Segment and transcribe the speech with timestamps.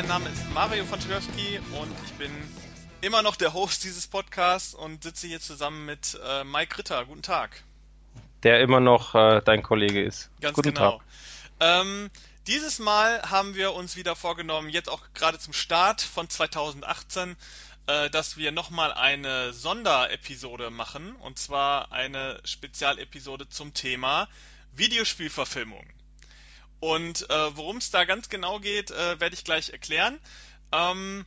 [0.00, 2.30] mein Name ist Mario von Schwörski und ich bin
[3.02, 7.04] immer noch der Host dieses Podcasts und sitze hier zusammen mit äh, Mike Ritter.
[7.04, 7.62] Guten Tag.
[8.42, 10.30] Der immer noch äh, dein Kollege ist.
[10.40, 10.92] Ganz Guten genau.
[10.92, 11.82] Tag.
[11.82, 12.10] Ähm,
[12.46, 17.36] dieses Mal haben wir uns wieder vorgenommen, jetzt auch gerade zum Start von 2018,
[17.86, 21.14] äh, dass wir nochmal eine Sonderepisode machen.
[21.16, 24.28] Und zwar eine Spezialepisode zum Thema
[24.72, 25.84] Videospielverfilmung.
[26.80, 30.18] Und äh, worum es da ganz genau geht, äh, werde ich gleich erklären.
[30.72, 31.26] Ähm,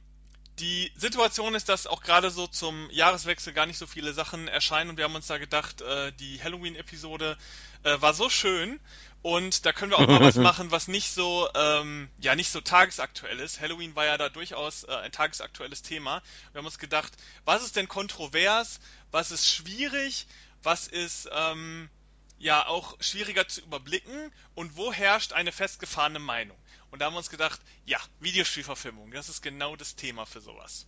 [0.59, 4.91] die Situation ist, dass auch gerade so zum Jahreswechsel gar nicht so viele Sachen erscheinen
[4.91, 7.37] und wir haben uns da gedacht, äh, die Halloween-Episode
[7.83, 8.79] äh, war so schön
[9.23, 12.61] und da können wir auch mal was machen, was nicht so, ähm, ja, nicht so
[12.61, 13.61] tagesaktuell ist.
[13.61, 16.21] Halloween war ja da durchaus äh, ein tagesaktuelles Thema.
[16.51, 17.13] Wir haben uns gedacht,
[17.45, 18.79] was ist denn kontrovers,
[19.11, 20.27] was ist schwierig,
[20.61, 21.89] was ist, ähm,
[22.43, 26.57] ja, auch schwieriger zu überblicken und wo herrscht eine festgefahrene Meinung.
[26.91, 30.85] Und da haben wir uns gedacht, ja, Videospielverfilmung, das ist genau das Thema für sowas.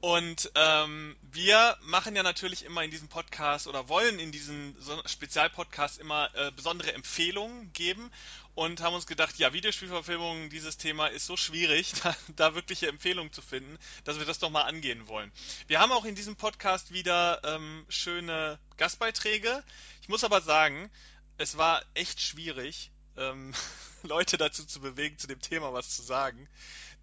[0.00, 4.74] Und ähm, wir machen ja natürlich immer in diesem Podcast oder wollen in diesem
[5.06, 8.10] Spezialpodcast immer äh, besondere Empfehlungen geben
[8.56, 13.32] und haben uns gedacht, ja, Videospielverfilmung, dieses Thema ist so schwierig, da, da wirkliche Empfehlungen
[13.32, 15.30] zu finden, dass wir das doch mal angehen wollen.
[15.68, 19.62] Wir haben auch in diesem Podcast wieder ähm, schöne Gastbeiträge.
[20.02, 20.90] Ich muss aber sagen,
[21.38, 23.54] es war echt schwierig, ähm,
[24.02, 26.48] Leute dazu zu bewegen, zu dem Thema was zu sagen.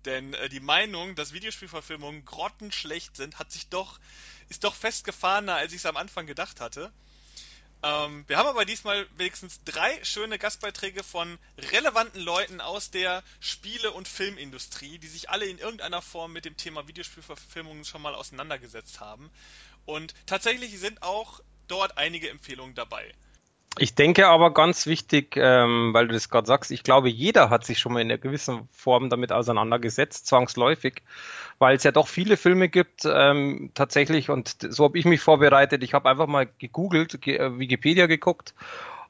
[0.03, 4.01] Denn äh, die Meinung, dass Videospielverfilmungen grottenschlecht sind, hat sich doch,
[4.49, 6.91] ist doch festgefahrener, als ich es am Anfang gedacht hatte.
[7.83, 13.93] Ähm, wir haben aber diesmal wenigstens drei schöne Gastbeiträge von relevanten Leuten aus der Spiele-
[13.93, 18.99] und Filmindustrie, die sich alle in irgendeiner Form mit dem Thema Videospielverfilmungen schon mal auseinandergesetzt
[18.99, 19.31] haben.
[19.85, 21.39] Und tatsächlich sind auch
[21.69, 23.13] dort einige Empfehlungen dabei.
[23.77, 27.65] Ich denke aber ganz wichtig, ähm, weil du das gerade sagst, ich glaube, jeder hat
[27.65, 31.03] sich schon mal in einer gewissen Form damit auseinandergesetzt, zwangsläufig,
[31.59, 35.83] weil es ja doch viele Filme gibt, ähm, tatsächlich, und so habe ich mich vorbereitet.
[35.83, 38.53] Ich habe einfach mal gegoogelt, ge äh, Wikipedia geguckt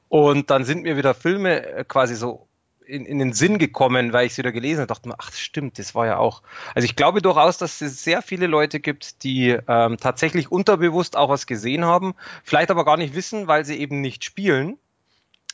[0.08, 2.46] und dann sind mir wieder Filme äh, quasi so
[2.90, 5.78] in, in den Sinn gekommen, weil ich es wieder gelesen habe, dachte mir, ach stimmt,
[5.78, 6.42] das war ja auch.
[6.74, 11.28] Also ich glaube durchaus, dass es sehr viele Leute gibt, die ähm, tatsächlich unterbewusst auch
[11.28, 12.14] was gesehen haben,
[12.44, 14.78] vielleicht aber gar nicht wissen, weil sie eben nicht spielen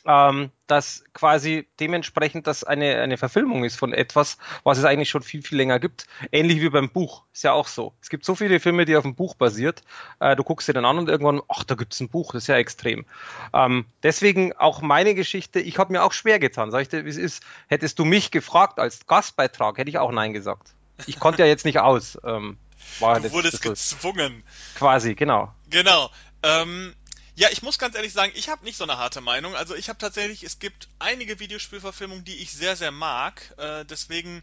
[0.07, 5.21] ähm, dass quasi dementsprechend das eine, eine Verfilmung ist von etwas, was es eigentlich schon
[5.21, 6.07] viel, viel länger gibt.
[6.31, 7.23] Ähnlich wie beim Buch.
[7.33, 7.93] Ist ja auch so.
[8.01, 9.83] Es gibt so viele Filme, die auf dem Buch basiert.
[10.19, 12.31] Äh, du guckst dir dann an und irgendwann, ach, da gibt's ein Buch.
[12.31, 13.05] Das ist ja extrem.
[13.53, 15.59] Ähm, deswegen auch meine Geschichte.
[15.59, 16.71] Ich habe mir auch schwer getan.
[16.71, 17.43] Sag ich dir, wie es ist.
[17.67, 20.73] Hättest du mich gefragt als Gastbeitrag, hätte ich auch Nein gesagt.
[21.05, 22.17] Ich konnte ja jetzt nicht aus.
[22.23, 22.57] Ähm,
[22.99, 24.43] war du wurdest gezwungen.
[24.75, 25.53] Quasi, genau.
[25.69, 26.09] Genau.
[26.43, 26.95] Ähm,
[27.37, 29.55] ja, ich muss ganz ehrlich sagen, ich habe nicht so eine harte Meinung.
[29.55, 33.53] Also ich habe tatsächlich, es gibt einige Videospielverfilmungen, die ich sehr, sehr mag.
[33.57, 34.41] Äh, deswegen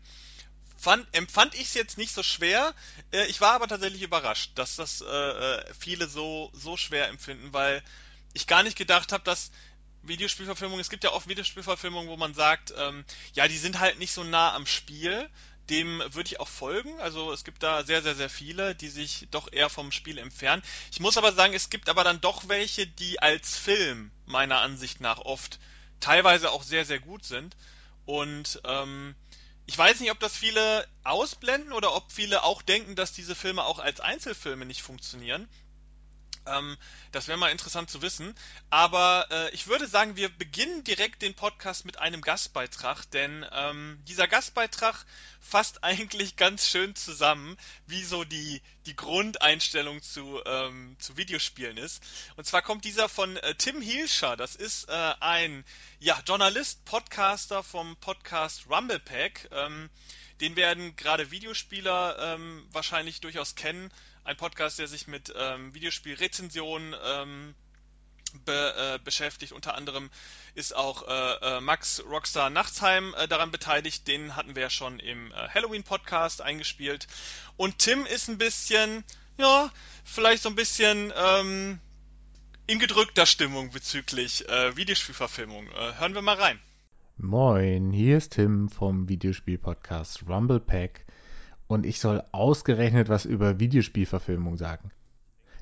[0.77, 2.73] fand, empfand ich es jetzt nicht so schwer.
[3.13, 7.53] Äh, ich war aber tatsächlich überrascht, dass das äh, äh, viele so, so schwer empfinden,
[7.53, 7.83] weil
[8.33, 9.51] ich gar nicht gedacht habe, dass
[10.05, 14.13] Videospielverfilmungen, es gibt ja oft Videospielverfilmungen, wo man sagt, ähm, ja, die sind halt nicht
[14.13, 15.29] so nah am Spiel
[15.71, 16.99] dem würde ich auch folgen.
[17.01, 20.63] Also es gibt da sehr, sehr, sehr viele, die sich doch eher vom Spiel entfernen.
[20.93, 25.01] Ich muss aber sagen, es gibt aber dann doch welche, die als Film meiner Ansicht
[25.01, 25.59] nach oft
[26.01, 27.57] teilweise auch sehr, sehr gut sind.
[28.05, 29.15] Und ähm,
[29.67, 33.65] ich weiß nicht, ob das viele ausblenden oder ob viele auch denken, dass diese Filme
[33.65, 35.49] auch als Einzelfilme nicht funktionieren.
[36.47, 36.77] Ähm,
[37.13, 38.35] das wäre mal interessant zu wissen.
[38.71, 43.99] Aber äh, ich würde sagen, wir beginnen direkt den Podcast mit einem Gastbeitrag, denn ähm,
[44.09, 45.05] dieser Gastbeitrag
[45.41, 47.57] fasst eigentlich ganz schön zusammen,
[47.87, 52.03] wie so die, die Grundeinstellung zu, ähm, zu Videospielen ist.
[52.37, 54.37] Und zwar kommt dieser von äh, Tim Hielscher.
[54.37, 55.65] Das ist äh, ein
[56.01, 59.49] ja, Journalist, Podcaster vom Podcast Rumblepack.
[59.53, 59.91] Ähm,
[60.41, 63.93] den werden gerade Videospieler ähm, wahrscheinlich durchaus kennen
[64.25, 67.55] ein Podcast, der sich mit ähm, Videospielrezensionen ähm,
[68.45, 69.53] be, äh, beschäftigt.
[69.53, 70.11] Unter anderem
[70.55, 74.09] ist auch äh, äh, Max Rockstar Nachtsheim äh, daran beteiligt.
[74.09, 77.07] Den hatten wir ja schon im äh, Halloween-Podcast eingespielt.
[77.57, 79.05] Und Tim ist ein bisschen,
[79.39, 79.71] ja,
[80.05, 81.79] vielleicht so ein bisschen ähm,
[82.67, 85.69] in gedrückter Stimmung bezüglich äh, Videospielverfilmung.
[85.99, 86.59] Hören wir mal rein.
[87.17, 91.04] Moin, hier ist Tim vom Videospiel-Podcast Rumble Pack
[91.75, 94.91] und ich soll ausgerechnet was über Videospielverfilmung sagen.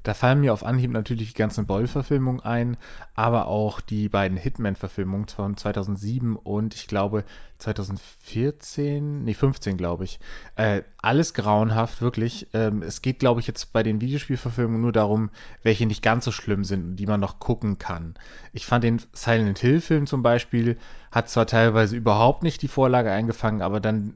[0.03, 2.77] Da fallen mir auf Anhieb natürlich die ganzen Boll-Verfilmungen ein,
[3.15, 7.25] aber auch die beiden Hitman-Verfilmungen von 2007 und ich glaube
[7.59, 10.19] 2014, nee 15 glaube ich.
[10.57, 12.49] Äh, alles grauenhaft, wirklich.
[12.53, 15.31] Ähm, es geht glaube ich jetzt bei den Videospielverfilmungen nur darum,
[15.63, 18.15] welche nicht ganz so schlimm sind und die man noch gucken kann.
[18.53, 20.79] Ich fand den Silent Hill-Film zum Beispiel,
[21.13, 24.15] hat zwar teilweise überhaupt nicht die Vorlage eingefangen, aber dann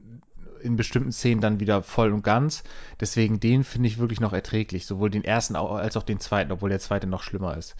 [0.61, 2.63] in bestimmten Szenen dann wieder voll und ganz.
[2.99, 6.69] Deswegen den finde ich wirklich noch erträglich, sowohl den ersten als auch den zweiten, obwohl
[6.69, 7.75] der zweite noch schlimmer ist.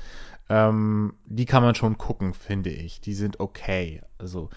[0.49, 3.01] Ähm, die kann man schon gucken, finde ich.
[3.01, 4.01] Die sind okay.
[4.17, 4.49] Also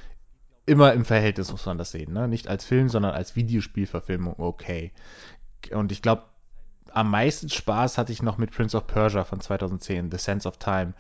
[0.66, 2.28] immer im Verhältnis muss man das sehen, ne?
[2.28, 4.92] Nicht als Film, sondern als Videospielverfilmung okay.
[5.72, 6.24] Und ich glaube,
[6.92, 10.58] am meisten Spaß hatte ich noch mit Prince of Persia von 2010, The Sense of
[10.58, 10.94] Time.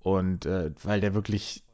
[0.00, 1.64] Und äh, weil der wirklich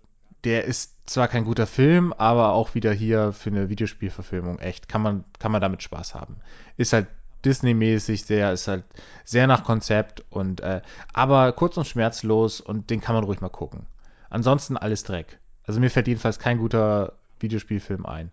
[0.45, 4.89] der ist zwar kein guter Film, aber auch wieder hier für eine Videospielverfilmung echt.
[4.89, 6.37] Kann man, kann man damit Spaß haben.
[6.77, 7.09] Ist halt
[7.45, 8.85] Disney-mäßig, der ist halt
[9.25, 10.81] sehr nach Konzept und äh,
[11.13, 13.87] aber kurz und schmerzlos und den kann man ruhig mal gucken.
[14.31, 15.39] Ansonsten alles Dreck.
[15.67, 18.33] Also mir fällt jedenfalls kein guter Videospielfilm ein.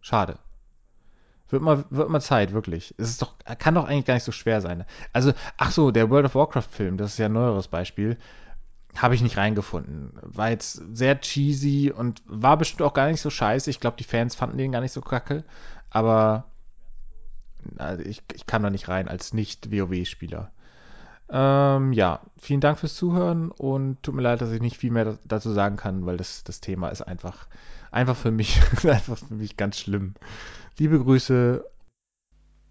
[0.00, 0.38] Schade.
[1.48, 2.94] Wird mal, wird mal Zeit, wirklich.
[2.98, 4.84] Es ist doch, kann doch eigentlich gar nicht so schwer sein.
[5.12, 8.16] Also, ach so, der World of Warcraft-Film, das ist ja ein neueres Beispiel
[8.94, 10.12] habe ich nicht reingefunden.
[10.22, 13.68] War jetzt sehr cheesy und war bestimmt auch gar nicht so scheiße.
[13.70, 15.44] Ich glaube, die Fans fanden den gar nicht so kacke.
[15.90, 16.44] Aber
[17.78, 20.50] also ich, ich kam da nicht rein als Nicht-WoW-Spieler.
[21.28, 25.18] Ähm, ja, vielen Dank fürs Zuhören und tut mir leid, dass ich nicht viel mehr
[25.24, 27.48] dazu sagen kann, weil das, das Thema ist einfach,
[27.90, 30.14] einfach für mich, einfach für mich ganz schlimm.
[30.78, 31.64] Liebe Grüße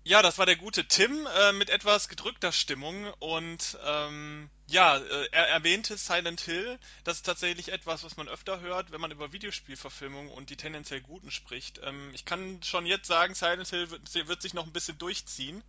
[0.08, 5.30] ja, das war der gute Tim äh, mit etwas gedrückter Stimmung und ähm, ja, äh,
[5.32, 6.78] er erwähnte Silent Hill.
[7.04, 11.02] Das ist tatsächlich etwas, was man öfter hört, wenn man über Videospielverfilmungen und die tendenziell
[11.02, 11.82] guten spricht.
[11.84, 15.64] Ähm, ich kann schon jetzt sagen, Silent Hill wird, wird sich noch ein bisschen durchziehen.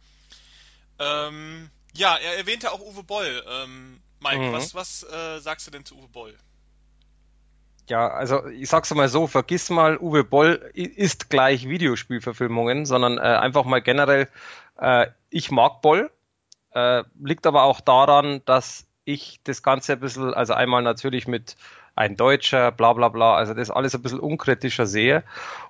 [0.99, 3.43] Ähm, ja, er erwähnte auch Uwe Boll.
[3.49, 4.53] Ähm, Mike, mhm.
[4.53, 6.39] was, was äh, sagst du denn zu Uwe Boll?
[7.89, 13.21] Ja, also ich sag's mal so, vergiss mal, Uwe Boll ist gleich Videospielverfilmungen, sondern äh,
[13.21, 14.29] einfach mal generell,
[14.79, 16.11] äh, ich mag Boll,
[16.73, 21.57] äh, liegt aber auch daran, dass ich das Ganze ein bisschen, also einmal natürlich mit
[21.97, 25.25] ein Deutscher, bla bla bla, also das alles ein bisschen unkritischer sehe.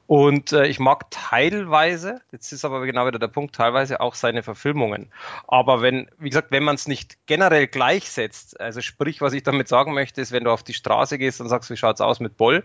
[0.09, 4.43] Und äh, ich mag teilweise, jetzt ist aber genau wieder der Punkt, teilweise auch seine
[4.43, 5.11] Verfilmungen.
[5.47, 9.69] Aber wenn, wie gesagt, wenn man es nicht generell gleichsetzt, also sprich, was ich damit
[9.69, 12.37] sagen möchte, ist, wenn du auf die Straße gehst und sagst, wie schaut's aus mit
[12.37, 12.65] Boll,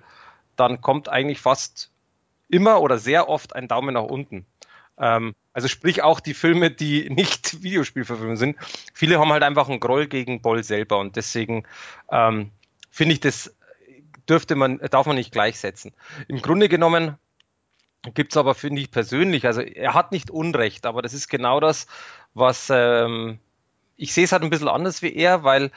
[0.55, 1.91] dann kommt eigentlich fast
[2.49, 4.45] immer oder sehr oft ein Daumen nach unten.
[4.97, 8.57] Ähm, also sprich auch die Filme, die nicht Videospielverfilmungen sind.
[8.93, 11.63] Viele haben halt einfach einen Groll gegen Boll selber und deswegen
[12.11, 12.51] ähm,
[12.91, 13.55] finde ich, das
[14.29, 15.93] dürfte man, darf man nicht gleichsetzen.
[16.27, 17.17] Im Grunde genommen
[18.13, 21.59] gibt es aber, finde ich persönlich, also er hat nicht Unrecht, aber das ist genau
[21.59, 21.87] das,
[22.33, 23.39] was ähm,
[23.97, 25.71] ich sehe es halt ein bisschen anders wie er, weil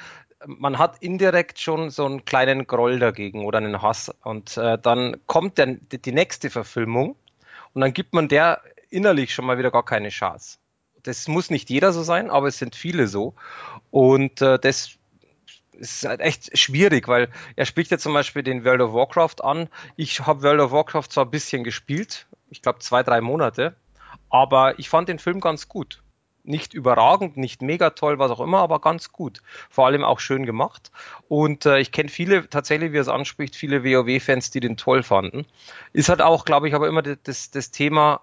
[0.46, 5.16] man hat indirekt schon so einen kleinen Groll dagegen oder einen Hass und äh, dann
[5.26, 7.16] kommt der, die nächste Verfilmung
[7.72, 10.58] und dann gibt man der innerlich schon mal wieder gar keine Chance.
[11.02, 13.34] Das muss nicht jeder so sein, aber es sind viele so
[13.90, 14.96] und äh, das
[15.78, 19.68] ist halt echt schwierig, weil er spricht ja zum Beispiel den World of Warcraft an.
[19.96, 23.76] Ich habe World of Warcraft zwar ein bisschen gespielt, ich glaube zwei, drei Monate,
[24.30, 26.02] aber ich fand den Film ganz gut.
[26.46, 29.42] Nicht überragend, nicht mega toll, was auch immer, aber ganz gut.
[29.70, 30.90] Vor allem auch schön gemacht.
[31.26, 35.02] Und äh, ich kenne viele, tatsächlich, wie er es anspricht, viele WoW-Fans, die den toll
[35.02, 35.46] fanden.
[35.94, 38.20] Ist halt auch, glaube ich, aber immer das, das Thema,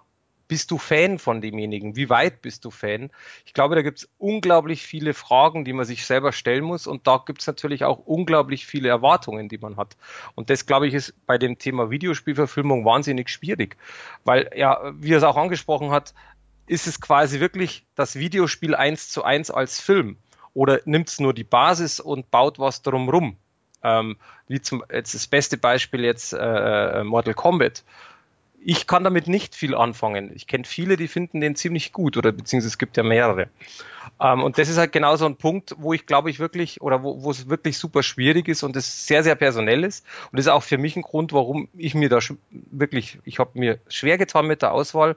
[0.52, 1.96] bist du Fan von demjenigen?
[1.96, 3.08] Wie weit bist du Fan?
[3.46, 7.06] Ich glaube, da gibt es unglaublich viele Fragen, die man sich selber stellen muss und
[7.06, 9.96] da gibt es natürlich auch unglaublich viele Erwartungen, die man hat.
[10.34, 13.78] Und das, glaube ich, ist bei dem Thema Videospielverfilmung wahnsinnig schwierig,
[14.24, 16.12] weil ja, wie er es auch angesprochen hat,
[16.66, 20.18] ist es quasi wirklich das Videospiel eins zu eins als Film
[20.52, 23.38] oder nimmt es nur die Basis und baut was drumrum?
[23.82, 24.18] Ähm,
[24.48, 27.84] wie zum jetzt das beste Beispiel jetzt äh, äh Mortal Kombat
[28.64, 30.30] ich kann damit nicht viel anfangen.
[30.34, 33.48] Ich kenne viele, die finden den ziemlich gut oder beziehungsweise es gibt ja mehrere.
[34.20, 37.02] Ähm, und das ist halt genau so ein Punkt, wo ich glaube ich wirklich oder
[37.02, 40.04] wo, es wirklich super schwierig ist und es sehr, sehr personell ist.
[40.30, 42.18] Und das ist auch für mich ein Grund, warum ich mir da
[42.70, 45.16] wirklich, ich habe mir schwer getan mit der Auswahl,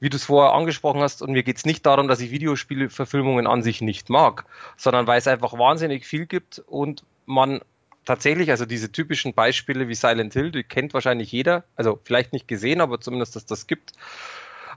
[0.00, 1.22] wie du es vorher angesprochen hast.
[1.22, 4.44] Und mir geht es nicht darum, dass ich Videospielverfilmungen an sich nicht mag,
[4.76, 7.60] sondern weil es einfach wahnsinnig viel gibt und man
[8.04, 12.48] tatsächlich, also diese typischen Beispiele wie Silent Hill, die kennt wahrscheinlich jeder, also vielleicht nicht
[12.48, 13.92] gesehen, aber zumindest, dass das gibt.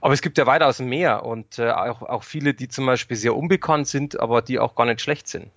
[0.00, 3.34] Aber es gibt ja weitaus mehr und äh, auch, auch viele, die zum Beispiel sehr
[3.34, 5.50] unbekannt sind, aber die auch gar nicht schlecht sind.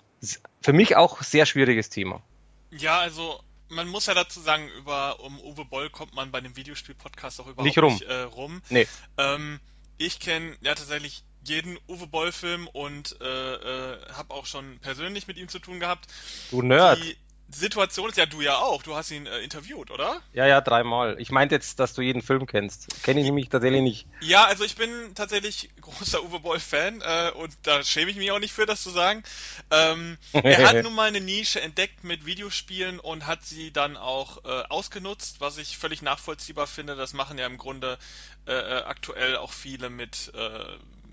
[0.60, 2.22] für mich auch ein sehr schwieriges Thema.
[2.70, 6.56] Ja, also man muss ja dazu sagen, über um Uwe Boll kommt man bei dem
[6.56, 7.94] Videospiel-Podcast auch überhaupt nicht rum.
[7.94, 8.62] Nicht, äh, rum.
[8.68, 8.86] Nee.
[9.16, 9.60] Ähm,
[9.98, 15.36] ich kenne ja tatsächlich jeden Uwe Boll-Film und äh, äh, habe auch schon persönlich mit
[15.36, 16.06] ihm zu tun gehabt.
[16.50, 16.98] Du Nerd.
[16.98, 17.16] Die
[17.58, 18.82] Situation ist ja du ja auch.
[18.82, 20.20] Du hast ihn äh, interviewt, oder?
[20.32, 21.20] Ja, ja, dreimal.
[21.20, 23.02] Ich meinte jetzt, dass du jeden Film kennst.
[23.02, 24.06] Kenne ich nämlich tatsächlich nicht.
[24.20, 28.38] Ja, also ich bin tatsächlich großer Uwe Boll-Fan äh, und da schäme ich mich auch
[28.38, 29.22] nicht für, das zu sagen.
[29.70, 34.44] Ähm, er hat nun mal eine Nische entdeckt mit Videospielen und hat sie dann auch
[34.44, 36.96] äh, ausgenutzt, was ich völlig nachvollziehbar finde.
[36.96, 37.98] Das machen ja im Grunde
[38.46, 40.64] äh, äh aktuell auch viele mit äh,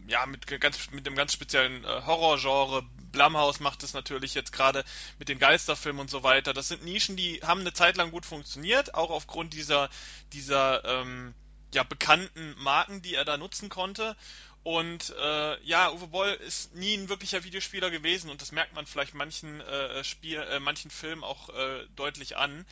[0.10, 2.84] ja, mit ganz mit dem ganz speziellen äh, Horrorgenre.
[3.12, 4.84] Blumhouse macht es natürlich jetzt gerade
[5.18, 6.54] mit den Geisterfilmen und so weiter.
[6.54, 9.90] Das sind Nischen, die haben eine Zeit lang gut funktioniert, auch aufgrund dieser
[10.34, 11.34] dieser ähm,
[11.74, 14.16] ja bekannten Marken, die er da nutzen konnte.
[14.64, 18.86] Und äh, ja, Uwe Boll ist nie ein wirklicher Videospieler gewesen und das merkt man
[18.86, 22.66] vielleicht manchen äh, Spiel, äh, manchen Filmen auch äh, deutlich an.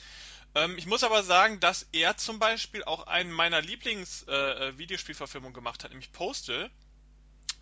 [0.56, 5.62] Ähm, ich muss aber sagen, dass er zum Beispiel auch einen meiner Lieblings-Videospielverfilmungen äh, äh
[5.62, 6.70] gemacht hat, nämlich Postal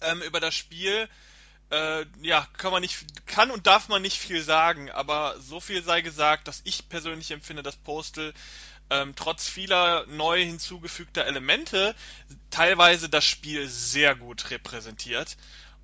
[0.02, 1.10] ähm, über das Spiel,
[1.72, 5.84] äh, ja, kann man nicht, kann und darf man nicht viel sagen, aber so viel
[5.84, 8.34] sei gesagt, dass ich persönlich empfinde, dass Postal
[8.90, 11.96] ähm, trotz vieler neu hinzugefügter Elemente
[12.52, 15.38] teilweise das Spiel sehr gut repräsentiert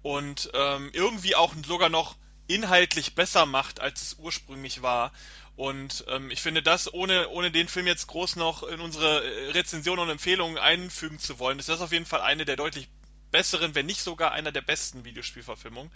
[0.03, 2.15] und ähm, irgendwie auch sogar noch
[2.47, 5.11] inhaltlich besser macht, als es ursprünglich war.
[5.55, 9.51] Und ähm, ich finde das, ohne, ohne den Film jetzt groß noch in unsere äh,
[9.51, 12.87] Rezension und Empfehlungen einfügen zu wollen, ist das auf jeden Fall eine der deutlich
[13.31, 15.91] besseren, wenn nicht sogar einer der besten Videospielverfilmungen.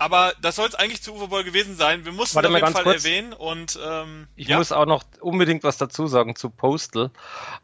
[0.00, 2.06] Aber das soll es eigentlich zu Uwe Boll gewesen sein.
[2.06, 3.04] Wir mussten Warte auf jeden Fall kurz.
[3.04, 4.56] erwähnen und ähm, ich ja.
[4.56, 7.10] muss auch noch unbedingt was dazu sagen zu Postal.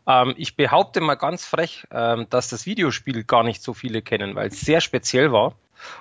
[0.06, 4.34] Ähm, ich behaupte mal ganz frech, ähm, dass das Videospiel gar nicht so viele kennen,
[4.34, 5.54] weil es sehr speziell war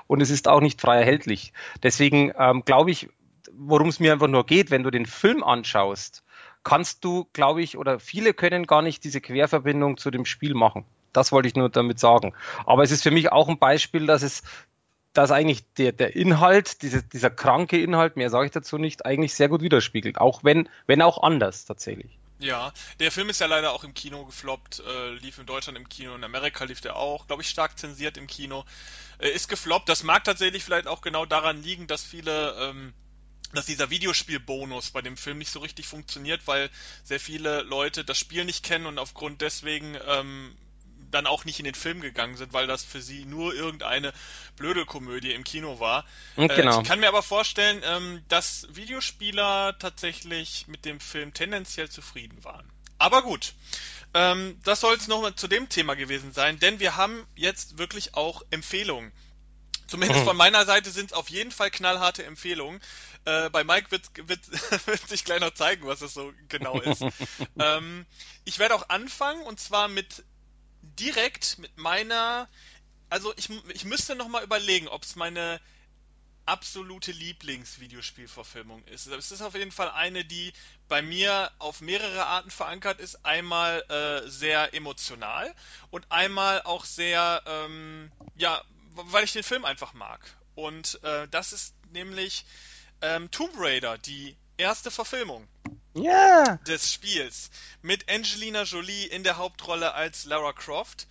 [0.07, 1.53] und es ist auch nicht frei erhältlich.
[1.84, 3.07] Deswegen ähm, glaube ich,
[3.53, 6.25] worum es mir einfach nur geht, wenn du den Film anschaust,
[6.65, 10.84] kannst du, glaube ich, oder viele können gar nicht diese Querverbindung zu dem Spiel machen.
[11.15, 12.34] Das wollte ich nur damit sagen.
[12.65, 14.43] Aber es ist für mich auch ein Beispiel, dass es
[15.15, 19.34] dass eigentlich der, der Inhalt, diese, dieser kranke Inhalt, mehr sage ich dazu nicht, eigentlich
[19.34, 20.19] sehr gut widerspiegelt.
[20.19, 22.19] Auch wenn, wenn auch anders tatsächlich.
[22.39, 25.88] Ja, der Film ist ja leider auch im Kino gefloppt, äh, lief in Deutschland im
[25.88, 28.65] Kino, in Amerika lief der auch, glaube ich, stark zensiert im Kino.
[29.19, 29.88] Äh, ist gefloppt.
[29.88, 32.93] Das mag tatsächlich vielleicht auch genau daran liegen, dass viele, ähm,
[33.53, 36.69] dass dieser Videospielbonus bei dem Film nicht so richtig funktioniert, weil
[37.05, 40.57] sehr viele Leute das Spiel nicht kennen und aufgrund deswegen ähm,
[41.15, 44.13] dann auch nicht in den Film gegangen sind, weil das für sie nur irgendeine
[44.57, 46.05] blöde Komödie im Kino war.
[46.36, 46.77] Hm, genau.
[46.77, 52.43] Äh, ich kann mir aber vorstellen, ähm, dass Videospieler tatsächlich mit dem Film tendenziell zufrieden
[52.43, 52.69] waren.
[52.98, 53.53] Aber gut,
[54.13, 58.13] ähm, das soll es nochmal zu dem Thema gewesen sein, denn wir haben jetzt wirklich
[58.15, 59.12] auch Empfehlungen.
[59.88, 62.81] Zumindest von meiner Seite sind es auf jeden Fall knallharte Empfehlungen.
[63.25, 64.41] Äh, bei Mike wird, wird,
[64.88, 67.03] wird sich gleich noch zeigen, was es so genau ist.
[67.60, 68.05] ähm,
[68.45, 70.24] ich werde auch anfangen und zwar mit
[70.99, 72.49] direkt mit meiner,
[73.09, 75.59] also ich, ich müsste noch mal überlegen, ob es meine
[76.45, 79.07] absolute Lieblingsvideospielverfilmung ist.
[79.07, 80.53] Es ist auf jeden Fall eine, die
[80.87, 83.25] bei mir auf mehrere Arten verankert ist.
[83.25, 85.53] Einmal äh, sehr emotional
[85.89, 90.21] und einmal auch sehr, ähm, ja, weil ich den Film einfach mag.
[90.53, 92.45] Und äh, das ist nämlich
[93.01, 95.47] ähm, Tomb Raider, die erste Verfilmung
[95.95, 96.57] yeah.
[96.67, 97.50] des Spiels
[97.81, 101.07] mit Angelina Jolie in der Hauptrolle als Lara Croft.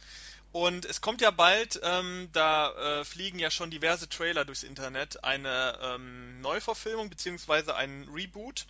[0.53, 5.25] Und es kommt ja bald, ähm, da äh, fliegen ja schon diverse Trailer durchs Internet,
[5.25, 8.67] eine ähm, Neuverfilmung beziehungsweise ein Reboot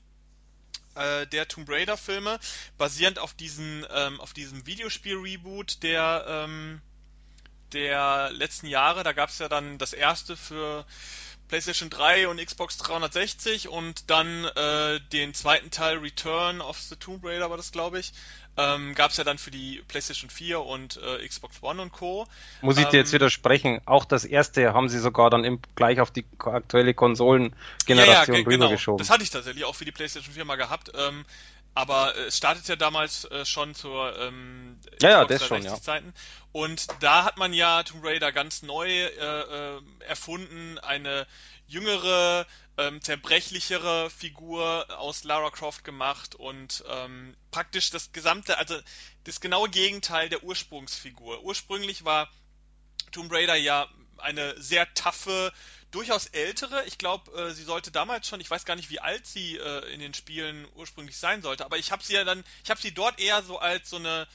[0.95, 2.39] äh, der Tomb Raider Filme,
[2.79, 6.81] basierend auf diesen, ähm, auf diesem Videospiel-Reboot der, ähm,
[7.73, 9.03] der letzten Jahre.
[9.03, 10.87] Da gab es ja dann das erste für
[11.55, 17.25] PlayStation 3 und Xbox 360 und dann äh, den zweiten Teil Return of the Tomb
[17.25, 18.13] Raider war das, glaube ich.
[18.57, 22.27] Ähm, Gab es ja dann für die PlayStation 4 und äh, Xbox One und Co.
[22.61, 23.81] Muss ich dir jetzt Ähm, widersprechen?
[23.85, 28.25] Auch das erste haben sie sogar dann im, gleich auf die aktuelle Konsolengeneration ja, ja,
[28.25, 28.51] ge- genau.
[28.67, 28.99] rübergeschoben.
[28.99, 30.91] Das hatte ich tatsächlich auch für die PlayStation 4 mal gehabt.
[30.97, 31.25] Ähm,
[31.75, 35.83] aber äh, es startet ja damals äh, schon zur ähm, Ja, ja, das schon, 360
[35.85, 36.15] Zeiten.
[36.53, 41.27] Und da hat man ja Tomb Raider ganz neu äh, äh, erfunden, eine
[41.67, 48.79] jüngere, ähm, zerbrechlichere Figur aus Lara Croft gemacht und ähm, praktisch das gesamte, also
[49.25, 51.43] das genaue Gegenteil der Ursprungsfigur.
[51.43, 52.29] Ursprünglich war
[53.13, 53.89] Tomb Raider ja
[54.19, 55.53] eine sehr taffe,
[55.95, 56.85] durchaus ältere.
[56.87, 59.93] Ich glaube, äh, sie sollte damals schon, ich weiß gar nicht, wie alt sie äh,
[59.93, 62.93] in den Spielen ursprünglich sein sollte, aber ich habe sie ja dann, ich habe sie
[62.93, 64.27] dort eher so als so eine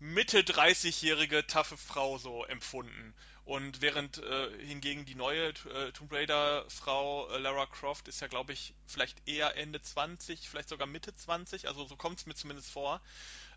[0.00, 3.14] Mitte 30-jährige taffe Frau so empfunden.
[3.44, 8.26] Und während äh, hingegen die neue äh, Tomb Raider Frau äh, Lara Croft ist ja,
[8.26, 12.34] glaube ich, vielleicht eher Ende 20, vielleicht sogar Mitte 20, also so kommt es mir
[12.34, 13.02] zumindest vor.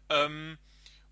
[0.09, 0.57] Ähm,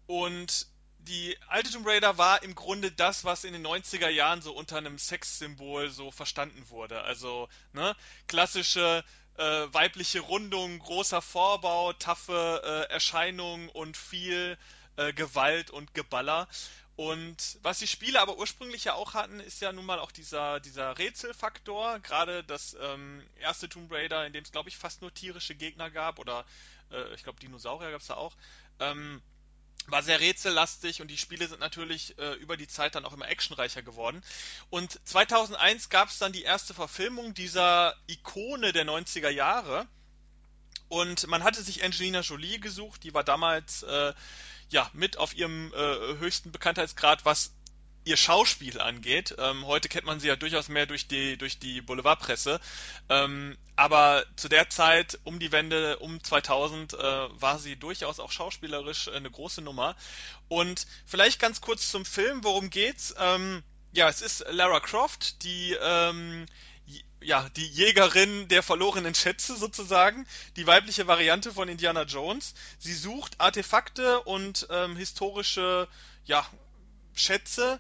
[0.07, 0.67] und
[1.07, 4.77] die alte Tomb Raider war im Grunde das, was in den 90er Jahren so unter
[4.77, 7.01] einem Sexsymbol so verstanden wurde.
[7.01, 7.95] Also, ne,
[8.27, 9.03] klassische
[9.37, 14.57] äh, weibliche Rundung, großer Vorbau, taffe äh, Erscheinung und viel
[14.97, 16.47] äh, Gewalt und Geballer.
[16.95, 20.61] Und was die Spiele aber ursprünglich ja auch hatten, ist ja nun mal auch dieser,
[20.61, 21.99] dieser Rätselfaktor.
[21.99, 25.91] Gerade das ähm, erste Tomb Raider, in dem es, glaube ich, fast nur tierische Gegner
[25.91, 26.45] gab, oder
[26.91, 28.33] äh, ich glaube, Dinosaurier gab es da auch.
[28.79, 29.21] Ähm,
[29.87, 33.27] war sehr rätsellastig und die Spiele sind natürlich äh, über die Zeit dann auch immer
[33.27, 34.23] actionreicher geworden.
[34.69, 39.87] Und 2001 gab es dann die erste Verfilmung dieser Ikone der 90er Jahre.
[40.87, 44.13] Und man hatte sich Angelina Jolie gesucht, die war damals äh,
[44.69, 47.51] ja mit auf ihrem äh, höchsten Bekanntheitsgrad, was
[48.05, 49.35] ihr Schauspiel angeht.
[49.37, 52.59] Ähm, heute kennt man sie ja durchaus mehr durch die, durch die Boulevardpresse.
[53.09, 58.31] Ähm, aber zu der Zeit, um die Wende, um 2000, äh, war sie durchaus auch
[58.31, 59.95] schauspielerisch eine große Nummer.
[60.47, 63.13] Und vielleicht ganz kurz zum Film, worum geht's?
[63.19, 66.45] Ähm, ja, es ist Lara Croft, die ähm,
[67.21, 72.53] ja, die Jägerin der verlorenen Schätze sozusagen, die weibliche Variante von Indiana Jones.
[72.77, 75.87] Sie sucht Artefakte und ähm, historische
[76.25, 76.45] ja,
[77.15, 77.79] Schätze.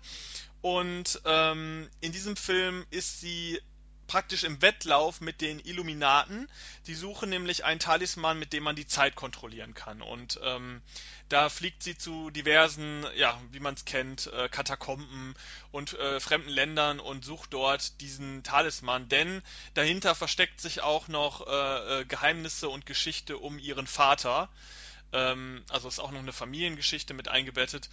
[0.61, 3.59] Und ähm, in diesem Film ist sie
[4.07, 6.49] praktisch im Wettlauf mit den Illuminaten.
[6.87, 10.01] Die suchen nämlich einen Talisman, mit dem man die Zeit kontrollieren kann.
[10.01, 10.81] Und ähm,
[11.29, 15.35] da fliegt sie zu diversen, ja, wie man es kennt, äh, Katakomben
[15.71, 19.09] und äh, fremden Ländern und sucht dort diesen Talisman.
[19.09, 19.41] Denn
[19.73, 24.49] dahinter versteckt sich auch noch äh, äh Geheimnisse und Geschichte um ihren Vater.
[25.13, 27.89] Ähm, also ist auch noch eine Familiengeschichte mit eingebettet.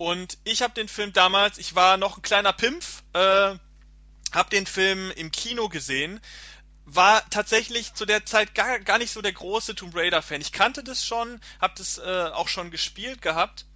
[0.00, 3.54] Und ich habe den Film damals, ich war noch ein kleiner Pimpf, äh,
[4.32, 6.22] habe den Film im Kino gesehen,
[6.86, 10.40] war tatsächlich zu der Zeit gar, gar nicht so der große Tomb Raider-Fan.
[10.40, 13.66] Ich kannte das schon, habe das äh, auch schon gespielt gehabt,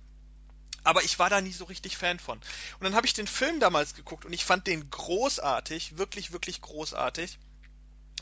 [0.83, 2.39] aber ich war da nie so richtig Fan von.
[2.39, 6.63] Und dann habe ich den Film damals geguckt und ich fand den großartig, wirklich, wirklich
[6.63, 7.39] großartig.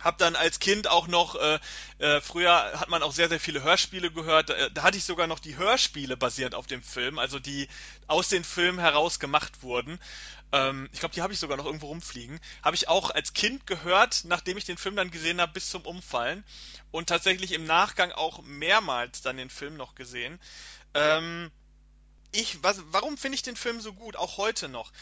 [0.02, 1.58] Hab dann als Kind auch noch, äh,
[1.98, 4.50] äh, früher hat man auch sehr, sehr viele Hörspiele gehört.
[4.50, 7.68] Da, da hatte ich sogar noch die Hörspiele basierend auf dem Film, also die
[8.06, 9.98] aus den Filmen heraus gemacht wurden.
[10.52, 12.38] Ähm, ich glaube, die habe ich sogar noch irgendwo rumfliegen.
[12.62, 15.82] Habe ich auch als Kind gehört, nachdem ich den Film dann gesehen habe, bis zum
[15.82, 16.44] Umfallen.
[16.90, 20.38] Und tatsächlich im Nachgang auch mehrmals dann den Film noch gesehen.
[20.94, 21.50] Ähm,
[22.32, 24.92] ich, was, warum finde ich den Film so gut, auch heute noch?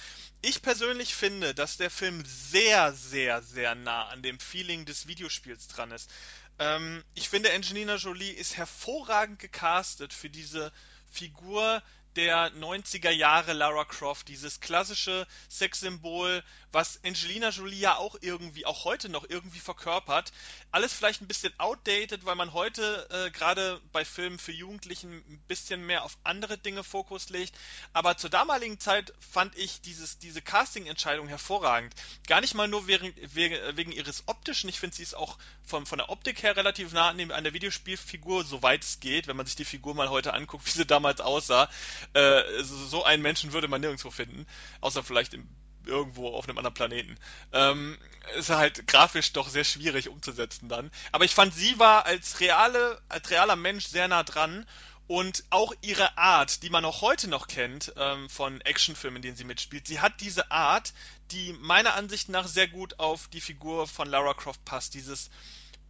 [0.42, 5.68] Ich persönlich finde, dass der Film sehr, sehr, sehr nah an dem Feeling des Videospiels
[5.68, 6.10] dran ist.
[6.58, 10.72] Ähm, ich finde, Angelina Jolie ist hervorragend gecastet für diese
[11.08, 11.82] Figur
[12.16, 18.84] der 90er Jahre Lara Croft, dieses klassische Sexsymbol, was Angelina Jolie ja auch irgendwie, auch
[18.84, 20.32] heute noch irgendwie verkörpert.
[20.70, 25.42] Alles vielleicht ein bisschen outdated, weil man heute äh, gerade bei Filmen für Jugendlichen ein
[25.48, 27.54] bisschen mehr auf andere Dinge Fokus legt.
[27.92, 31.94] Aber zur damaligen Zeit fand ich dieses, diese Casting-Entscheidung hervorragend.
[32.26, 35.86] Gar nicht mal nur wegen, wegen, wegen ihres optischen, ich finde sie ist auch von,
[35.86, 39.56] von der Optik her relativ nah an, der Videospielfigur, soweit es geht, wenn man sich
[39.56, 41.68] die Figur mal heute anguckt, wie sie damals aussah.
[42.12, 44.46] Äh, so einen Menschen würde man nirgendwo finden,
[44.80, 45.48] außer vielleicht im,
[45.86, 47.16] irgendwo auf einem anderen Planeten.
[47.52, 47.98] Ähm,
[48.36, 50.90] ist halt grafisch doch sehr schwierig umzusetzen dann.
[51.12, 54.66] Aber ich fand, sie war als reale, als realer Mensch sehr nah dran
[55.06, 59.36] und auch ihre Art, die man auch heute noch kennt ähm, von Actionfilmen, in denen
[59.36, 60.92] sie mitspielt, sie hat diese Art,
[61.32, 64.94] die meiner Ansicht nach sehr gut auf die Figur von Lara Croft passt.
[64.94, 65.30] Dieses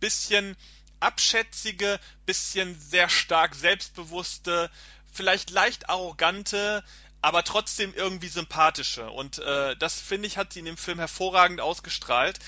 [0.01, 0.57] bisschen
[1.01, 4.71] abschätzige, bisschen sehr stark selbstbewusste,
[5.13, 6.85] vielleicht leicht arrogante,
[7.23, 9.11] aber trotzdem irgendwie sympathische.
[9.11, 12.39] Und äh, das, finde ich, hat sie in dem Film hervorragend ausgestrahlt.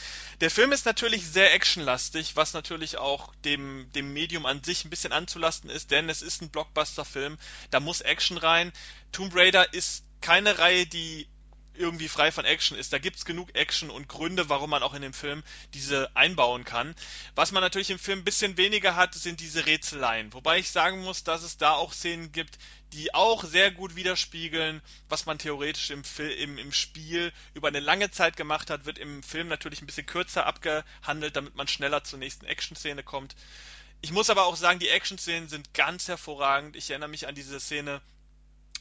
[0.40, 4.90] Der Film ist natürlich sehr actionlastig, was natürlich auch dem, dem Medium an sich ein
[4.90, 7.38] bisschen anzulasten ist, denn es ist ein Blockbuster-Film,
[7.70, 8.72] da muss Action rein.
[9.12, 11.28] Tomb Raider ist keine Reihe, die
[11.74, 12.92] irgendwie frei von Action ist.
[12.92, 15.42] Da gibt es genug Action und Gründe, warum man auch in dem Film
[15.74, 16.94] diese einbauen kann.
[17.34, 20.32] Was man natürlich im Film ein bisschen weniger hat, sind diese Rätseleien.
[20.32, 22.58] Wobei ich sagen muss, dass es da auch Szenen gibt,
[22.92, 26.02] die auch sehr gut widerspiegeln, was man theoretisch im,
[26.38, 30.06] im, im Spiel über eine lange Zeit gemacht hat, wird im Film natürlich ein bisschen
[30.06, 33.34] kürzer abgehandelt, damit man schneller zur nächsten Action-Szene kommt.
[34.02, 36.76] Ich muss aber auch sagen, die Action-Szenen sind ganz hervorragend.
[36.76, 38.02] Ich erinnere mich an diese Szene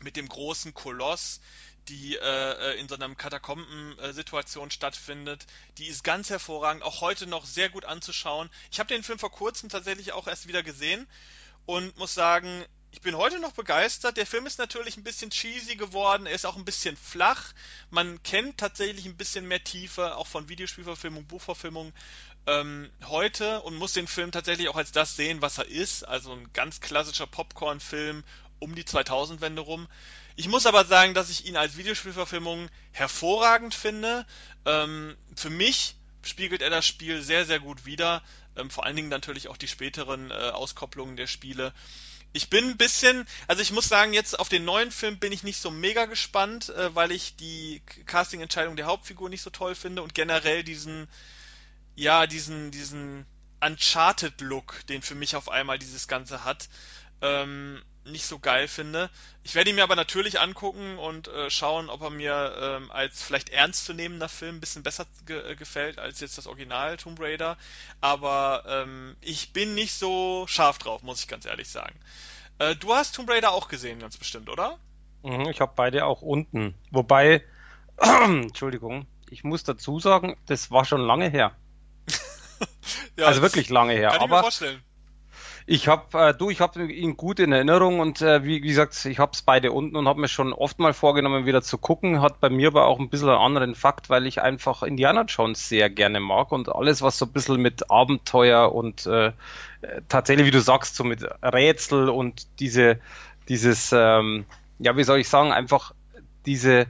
[0.02, 1.42] mit dem großen Koloss,
[1.88, 5.46] die äh, in so einer Katakomben-Situation stattfindet.
[5.78, 8.50] Die ist ganz hervorragend, auch heute noch sehr gut anzuschauen.
[8.72, 11.08] Ich habe den Film vor kurzem tatsächlich auch erst wieder gesehen
[11.66, 14.18] und muss sagen, ich bin heute noch begeistert.
[14.18, 17.54] Der Film ist natürlich ein bisschen cheesy geworden, er ist auch ein bisschen flach.
[17.90, 21.94] Man kennt tatsächlich ein bisschen mehr Tiefe, auch von Videospielverfilmung, Buchverfilmung
[22.48, 26.04] ähm, heute und muss den Film tatsächlich auch als das sehen, was er ist.
[26.04, 28.24] Also ein ganz klassischer Popcorn-Film
[28.60, 29.88] um die 2000-Wende rum.
[30.36, 34.26] Ich muss aber sagen, dass ich ihn als Videospielverfilmung hervorragend finde.
[34.66, 38.22] Ähm, für mich spiegelt er das Spiel sehr, sehr gut wider.
[38.56, 41.74] Ähm, vor allen Dingen natürlich auch die späteren äh, Auskopplungen der Spiele.
[42.34, 45.44] Ich bin ein bisschen, also ich muss sagen, jetzt auf den neuen Film bin ich
[45.44, 50.02] nicht so mega gespannt, äh, weil ich die Casting-Entscheidung der Hauptfigur nicht so toll finde
[50.02, 51.10] und generell diesen,
[51.96, 53.26] ja, diesen, diesen
[53.60, 56.70] Uncharted-Look, den für mich auf einmal dieses Ganze hat,
[57.22, 59.10] ähm, nicht so geil finde.
[59.44, 63.22] Ich werde ihn mir aber natürlich angucken und äh, schauen, ob er mir ähm, als
[63.22, 67.58] vielleicht ernstzunehmender Film ein bisschen besser ge äh, gefällt als jetzt das Original Tomb Raider.
[68.00, 71.96] Aber ähm, ich bin nicht so scharf drauf, muss ich ganz ehrlich sagen.
[72.60, 74.78] Äh, du hast Tomb Raider auch gesehen, ganz bestimmt, oder?
[75.24, 76.76] Mhm, ich habe beide auch unten.
[76.90, 77.44] Wobei,
[77.98, 81.56] Entschuldigung, ich muss dazu sagen, das war schon lange her.
[83.16, 84.10] ja, also wirklich lange her.
[84.10, 84.84] Kann ich aber mir vorstellen.
[85.66, 89.06] Ich habe, äh, du, ich habe ihn gut in Erinnerung und äh, wie, wie gesagt,
[89.06, 92.22] ich habe es beide unten und habe mir schon oft mal vorgenommen, wieder zu gucken.
[92.22, 95.70] Hat bei mir aber auch ein bisschen einen anderen Fakt, weil ich einfach Indiana Jones
[95.70, 99.34] sehr gerne mag und alles, was so ein bisschen mit Abenteuer und äh,
[100.10, 103.00] tatsächlich, wie du sagst, so mit Rätsel und diese,
[103.48, 104.46] dieses, ähm,
[104.80, 105.94] ja, wie soll ich sagen, einfach
[106.46, 106.88] diese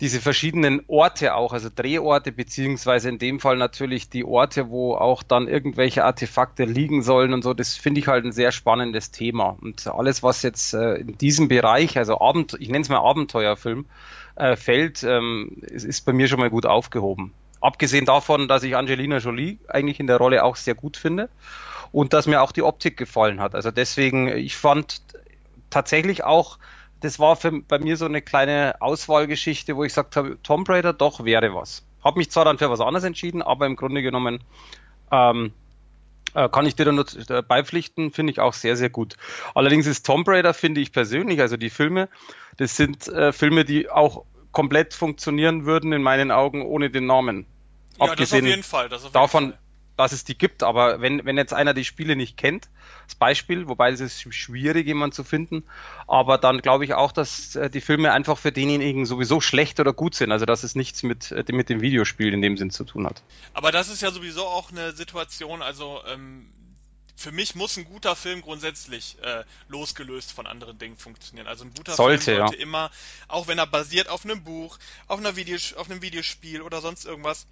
[0.00, 5.22] diese verschiedenen Orte auch, also Drehorte, beziehungsweise in dem Fall natürlich die Orte, wo auch
[5.24, 9.56] dann irgendwelche Artefakte liegen sollen und so, das finde ich halt ein sehr spannendes Thema.
[9.60, 13.86] Und alles, was jetzt äh, in diesem Bereich, also Abend, ich nenne es mal Abenteuerfilm,
[14.36, 17.32] äh, fällt, ähm, ist, ist bei mir schon mal gut aufgehoben.
[17.60, 21.28] Abgesehen davon, dass ich Angelina Jolie eigentlich in der Rolle auch sehr gut finde
[21.90, 23.56] und dass mir auch die Optik gefallen hat.
[23.56, 25.02] Also deswegen, ich fand
[25.70, 26.58] tatsächlich auch
[27.00, 30.92] das war für, bei mir so eine kleine Auswahlgeschichte, wo ich gesagt habe, Tomb Raider
[30.92, 31.84] doch wäre was.
[32.02, 34.40] Habe mich zwar dann für was anderes entschieden, aber im Grunde genommen
[35.10, 35.52] ähm,
[36.34, 37.06] äh, kann ich dir da nur
[37.46, 39.16] beipflichten, finde ich auch sehr, sehr gut.
[39.54, 42.08] Allerdings ist Tomb Raider, finde ich persönlich, also die Filme,
[42.56, 47.46] das sind äh, Filme, die auch komplett funktionieren würden in meinen Augen ohne den Namen.
[47.98, 48.86] Ja, Abgesehen das auf jeden Fall.
[48.86, 49.58] Auf jeden davon, Fall
[49.98, 52.68] dass es die gibt, aber wenn, wenn jetzt einer die Spiele nicht kennt,
[53.06, 55.64] das Beispiel, wobei es ist schwierig, jemanden zu finden,
[56.06, 59.92] aber dann glaube ich auch, dass äh, die Filme einfach für denjenigen sowieso schlecht oder
[59.92, 62.84] gut sind, also dass es nichts mit, äh, mit dem Videospiel in dem Sinn zu
[62.84, 63.22] tun hat.
[63.54, 66.48] Aber das ist ja sowieso auch eine Situation, also ähm,
[67.16, 71.48] für mich muss ein guter Film grundsätzlich äh, losgelöst von anderen Dingen funktionieren.
[71.48, 72.62] Also ein guter sollte, Film sollte ja.
[72.62, 72.92] immer,
[73.26, 77.04] auch wenn er basiert auf einem Buch, auf einer Videos auf einem Videospiel oder sonst
[77.04, 77.48] irgendwas,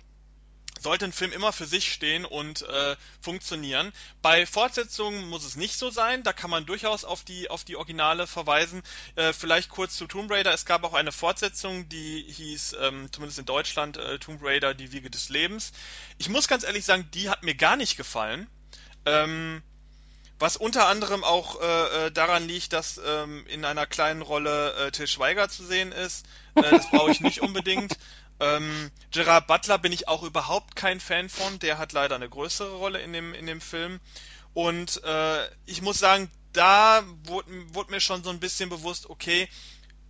[0.80, 3.92] sollte ein Film immer für sich stehen und äh, funktionieren.
[4.22, 7.76] Bei Fortsetzungen muss es nicht so sein, da kann man durchaus auf die, auf die
[7.76, 8.82] Originale verweisen.
[9.14, 13.38] Äh, vielleicht kurz zu Tomb Raider, es gab auch eine Fortsetzung, die hieß, ähm, zumindest
[13.38, 15.72] in Deutschland, äh, Tomb Raider, die Wiege des Lebens.
[16.18, 18.46] Ich muss ganz ehrlich sagen, die hat mir gar nicht gefallen.
[19.04, 19.62] Ähm,
[20.38, 24.90] was unter anderem auch äh, äh daran liegt, dass ähm, in einer kleinen Rolle äh,
[24.90, 26.26] Till Schweiger zu sehen ist.
[26.54, 27.96] Äh, das brauche ich nicht unbedingt.
[28.38, 31.58] Ähm, Gerard Butler bin ich auch überhaupt kein Fan von.
[31.58, 34.00] Der hat leider eine größere Rolle in dem, in dem Film.
[34.54, 39.48] Und äh, ich muss sagen, da wurde, wurde mir schon so ein bisschen bewusst, okay,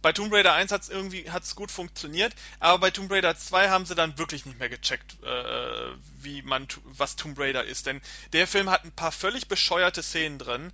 [0.02, 3.70] bei Tomb Raider 1 hat es irgendwie hat's gut funktioniert, aber bei Tomb Raider 2
[3.70, 7.86] haben sie dann wirklich nicht mehr gecheckt, äh, wie man was Tomb Raider ist.
[7.86, 8.00] Denn
[8.32, 10.72] der Film hat ein paar völlig bescheuerte Szenen drin.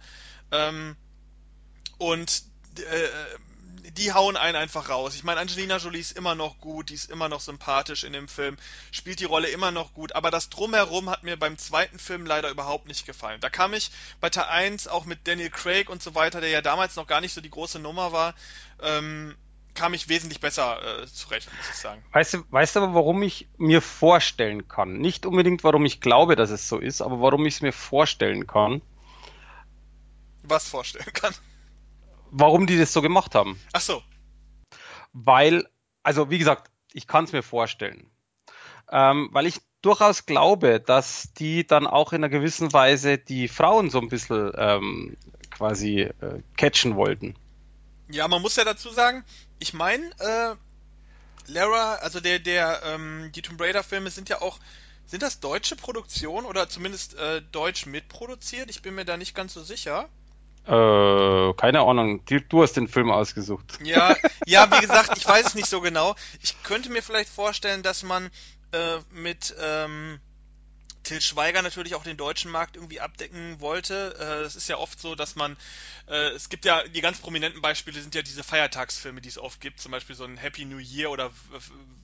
[0.51, 0.97] Ähm,
[1.97, 2.43] und
[2.77, 3.09] äh,
[3.91, 5.15] die hauen einen einfach raus.
[5.15, 8.29] Ich meine, Angelina Jolie ist immer noch gut, die ist immer noch sympathisch in dem
[8.29, 8.57] Film,
[8.91, 12.51] spielt die Rolle immer noch gut, aber das Drumherum hat mir beim zweiten Film leider
[12.51, 13.41] überhaupt nicht gefallen.
[13.41, 13.91] Da kam ich
[14.21, 17.21] bei Teil 1 auch mit Daniel Craig und so weiter, der ja damals noch gar
[17.21, 18.35] nicht so die große Nummer war,
[18.81, 19.35] ähm,
[19.75, 22.05] kam ich wesentlich besser äh, zurecht, muss ich sagen.
[22.13, 24.99] Weißt du, weißt du aber, warum ich mir vorstellen kann?
[24.99, 28.47] Nicht unbedingt, warum ich glaube, dass es so ist, aber warum ich es mir vorstellen
[28.47, 28.83] kann.
[30.43, 31.35] Was vorstellen kann?
[32.33, 33.61] Warum die das so gemacht haben.
[33.73, 34.03] Ach so.
[35.13, 35.69] Weil,
[36.03, 38.11] also wie gesagt, ich kann es mir vorstellen.
[38.91, 43.91] Ähm, weil ich durchaus glaube, dass die dann auch in einer gewissen Weise die Frauen
[43.91, 45.17] so ein bisschen ähm,
[45.51, 47.37] quasi äh, catchen wollten.
[48.09, 49.25] Ja, man muss ja dazu sagen,
[49.59, 50.55] ich meine, äh,
[51.47, 54.59] Lara, also der, der, ähm, die Tomb Raider Filme sind ja auch,
[55.07, 58.71] sind das deutsche Produktionen oder zumindest äh, deutsch mitproduziert?
[58.71, 60.09] Ich bin mir da nicht ganz so sicher.
[60.67, 62.25] Äh, keine Ahnung.
[62.49, 63.79] Du hast den Film ausgesucht.
[63.83, 64.15] Ja,
[64.47, 66.15] ja, wie gesagt, ich weiß es nicht so genau.
[66.41, 68.31] Ich könnte mir vielleicht vorstellen, dass man
[68.73, 70.21] äh, mit ähm,
[71.13, 74.17] Till Schweiger natürlich auch den deutschen Markt irgendwie abdecken wollte.
[74.19, 75.59] Äh, es ist ja oft so, dass man,
[76.09, 79.61] äh, es gibt ja, die ganz prominenten Beispiele sind ja diese Feiertagsfilme, die es oft
[79.61, 81.31] gibt, zum Beispiel so ein Happy New Year oder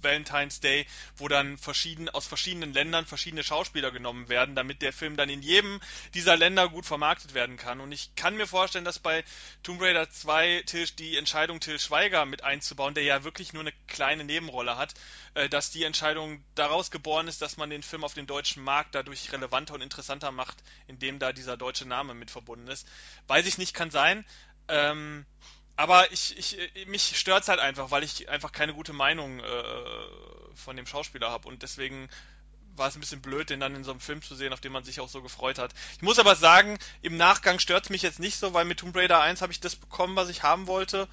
[0.02, 5.16] Valentine's Day, wo dann verschieden, aus verschiedenen Ländern verschiedene Schauspieler genommen werden, damit der Film
[5.16, 5.80] dann in jedem
[6.12, 7.80] dieser Länder gut vermarktet werden kann.
[7.80, 9.24] Und ich kann mir vorstellen, dass bei
[9.62, 10.64] Tomb Raider 2
[10.98, 15.27] die Entscheidung Till Schweiger mit einzubauen, der ja wirklich nur eine kleine Nebenrolle hat, äh,
[15.48, 19.32] dass die Entscheidung daraus geboren ist, dass man den Film auf den deutschen Markt dadurch
[19.32, 22.88] relevanter und interessanter macht, indem da dieser deutsche Name mit verbunden ist.
[23.26, 24.24] Weiß ich nicht, kann sein.
[24.68, 25.26] Ähm,
[25.76, 30.76] aber ich, ich, mich stört's halt einfach, weil ich einfach keine gute Meinung äh, von
[30.76, 32.08] dem Schauspieler habe und deswegen
[32.78, 34.72] war es ein bisschen blöd, den dann in so einem Film zu sehen, auf den
[34.72, 35.74] man sich auch so gefreut hat.
[35.96, 39.20] Ich muss aber sagen, im Nachgang stört's mich jetzt nicht so, weil mit Tomb Raider
[39.20, 41.08] 1 habe ich das bekommen, was ich haben wollte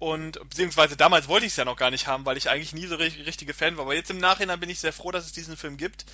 [0.00, 2.86] und beziehungsweise damals wollte ich es ja noch gar nicht haben, weil ich eigentlich nie
[2.86, 3.84] so richtig, richtige Fan war.
[3.84, 6.06] Aber jetzt im Nachhinein bin ich sehr froh, dass es diesen Film gibt.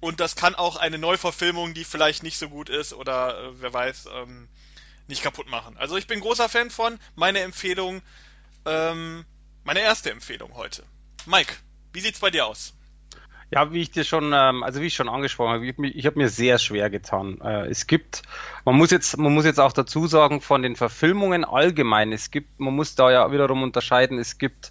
[0.00, 3.72] Und das kann auch eine Neuverfilmung, die vielleicht nicht so gut ist oder äh, wer
[3.74, 4.48] weiß, ähm,
[5.08, 5.76] nicht kaputt machen.
[5.76, 6.98] Also ich bin großer Fan von.
[7.16, 8.00] Meine Empfehlung,
[8.64, 9.26] ähm,
[9.62, 10.82] meine erste Empfehlung heute.
[11.26, 11.54] Mike,
[11.92, 12.72] wie sieht's bei dir aus?
[13.50, 16.18] Ja, wie ich dir schon, ähm, also wie ich schon angesprochen habe, ich, ich habe
[16.18, 17.40] mir sehr schwer getan.
[17.42, 18.22] Äh, es gibt,
[18.66, 22.60] man muss jetzt, man muss jetzt auch dazu sagen, von den Verfilmungen allgemein, es gibt,
[22.60, 24.70] man muss da ja wiederum unterscheiden, es gibt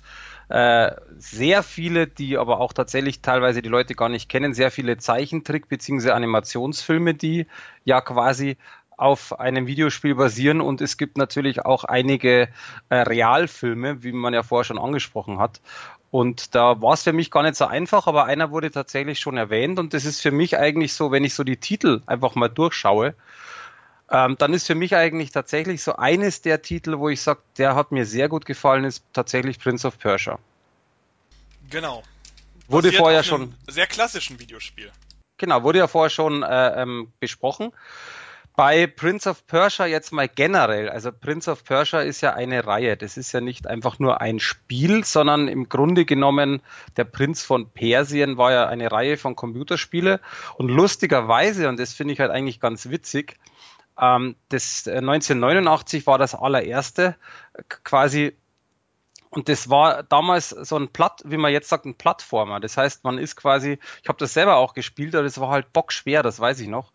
[0.49, 4.97] äh, sehr viele, die aber auch tatsächlich teilweise die Leute gar nicht kennen, sehr viele
[4.97, 6.11] Zeichentrick- bzw.
[6.11, 7.47] Animationsfilme, die
[7.83, 8.57] ja quasi
[8.95, 12.49] auf einem Videospiel basieren und es gibt natürlich auch einige
[12.89, 15.61] äh, Realfilme, wie man ja vorher schon angesprochen hat.
[16.09, 19.37] Und da war es für mich gar nicht so einfach, aber einer wurde tatsächlich schon
[19.37, 22.47] erwähnt und das ist für mich eigentlich so, wenn ich so die Titel einfach mal
[22.47, 23.13] durchschaue,
[24.09, 27.75] ähm, dann ist für mich eigentlich tatsächlich so eines der Titel, wo ich sage, der
[27.75, 30.39] hat mir sehr gut gefallen, ist tatsächlich Prince of Persia.
[31.69, 32.03] Genau.
[32.69, 33.53] Wurde vorher schon.
[33.67, 34.91] Sehr klassischen Videospiel.
[35.37, 37.71] Genau, wurde ja vorher schon äh, ähm, besprochen.
[38.57, 40.89] Bei Prince of Persia jetzt mal generell.
[40.89, 42.97] Also Prince of Persia ist ja eine Reihe.
[42.97, 46.63] Das ist ja nicht einfach nur ein Spiel, sondern im Grunde genommen
[46.97, 50.19] der Prinz von Persien war ja eine Reihe von Computerspiele.
[50.55, 53.37] Und lustigerweise, und das finde ich halt eigentlich ganz witzig,
[54.01, 57.15] ähm, das 1989 äh, war das allererste
[57.83, 58.35] quasi
[59.29, 62.59] und das war damals so ein Platt, wie man jetzt sagt, ein Plattformer.
[62.59, 65.73] Das heißt, man ist quasi, ich habe das selber auch gespielt, aber das war halt
[65.73, 66.91] bockschwer, das weiß ich noch.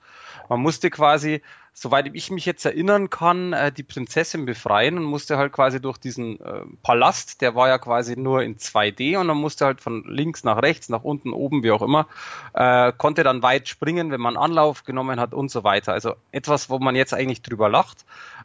[0.53, 1.41] Man musste quasi,
[1.73, 5.97] soweit ich mich jetzt erinnern kann, äh, die Prinzessin befreien und musste halt quasi durch
[5.97, 10.05] diesen äh, Palast, der war ja quasi nur in 2D und dann musste halt von
[10.07, 12.07] links nach rechts, nach unten, oben, wie auch immer,
[12.53, 15.95] äh, konnte dann weit springen, wenn man Anlauf genommen hat und so weiter.
[15.95, 18.05] Also etwas, wo man jetzt eigentlich drüber lacht,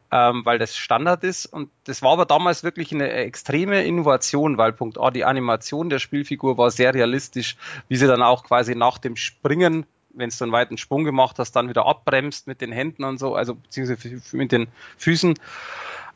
[0.09, 4.71] ähm, weil das Standard ist und das war aber damals wirklich eine extreme Innovation, weil
[4.71, 7.57] Punkt A, die Animation der Spielfigur war sehr realistisch,
[7.89, 9.85] wie sie dann auch quasi nach dem Springen
[10.17, 13.35] wenn du einen weiten Sprung gemacht hast, dann wieder abbremst mit den Händen und so,
[13.35, 15.35] also beziehungsweise mit den Füßen.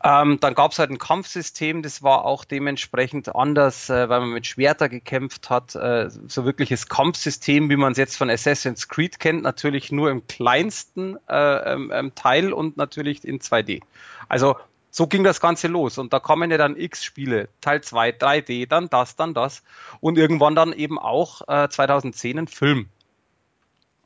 [0.04, 4.32] Ähm, dann gab es halt ein Kampfsystem, das war auch dementsprechend anders, äh, weil man
[4.32, 5.76] mit Schwerter gekämpft hat.
[5.76, 10.26] Äh, so wirkliches Kampfsystem, wie man es jetzt von Assassin's Creed kennt, natürlich nur im
[10.26, 13.82] kleinsten äh, ähm, ähm Teil und natürlich in 2D.
[14.28, 14.56] Also
[14.90, 15.98] so ging das Ganze los.
[15.98, 19.64] Und da kommen ja dann x Spiele, Teil 2, 3D, dann das, dann das.
[20.00, 22.90] Und irgendwann dann eben auch äh, 2010 ein Film.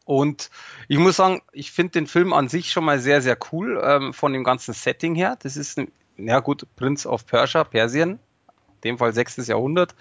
[0.06, 0.52] Und
[0.88, 4.14] ich muss sagen, ich finde den Film an sich schon mal sehr, sehr cool ähm,
[4.14, 5.36] von dem ganzen Setting her.
[5.42, 9.48] Das ist, ein, ja gut, Prince of Persia, Persien, in dem Fall 6.
[9.48, 9.96] Jahrhundert.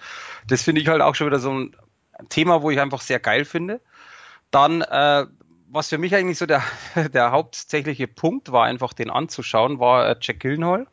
[0.47, 1.75] Das finde ich halt auch schon wieder so ein
[2.29, 3.81] Thema, wo ich einfach sehr geil finde.
[4.51, 5.25] Dann, äh,
[5.69, 6.61] was für mich eigentlich so der,
[7.13, 10.85] der hauptsächliche Punkt war, einfach den anzuschauen, war äh, Jack Gyllenhaal,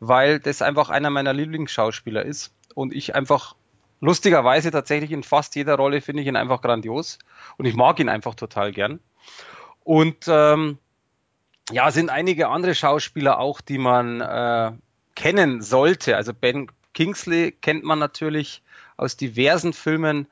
[0.00, 3.56] weil das einfach einer meiner Lieblingsschauspieler ist und ich einfach
[4.02, 7.18] lustigerweise tatsächlich in fast jeder Rolle finde ich ihn einfach grandios
[7.56, 9.00] und ich mag ihn einfach total gern.
[9.84, 10.78] Und ähm,
[11.70, 14.72] ja, sind einige andere Schauspieler auch, die man äh,
[15.14, 16.16] kennen sollte.
[16.16, 18.62] Also Ben Kingsley kennt man natürlich
[18.96, 20.26] aus diversen Filmen.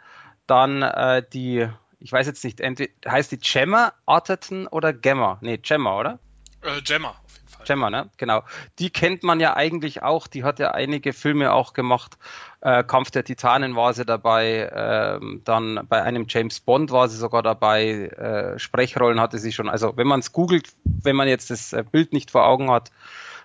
[0.48, 1.68] Dann äh, die,
[2.00, 2.61] ich weiß jetzt nicht,
[3.06, 5.38] heißt die Gemma Arterton oder Gemma?
[5.42, 6.18] Nee, Gemma, oder?
[6.62, 7.14] Äh, Gemma.
[7.61, 7.66] Fall.
[7.66, 8.11] Gemma, ne?
[8.16, 8.42] Genau.
[8.78, 10.26] Die kennt man ja eigentlich auch.
[10.26, 12.18] Die hat ja einige Filme auch gemacht.
[12.62, 14.70] Äh, Kampf der Titanen war sie dabei.
[14.75, 18.09] Ähm, dann bei einem James Bond war sie sogar dabei.
[18.09, 19.68] Äh, Sprechrollen hatte sie schon.
[19.68, 22.90] Also wenn man es googelt, wenn man jetzt das äh, Bild nicht vor Augen hat,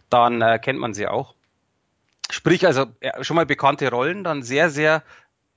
[0.09, 1.33] dann äh, kennt man sie auch.
[2.29, 2.87] Sprich also
[3.21, 5.03] schon mal bekannte Rollen, dann sehr, sehr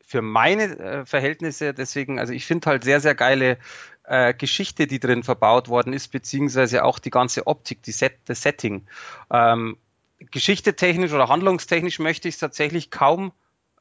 [0.08, 3.58] für meine äh, Verhältnisse, deswegen, also ich finde halt sehr, sehr geile
[4.04, 8.40] äh, Geschichte, die drin verbaut worden ist, beziehungsweise auch die ganze Optik, die Set, das
[8.40, 8.86] Setting.
[9.30, 9.76] Ähm,
[10.18, 13.32] Geschichte technisch oder handlungstechnisch möchte ich es tatsächlich kaum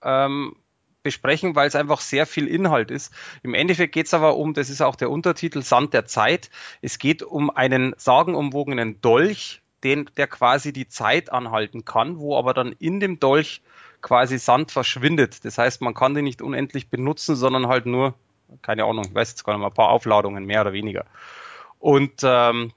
[0.04, 0.56] ähm,
[1.04, 3.14] besprechen, weil es einfach sehr viel Inhalt ist.
[3.42, 6.50] Im Endeffekt geht es aber um, das ist auch der Untertitel, Sand der Zeit.
[6.82, 12.54] Es geht um einen sagenumwogenen Dolch, den, der quasi die Zeit anhalten kann, wo aber
[12.54, 13.62] dann in dem Dolch
[14.02, 15.46] quasi Sand verschwindet.
[15.46, 18.14] Das heißt, man kann den nicht unendlich benutzen, sondern halt nur,
[18.62, 21.06] keine Ahnung, ich weiß jetzt gar nicht mal, ein paar Aufladungen, mehr oder weniger.
[21.80, 22.74] Und ähm,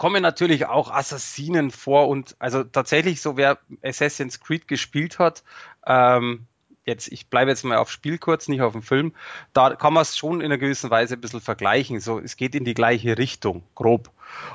[0.00, 5.44] kommen natürlich auch Assassinen vor und also tatsächlich so wer Assassin's Creed gespielt hat,
[5.86, 6.46] ähm,
[6.86, 9.12] jetzt ich bleibe jetzt mal auf Spiel kurz, nicht auf dem Film,
[9.52, 12.00] da kann man es schon in einer gewissen Weise ein bisschen vergleichen.
[12.00, 14.10] So, es geht in die gleiche Richtung, grob.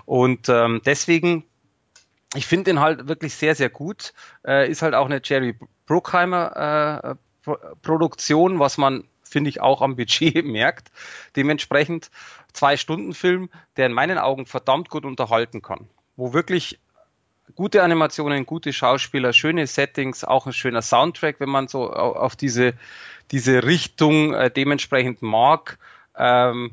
[0.06, 1.44] Und ähm, deswegen,
[2.34, 4.16] ich finde den halt wirklich sehr, sehr gut.
[4.48, 5.56] Äh, ist halt auch eine Jerry
[5.86, 10.92] Bruckheimer äh, Produktion, was man finde ich auch am Budget merkt.
[11.36, 12.10] Dementsprechend
[12.56, 16.80] zwei Stunden Film, der in meinen Augen verdammt gut unterhalten kann, wo wirklich
[17.54, 22.74] gute Animationen, gute Schauspieler, schöne Settings, auch ein schöner Soundtrack, wenn man so auf diese,
[23.32, 25.78] diese Richtung äh, dementsprechend mag.
[26.18, 26.72] Ähm,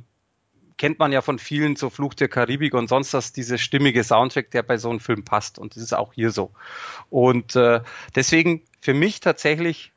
[0.78, 4.50] kennt man ja von vielen, so Fluch der Karibik und sonst was, diese stimmige Soundtrack,
[4.50, 5.58] der bei so einem Film passt.
[5.58, 6.50] Und das ist auch hier so.
[7.10, 7.82] Und äh,
[8.16, 9.92] deswegen für mich tatsächlich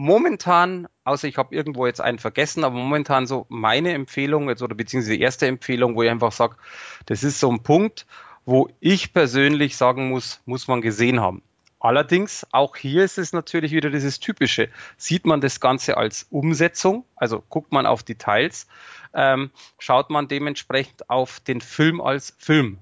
[0.00, 4.74] momentan, außer ich habe irgendwo jetzt einen vergessen, aber momentan so meine Empfehlung jetzt oder
[4.74, 6.56] beziehungsweise die erste Empfehlung, wo ich einfach sage,
[7.04, 8.06] das ist so ein Punkt,
[8.46, 11.42] wo ich persönlich sagen muss, muss man gesehen haben.
[11.80, 14.70] Allerdings, auch hier ist es natürlich wieder dieses Typische.
[14.96, 18.68] Sieht man das Ganze als Umsetzung, also guckt man auf Details,
[19.12, 22.78] ähm, schaut man dementsprechend auf den Film als Film.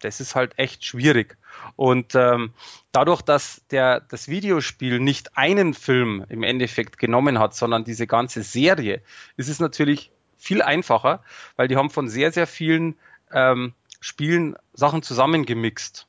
[0.00, 1.36] Das ist halt echt schwierig.
[1.76, 2.52] Und ähm,
[2.92, 8.42] dadurch, dass der, das Videospiel nicht einen Film im Endeffekt genommen hat, sondern diese ganze
[8.42, 9.02] Serie,
[9.36, 11.22] ist es natürlich viel einfacher,
[11.56, 12.96] weil die haben von sehr, sehr vielen
[13.30, 16.06] ähm, Spielen Sachen zusammengemixt.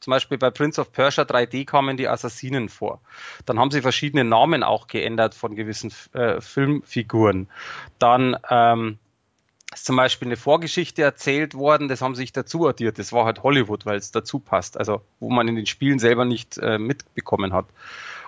[0.00, 3.00] Zum Beispiel bei Prince of Persia 3D kamen die Assassinen vor.
[3.44, 7.48] Dann haben sie verschiedene Namen auch geändert von gewissen äh, Filmfiguren.
[7.98, 8.98] Dann ähm,
[9.72, 12.98] ist zum Beispiel eine Vorgeschichte erzählt worden, das haben sie sich dazu addiert.
[12.98, 14.76] Das war halt Hollywood, weil es dazu passt.
[14.76, 17.66] Also wo man in den Spielen selber nicht äh, mitbekommen hat.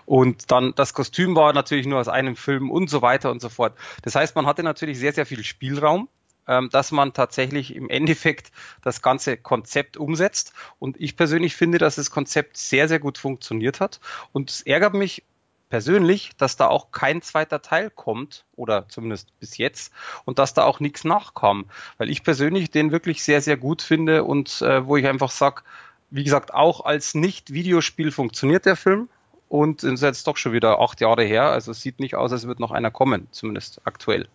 [0.06, 3.48] Und dann das Kostüm war natürlich nur aus einem Film und so weiter und so
[3.48, 3.76] fort.
[4.02, 6.08] Das heißt, man hatte natürlich sehr, sehr viel Spielraum,
[6.46, 8.52] ähm, dass man tatsächlich im Endeffekt
[8.82, 10.52] das ganze Konzept umsetzt.
[10.78, 14.00] Und ich persönlich finde, dass das Konzept sehr, sehr gut funktioniert hat.
[14.32, 15.24] Und es ärgert mich
[15.72, 19.90] persönlich, dass da auch kein zweiter Teil kommt, oder zumindest bis jetzt,
[20.26, 21.64] und dass da auch nichts nachkam.
[21.96, 25.62] Weil ich persönlich den wirklich sehr, sehr gut finde und äh, wo ich einfach sage,
[26.10, 29.08] wie gesagt, auch als Nicht-Videospiel funktioniert der Film.
[29.48, 32.46] Und ist jetzt doch schon wieder acht Jahre her, also es sieht nicht aus, als
[32.46, 34.28] würde noch einer kommen, zumindest aktuell.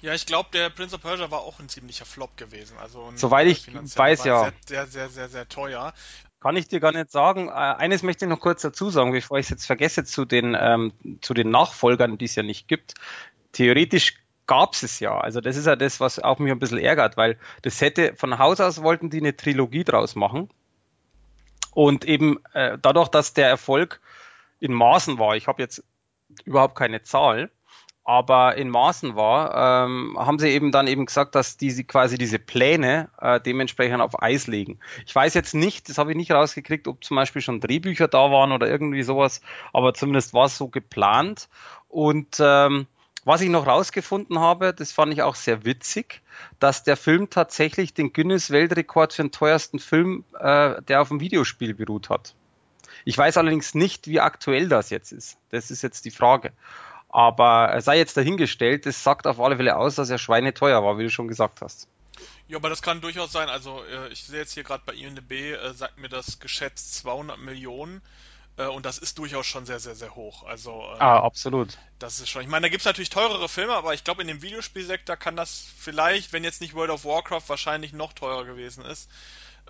[0.00, 2.76] Ja, ich glaube, der Prince of Persia war auch ein ziemlicher Flop gewesen.
[2.80, 4.52] Also Soweit ich weiß, ja.
[4.66, 5.94] Sehr, sehr, sehr, sehr, sehr teuer.
[6.42, 7.48] Kann ich dir gar nicht sagen.
[7.48, 10.56] Äh, eines möchte ich noch kurz dazu sagen, bevor ich es jetzt vergesse, zu den,
[10.58, 12.94] ähm, zu den Nachfolgern, die es ja nicht gibt.
[13.52, 14.14] Theoretisch
[14.46, 15.16] gab es es ja.
[15.16, 18.38] Also das ist ja das, was auch mich ein bisschen ärgert, weil das hätte, von
[18.38, 20.48] Haus aus wollten die eine Trilogie draus machen.
[21.74, 24.00] Und eben äh, dadurch, dass der Erfolg
[24.58, 25.84] in Maßen war, ich habe jetzt
[26.44, 27.52] überhaupt keine Zahl,
[28.04, 32.38] aber in Maßen war, ähm, haben sie eben dann eben gesagt, dass die quasi diese
[32.38, 34.80] Pläne äh, dementsprechend auf Eis legen.
[35.06, 38.30] Ich weiß jetzt nicht, das habe ich nicht rausgekriegt, ob zum Beispiel schon Drehbücher da
[38.32, 39.40] waren oder irgendwie sowas,
[39.72, 41.48] aber zumindest war es so geplant.
[41.88, 42.86] Und ähm,
[43.24, 46.22] was ich noch rausgefunden habe, das fand ich auch sehr witzig,
[46.58, 51.74] dass der Film tatsächlich den Guinness-Weltrekord für den teuersten Film, äh, der auf dem Videospiel
[51.74, 52.34] beruht hat.
[53.04, 55.38] Ich weiß allerdings nicht, wie aktuell das jetzt ist.
[55.50, 56.52] Das ist jetzt die Frage.
[57.12, 61.04] Aber sei jetzt dahingestellt, es sagt auf alle Fälle aus, dass er schweineteuer war, wie
[61.04, 61.86] du schon gesagt hast.
[62.48, 63.48] Ja, aber das kann durchaus sein.
[63.48, 67.38] Also äh, ich sehe jetzt hier gerade bei IMDb, äh, sagt mir das geschätzt 200
[67.38, 68.02] Millionen.
[68.56, 70.42] Äh, und das ist durchaus schon sehr, sehr, sehr hoch.
[70.44, 71.78] Also, ähm, ah, absolut.
[71.98, 72.42] Das ist schon.
[72.42, 75.36] Ich meine, da gibt es natürlich teurere Filme, aber ich glaube, in dem Videospielsektor kann
[75.36, 79.10] das vielleicht, wenn jetzt nicht World of Warcraft, wahrscheinlich noch teurer gewesen ist.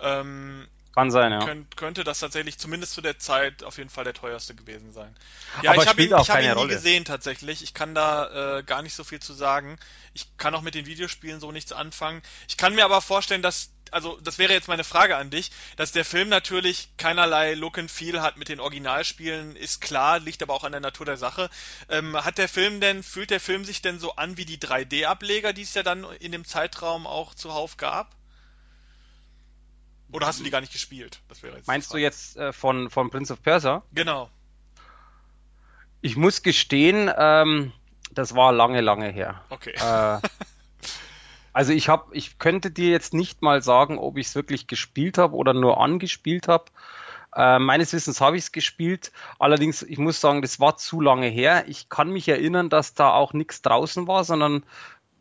[0.01, 1.39] Ähm, kann sein, ja.
[1.43, 5.15] Könnt, könnte das tatsächlich zumindest zu der Zeit auf jeden Fall der teuerste gewesen sein.
[5.63, 6.75] Ja, Aber ich habe ihn, ich hab ihn nie Rolle.
[6.75, 7.63] gesehen tatsächlich.
[7.63, 9.79] Ich kann da äh, gar nicht so viel zu sagen.
[10.13, 12.21] Ich kann auch mit den Videospielen so nichts anfangen.
[12.47, 15.91] Ich kann mir aber vorstellen, dass also das wäre jetzt meine Frage an dich, dass
[15.91, 20.53] der Film natürlich keinerlei Look and Feel hat mit den Originalspielen, ist klar, liegt aber
[20.53, 21.49] auch an der Natur der Sache.
[21.89, 25.53] Ähm, hat der Film denn, fühlt der Film sich denn so an wie die 3D-Ableger,
[25.53, 28.15] die es ja dann in dem Zeitraum auch zuhauf gab?
[30.13, 31.19] Oder hast du die gar nicht gespielt?
[31.65, 33.81] Meinst du jetzt äh, von, von Prince of Persia?
[33.93, 34.29] Genau.
[36.01, 37.73] Ich muss gestehen, ähm,
[38.11, 39.43] das war lange, lange her.
[39.49, 39.71] Okay.
[39.71, 40.19] Äh,
[41.53, 45.17] also ich habe, ich könnte dir jetzt nicht mal sagen, ob ich es wirklich gespielt
[45.17, 46.65] habe oder nur angespielt habe.
[47.35, 49.11] Äh, meines Wissens habe ich es gespielt.
[49.39, 51.65] Allerdings, ich muss sagen, das war zu lange her.
[51.67, 54.63] Ich kann mich erinnern, dass da auch nichts draußen war, sondern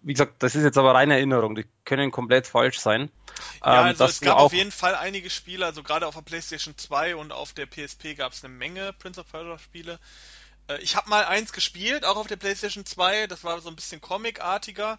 [0.03, 3.11] wie gesagt, das ist jetzt aber reine Erinnerung, die können komplett falsch sein.
[3.65, 6.77] Ja, ähm, also es gab auf jeden Fall einige Spiele, also gerade auf der PlayStation
[6.77, 9.99] 2 und auf der PSP gab es eine Menge Prince of Persia Spiele.
[10.69, 13.77] Äh, ich habe mal eins gespielt, auch auf der PlayStation 2, das war so ein
[13.77, 14.99] bisschen comicartiger.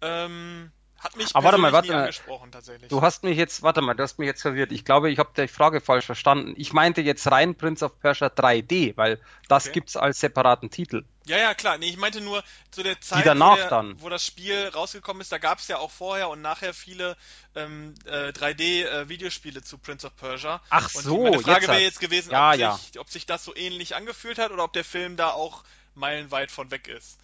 [0.00, 2.00] Ähm, hat mich Aber warte mal, warte mal.
[2.00, 2.88] angesprochen tatsächlich.
[2.88, 4.72] Du hast mich jetzt, warte mal, du hast mich jetzt verwirrt.
[4.72, 6.54] Ich glaube, ich habe die Frage falsch verstanden.
[6.56, 9.74] Ich meinte jetzt rein Prince of Persia 3D, weil das okay.
[9.74, 11.04] gibt's als separaten Titel.
[11.26, 11.76] Ja, ja, klar.
[11.76, 15.32] Nee, ich meinte nur zu der Zeit, die wo, der, wo das Spiel rausgekommen ist,
[15.32, 17.16] da gab es ja auch vorher und nachher viele
[17.54, 20.62] ähm, äh, 3D-Videospiele äh, zu Prince of Persia.
[20.70, 22.76] Ach und so, meine Frage wäre jetzt gewesen, ja, ob, ja.
[22.76, 26.50] Sich, ob sich das so ähnlich angefühlt hat oder ob der Film da auch meilenweit
[26.50, 27.18] von weg ist.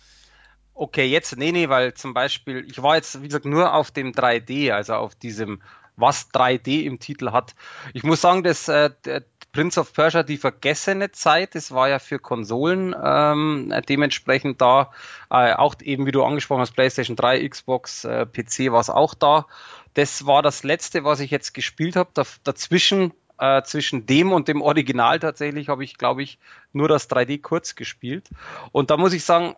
[0.75, 4.13] Okay, jetzt, nee, nee, weil zum Beispiel, ich war jetzt, wie gesagt, nur auf dem
[4.13, 5.61] 3D, also auf diesem,
[5.97, 7.55] was 3D im Titel hat.
[7.93, 8.91] Ich muss sagen, dass äh,
[9.53, 14.93] Prince of Persia die vergessene Zeit, das war ja für Konsolen ähm, dementsprechend da,
[15.31, 19.13] äh, auch eben wie du angesprochen hast, PlayStation 3, Xbox, äh, PC war es auch
[19.13, 19.47] da.
[19.93, 22.11] Das war das letzte, was ich jetzt gespielt habe.
[22.15, 26.39] Da, dazwischen äh, zwischen dem und dem Original tatsächlich habe ich, glaube ich,
[26.73, 28.31] nur das 3D kurz gespielt.
[28.73, 29.55] Und da muss ich sagen,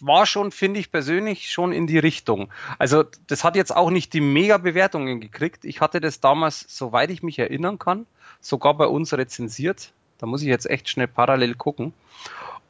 [0.00, 2.52] war schon, finde ich persönlich, schon in die Richtung.
[2.78, 5.64] Also das hat jetzt auch nicht die Mega-Bewertungen gekriegt.
[5.64, 8.06] Ich hatte das damals, soweit ich mich erinnern kann,
[8.40, 9.92] sogar bei uns rezensiert.
[10.18, 11.92] Da muss ich jetzt echt schnell parallel gucken.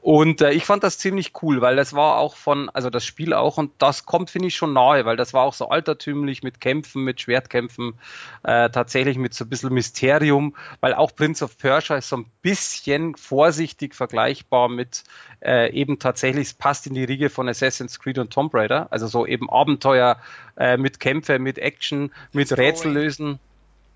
[0.05, 3.33] Und äh, ich fand das ziemlich cool, weil das war auch von, also das Spiel
[3.33, 6.61] auch, und das kommt, finde ich, schon nahe, weil das war auch so altertümlich mit
[6.61, 7.95] Kämpfen, mit Schwertkämpfen,
[8.43, 12.27] äh, tatsächlich mit so ein bisschen Mysterium, weil auch Prince of Persia ist so ein
[12.43, 15.05] bisschen vorsichtig vergleichbar mit
[15.41, 19.07] äh, eben tatsächlich, es passt in die Riege von Assassin's Creed und Tomb Raider, also
[19.07, 20.19] so eben Abenteuer
[20.59, 23.39] äh, mit Kämpfe, mit Action, mit Rätsellösen.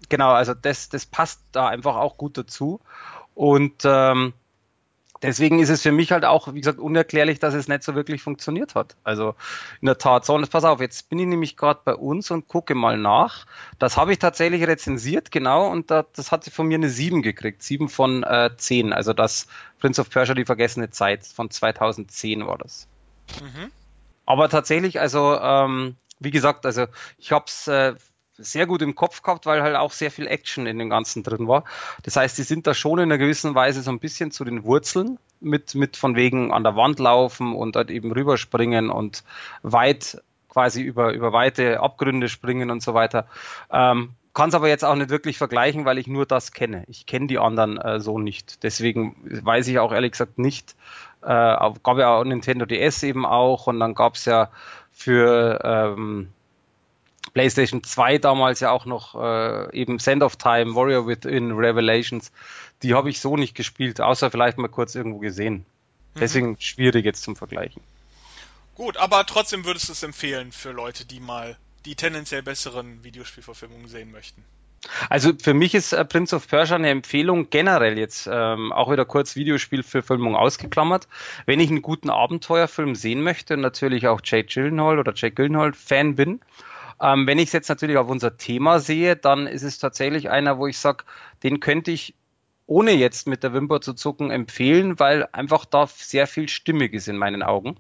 [0.09, 2.81] Genau, also das, das passt da einfach auch gut dazu.
[3.35, 4.33] Und ähm,
[5.23, 8.23] deswegen ist es für mich halt auch, wie gesagt, unerklärlich, dass es nicht so wirklich
[8.23, 8.97] funktioniert hat.
[9.05, 9.35] Also
[9.81, 10.25] in der Tat.
[10.25, 13.47] So, und pass auf, jetzt bin ich nämlich gerade bei uns und gucke mal nach.
[13.79, 17.23] Das habe ich tatsächlich rezensiert, genau, und da, das hat sie von mir eine 7
[17.23, 17.63] gekriegt.
[17.63, 18.93] 7 von äh, 10.
[18.93, 19.47] Also das
[19.79, 22.87] Prince of Persia, die vergessene Zeit von 2010 war das.
[23.41, 23.71] Mhm.
[24.27, 26.87] Aber tatsächlich, also ähm, wie gesagt, also
[27.19, 27.95] ich habe es äh,
[28.39, 31.49] sehr gut im Kopf gehabt, weil halt auch sehr viel Action in dem Ganzen drin
[31.49, 31.65] war.
[32.05, 34.65] Das heißt, die sind da schon in einer gewissen Weise so ein bisschen zu den
[34.65, 39.25] Wurzeln mit, mit von wegen an der Wand laufen und halt eben rüberspringen und
[39.63, 43.27] weit quasi über, über weite Abgründe springen und so weiter.
[43.71, 46.85] Ähm, kann es aber jetzt auch nicht wirklich vergleichen, weil ich nur das kenne.
[46.87, 48.63] Ich kenne die anderen äh, so nicht.
[48.63, 50.77] Deswegen weiß ich auch ehrlich gesagt nicht.
[51.23, 54.51] Äh, gab ja auch Nintendo DS eben auch und dann gab es ja
[54.93, 56.29] für ähm,
[57.33, 62.33] PlayStation 2 damals ja auch noch äh, eben Send of Time, Warrior Within, Revelations.
[62.83, 65.65] Die habe ich so nicht gespielt, außer vielleicht mal kurz irgendwo gesehen.
[66.15, 66.21] Mhm.
[66.21, 67.83] Deswegen schwierig jetzt zum Vergleichen.
[68.75, 73.89] Gut, aber trotzdem würdest du es empfehlen für Leute, die mal die tendenziell besseren Videospielverfilmungen
[73.89, 74.45] sehen möchten.
[75.11, 79.05] Also für mich ist äh, Prince of Persia eine Empfehlung generell jetzt ähm, auch wieder
[79.05, 81.09] kurz Videospielverfilmung ausgeklammert.
[81.47, 86.15] Wenn ich einen guten Abenteuerfilm sehen möchte, natürlich auch Jake Gyllenhaal oder Jake Gyllenhaal Fan
[86.15, 86.41] bin,
[87.01, 90.59] ähm, wenn ich es jetzt natürlich auf unser Thema sehe, dann ist es tatsächlich einer,
[90.59, 91.05] wo ich sage,
[91.43, 92.15] den könnte ich
[92.67, 97.09] ohne jetzt mit der Wimper zu zucken empfehlen, weil einfach da sehr viel stimmig ist
[97.09, 97.77] in meinen Augen.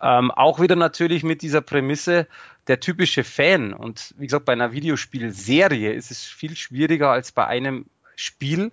[0.00, 2.26] Ähm, auch wieder natürlich mit dieser Prämisse,
[2.66, 3.74] der typische Fan.
[3.74, 7.86] Und wie gesagt, bei einer Videospielserie ist es viel schwieriger als bei einem
[8.16, 8.70] Spiel.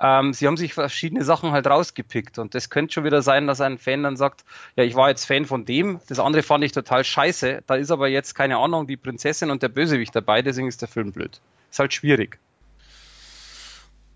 [0.00, 3.60] Ähm, sie haben sich verschiedene Sachen halt rausgepickt und das könnte schon wieder sein, dass
[3.60, 4.44] ein Fan dann sagt,
[4.76, 7.90] ja, ich war jetzt Fan von dem, das andere fand ich total scheiße, da ist
[7.90, 11.40] aber jetzt keine Ahnung, die Prinzessin und der Bösewicht dabei, deswegen ist der Film blöd.
[11.70, 12.38] Ist halt schwierig.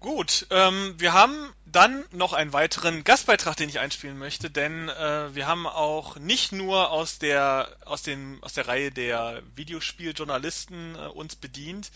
[0.00, 5.34] Gut, ähm, wir haben dann noch einen weiteren Gastbeitrag, den ich einspielen möchte, denn äh,
[5.34, 11.08] wir haben auch nicht nur aus der aus den aus der Reihe der Videospieljournalisten äh,
[11.08, 11.90] uns bedient,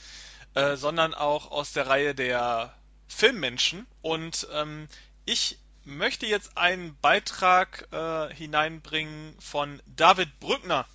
[0.55, 2.75] äh, sondern auch aus der Reihe der
[3.09, 3.87] Filmmenschen.
[4.03, 4.89] Und ähm,
[5.25, 10.87] ich möchte jetzt einen Beitrag äh, hineinbringen von David Brückner.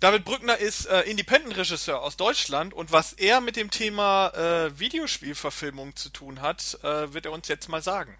[0.00, 5.96] David Brückner ist äh, Independent-Regisseur aus Deutschland und was er mit dem Thema äh, Videospielverfilmung
[5.96, 8.16] zu tun hat, äh, wird er uns jetzt mal sagen.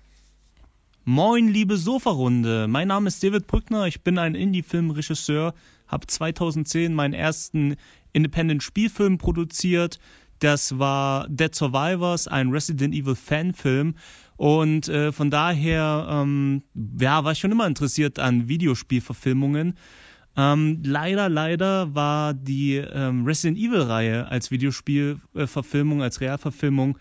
[1.05, 2.67] Moin, liebe Sofa-Runde.
[2.69, 3.87] Mein Name ist David Brückner.
[3.87, 5.55] Ich bin ein Indie-Film-Regisseur.
[5.87, 7.77] Habe 2010 meinen ersten
[8.13, 10.01] Independent-Spielfilm produziert.
[10.39, 13.95] Das war Dead Survivors, ein Resident Evil Fanfilm.
[14.37, 16.63] Und äh, von daher ähm,
[17.01, 19.75] ja, war ich schon immer interessiert an Videospielverfilmungen.
[20.37, 26.99] Ähm, leider, leider war die ähm, Resident Evil-Reihe als Videospielverfilmung, als Realverfilmung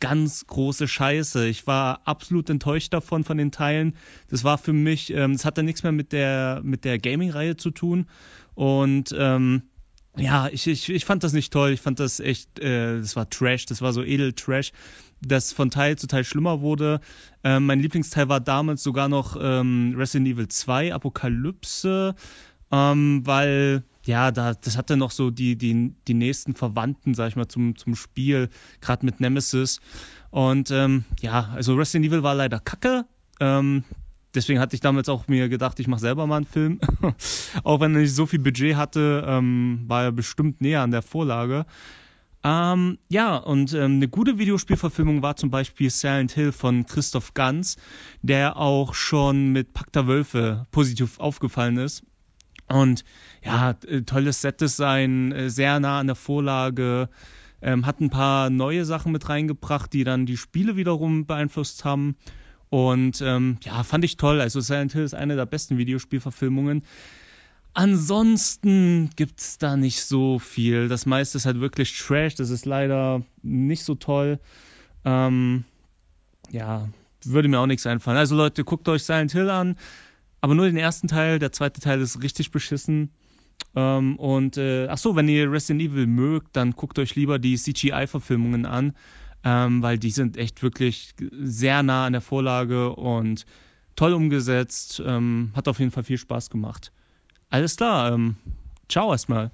[0.00, 1.46] ganz große Scheiße.
[1.48, 3.94] Ich war absolut enttäuscht davon, von den Teilen.
[4.30, 7.70] Das war für mich, ähm, das hatte nichts mehr mit der, mit der Gaming-Reihe zu
[7.70, 8.06] tun.
[8.54, 9.62] Und ähm,
[10.18, 11.70] ja, ich, ich, ich fand das nicht toll.
[11.70, 14.72] Ich fand das echt, äh, das war Trash, das war so edel Trash,
[15.20, 17.00] das von Teil zu Teil schlimmer wurde.
[17.44, 22.14] Ähm, mein Lieblingsteil war damals sogar noch ähm, Resident Evil 2, Apokalypse,
[22.70, 27.36] ähm, weil ja, da, das hatte noch so die, die, die nächsten Verwandten, sag ich
[27.36, 28.48] mal, zum, zum Spiel,
[28.80, 29.80] gerade mit Nemesis.
[30.30, 33.04] Und ähm, ja, also Resident Evil war leider kacke.
[33.38, 33.84] Ähm,
[34.34, 36.80] deswegen hatte ich damals auch mir gedacht, ich mache selber mal einen Film.
[37.64, 41.02] auch wenn er nicht so viel Budget hatte, ähm, war er bestimmt näher an der
[41.02, 41.66] Vorlage.
[42.44, 47.76] Ähm, ja, und ähm, eine gute Videospielverfilmung war zum Beispiel Silent Hill von Christoph Ganz,
[48.22, 52.04] der auch schon mit Pakta Wölfe positiv aufgefallen ist.
[52.68, 53.04] Und
[53.44, 57.08] ja, äh, tolles Set-Design, äh, sehr nah an der Vorlage,
[57.60, 62.16] ähm, hat ein paar neue Sachen mit reingebracht, die dann die Spiele wiederum beeinflusst haben.
[62.70, 64.40] Und ähm, ja, fand ich toll.
[64.40, 66.82] Also Silent Hill ist eine der besten Videospielverfilmungen.
[67.74, 70.88] Ansonsten gibt es da nicht so viel.
[70.88, 72.34] Das meiste ist halt wirklich Trash.
[72.34, 74.40] Das ist leider nicht so toll.
[75.04, 75.64] Ähm,
[76.50, 76.88] ja,
[77.24, 78.18] würde mir auch nichts einfallen.
[78.18, 79.76] Also Leute, guckt euch Silent Hill an.
[80.40, 83.10] Aber nur den ersten Teil, der zweite Teil ist richtig beschissen.
[83.74, 87.56] Ähm, und äh, ach so, wenn ihr Resident Evil mögt, dann guckt euch lieber die
[87.56, 88.94] CGI-Verfilmungen an,
[89.44, 93.46] ähm, weil die sind echt wirklich sehr nah an der Vorlage und
[93.96, 95.02] toll umgesetzt.
[95.04, 96.92] Ähm, hat auf jeden Fall viel Spaß gemacht.
[97.50, 98.36] Alles klar, ähm,
[98.88, 99.50] ciao erstmal.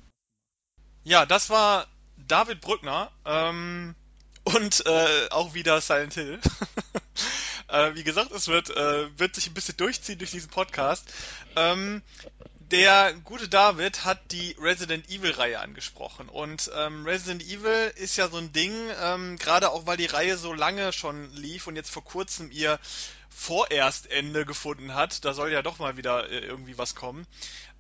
[1.05, 1.87] Ja, das war
[2.29, 3.95] David Brückner ähm,
[4.45, 6.41] und äh, auch wieder Silent Hill.
[7.67, 11.11] Äh, wie gesagt, es wird, äh, wird sich ein bisschen durchziehen durch diesen Podcast.
[11.57, 12.03] Ähm,
[12.71, 16.29] der gute David hat die Resident Evil-Reihe angesprochen.
[16.29, 20.37] Und ähm, Resident Evil ist ja so ein Ding, ähm, gerade auch weil die Reihe
[20.37, 22.79] so lange schon lief und jetzt vor kurzem ihr
[23.29, 25.25] vorerst Ende gefunden hat.
[25.25, 27.27] Da soll ja doch mal wieder äh, irgendwie was kommen.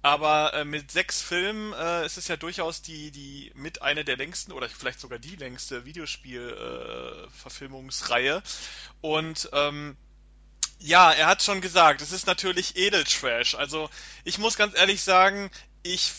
[0.03, 4.19] Aber äh, mit sechs Filmen äh, ist es ja durchaus die, die mit eine der
[4.19, 8.37] längsten oder vielleicht sogar die längste Videospiel-Verfilmungsreihe.
[8.37, 8.43] Äh,
[9.01, 9.97] und ähm,
[10.79, 13.55] ja, er hat schon gesagt, es ist natürlich Edeltrash.
[13.55, 13.89] Also
[14.25, 15.51] ich muss ganz ehrlich sagen,
[15.83, 16.13] ich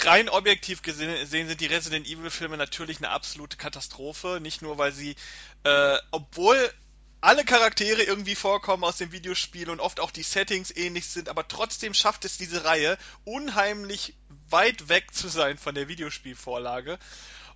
[0.00, 4.38] rein objektiv gesehen sind die Resident Evil Filme natürlich eine absolute Katastrophe.
[4.40, 5.16] Nicht nur, weil sie,
[5.64, 6.70] äh, obwohl
[7.22, 11.46] alle Charaktere irgendwie vorkommen aus dem Videospiel und oft auch die Settings ähnlich sind, aber
[11.46, 14.14] trotzdem schafft es diese Reihe unheimlich
[14.48, 16.98] weit weg zu sein von der Videospielvorlage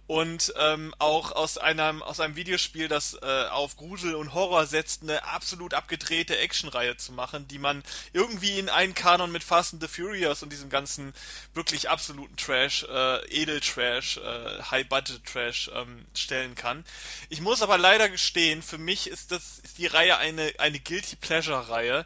[0.07, 5.03] und ähm, auch aus einem aus einem Videospiel, das äh, auf Grusel und Horror setzt,
[5.03, 7.83] eine absolut abgedrehte Actionreihe zu machen, die man
[8.13, 11.15] irgendwie in einen Kanon mit Fast and the Furious und diesem ganzen
[11.55, 16.85] wirklich absoluten Trash, äh, Edeltrash, äh, High-Budget-Trash ähm, stellen kann.
[17.31, 21.17] Ich muss aber leider gestehen, für mich ist das ist die Reihe eine eine Guilty
[21.17, 22.05] Pleasure-Reihe.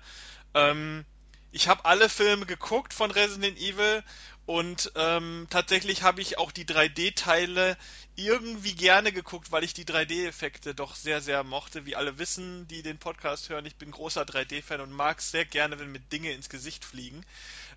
[0.54, 1.04] Ähm,
[1.50, 4.04] ich habe alle Filme geguckt von Resident Evil
[4.48, 7.76] und ähm, tatsächlich habe ich auch die 3D-Teile
[8.16, 11.84] irgendwie gerne geguckt, weil ich die 3D-Effekte doch sehr, sehr mochte.
[11.84, 15.44] Wie alle wissen, die den Podcast hören, ich bin großer 3D-Fan und mag es sehr
[15.44, 17.26] gerne, wenn mir Dinge ins Gesicht fliegen.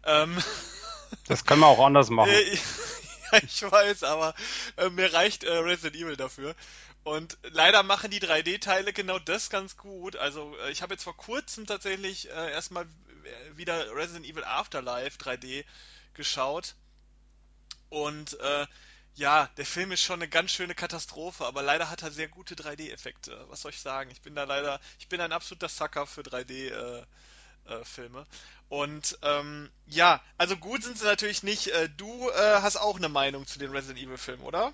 [0.05, 0.41] Ähm,
[1.28, 2.32] das können wir auch anders machen.
[2.32, 4.34] ja, ich weiß, aber
[4.78, 6.55] äh, mir reicht äh, Resident Evil dafür.
[7.03, 10.15] Und leider machen die 3D-Teile genau das ganz gut.
[10.15, 15.17] Also äh, ich habe jetzt vor kurzem tatsächlich äh, erstmal äh, wieder Resident Evil Afterlife
[15.17, 15.65] 3D
[16.14, 16.76] geschaut.
[17.89, 18.66] Und äh,
[19.16, 22.55] ja, der Film ist schon eine ganz schöne Katastrophe, aber leider hat er sehr gute
[22.55, 23.45] 3D-Effekte.
[23.49, 24.09] Was soll ich sagen?
[24.12, 28.20] Ich bin da leider, ich bin ein absoluter Sucker für 3D-Filme.
[28.20, 28.26] Äh, äh,
[28.70, 31.68] und ähm, ja, also gut sind sie natürlich nicht.
[31.68, 34.72] Äh, du äh, hast auch eine Meinung zu den Resident Evil-Filmen, oder?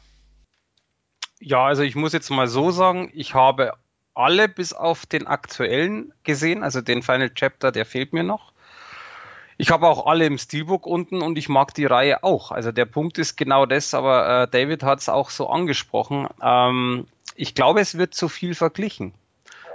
[1.39, 3.73] Ja, also ich muss jetzt mal so sagen, ich habe
[4.13, 8.53] alle bis auf den aktuellen gesehen, also den Final Chapter, der fehlt mir noch.
[9.57, 12.51] Ich habe auch alle im Steelbook unten und ich mag die Reihe auch.
[12.51, 16.27] Also der Punkt ist genau das, aber äh, David hat es auch so angesprochen.
[16.41, 19.13] Ähm, ich glaube, es wird zu viel verglichen.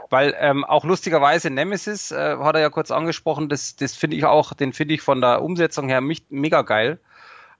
[0.09, 4.25] Weil ähm, auch lustigerweise Nemesis äh, hat er ja kurz angesprochen, das, das finde ich
[4.25, 7.01] auch, den finde ich von der Umsetzung her mich, mega geil.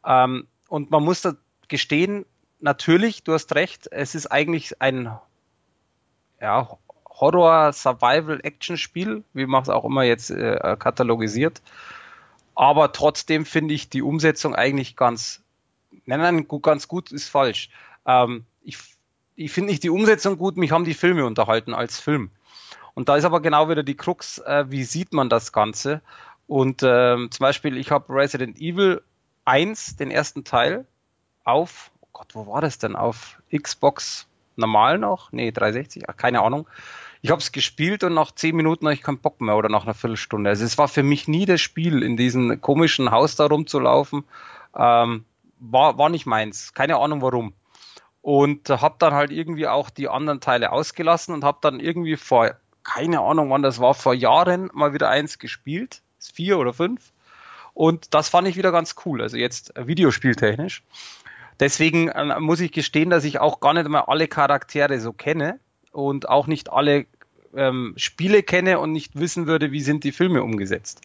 [0.07, 1.33] Ähm, und man muss da
[1.69, 2.25] gestehen,
[2.61, 5.19] natürlich, du hast recht, es ist eigentlich ein
[6.41, 6.69] ja,
[7.09, 11.63] Horror-Survival-Action-Spiel, wie man es auch immer jetzt äh, katalogisiert.
[12.55, 15.43] Aber trotzdem finde ich die Umsetzung eigentlich ganz,
[16.07, 17.71] nein, nein, ganz gut ist falsch.
[18.07, 18.79] Ähm, ich
[19.35, 22.31] ich finde nicht die Umsetzung gut, mich haben die Filme unterhalten als Film.
[22.95, 26.03] Und da ist aber genau wieder die Krux, äh, wie sieht man das Ganze?
[26.47, 29.03] Und ähm, zum Beispiel, ich habe Resident Evil
[29.45, 30.87] 1, den ersten Teil,
[31.45, 32.95] auf, oh Gott, wo war das denn?
[32.95, 35.33] Auf Xbox normal noch?
[35.33, 36.69] Nee, 360, ach, keine Ahnung.
[37.25, 39.85] Ich habe es gespielt und nach zehn Minuten habe ich keinen Bock mehr oder nach
[39.85, 40.51] einer Viertelstunde.
[40.51, 44.25] Also es war für mich nie das Spiel, in diesem komischen Haus da rumzulaufen.
[44.77, 45.25] Ähm,
[45.61, 46.75] war, war nicht meins.
[46.75, 47.55] Keine Ahnung warum.
[48.23, 52.57] Und habe dann halt irgendwie auch die anderen Teile ausgelassen und habe dann irgendwie vor,
[52.83, 56.03] keine Ahnung wann das war, vor Jahren mal wieder eins gespielt.
[56.19, 57.13] Vier oder fünf.
[57.73, 59.23] Und das fand ich wieder ganz cool.
[59.23, 60.83] Also jetzt videospieltechnisch.
[61.61, 65.61] Deswegen äh, muss ich gestehen, dass ich auch gar nicht mal alle Charaktere so kenne
[65.93, 67.07] und auch nicht alle
[67.57, 71.01] ähm, Spiele kenne und nicht wissen würde, wie sind die Filme umgesetzt.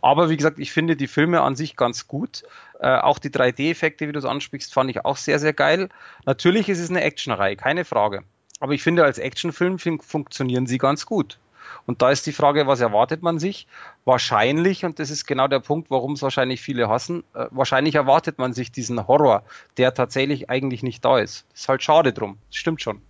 [0.00, 2.42] Aber wie gesagt, ich finde die Filme an sich ganz gut.
[2.80, 5.88] Äh, auch die 3D-Effekte, wie du es ansprichst, fand ich auch sehr, sehr geil.
[6.24, 8.22] Natürlich ist es eine Actionreihe, keine Frage.
[8.60, 11.38] Aber ich finde, als Actionfilm fun funktionieren sie ganz gut.
[11.86, 13.66] Und da ist die Frage, was erwartet man sich?
[14.04, 18.38] Wahrscheinlich, und das ist genau der Punkt, warum es wahrscheinlich viele hassen, äh, wahrscheinlich erwartet
[18.38, 19.42] man sich diesen Horror,
[19.76, 21.46] der tatsächlich eigentlich nicht da ist.
[21.54, 22.38] Ist halt schade drum.
[22.48, 23.00] Das stimmt schon.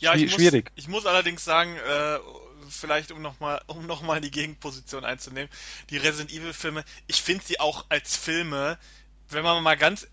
[0.00, 0.66] Ja, ich schwierig.
[0.66, 2.18] Muss, ich muss allerdings sagen, äh,
[2.68, 5.50] vielleicht um nochmal um noch mal die Gegenposition einzunehmen,
[5.90, 8.78] die Resident Evil Filme, ich finde sie auch als Filme,
[9.30, 10.06] wenn man mal ganz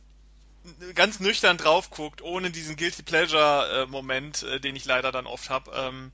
[0.95, 5.25] ganz nüchtern drauf guckt, ohne diesen Guilty Pleasure äh, Moment, äh, den ich leider dann
[5.25, 6.11] oft habe, ähm,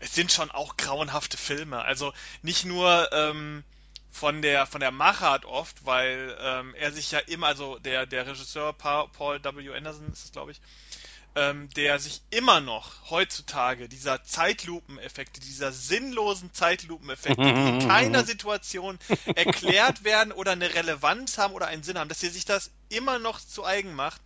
[0.00, 1.82] es sind schon auch grauenhafte Filme.
[1.82, 2.12] Also
[2.42, 3.62] nicht nur ähm,
[4.10, 8.26] von der von der Machart oft, weil ähm, er sich ja immer, also der der
[8.26, 9.74] Regisseur Paul W.
[9.74, 10.60] Anderson ist es glaube ich,
[11.36, 18.98] ähm, der sich immer noch heutzutage dieser Zeitlupeneffekte, dieser sinnlosen Zeitlupeneffekte, die in keiner Situation
[19.34, 23.18] erklärt werden oder eine Relevanz haben oder einen Sinn haben, dass er sich das immer
[23.18, 24.20] noch zu eigen macht,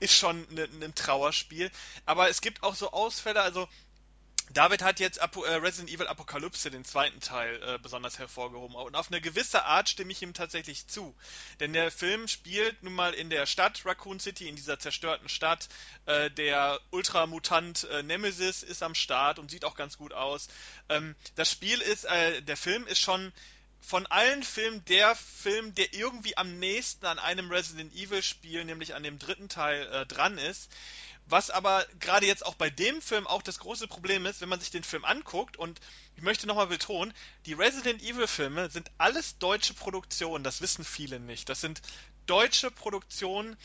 [0.00, 1.70] ist schon ein ne, Trauerspiel.
[2.06, 3.68] Aber es gibt auch so Ausfälle, also
[4.50, 8.76] David hat jetzt äh, Resident Evil Apokalypse, den zweiten Teil, äh, besonders hervorgehoben.
[8.76, 11.14] Und auf eine gewisse Art stimme ich ihm tatsächlich zu.
[11.60, 15.68] Denn der Film spielt nun mal in der Stadt Raccoon City, in dieser zerstörten Stadt.
[16.06, 20.48] Äh, der Ultramutant äh, Nemesis ist am Start und sieht auch ganz gut aus.
[20.88, 23.32] Ähm, das Spiel ist, äh, der Film ist schon
[23.80, 28.94] von allen Filmen der Film, der irgendwie am nächsten an einem Resident Evil Spiel, nämlich
[28.94, 30.70] an dem dritten Teil, äh, dran ist.
[31.26, 34.60] Was aber gerade jetzt auch bei dem Film auch das große Problem ist, wenn man
[34.60, 35.80] sich den Film anguckt und
[36.16, 37.14] ich möchte nochmal betonen,
[37.46, 41.48] die Resident Evil Filme sind alles deutsche Produktionen, das wissen viele nicht.
[41.48, 41.80] Das sind
[42.26, 43.56] deutsche Produktionen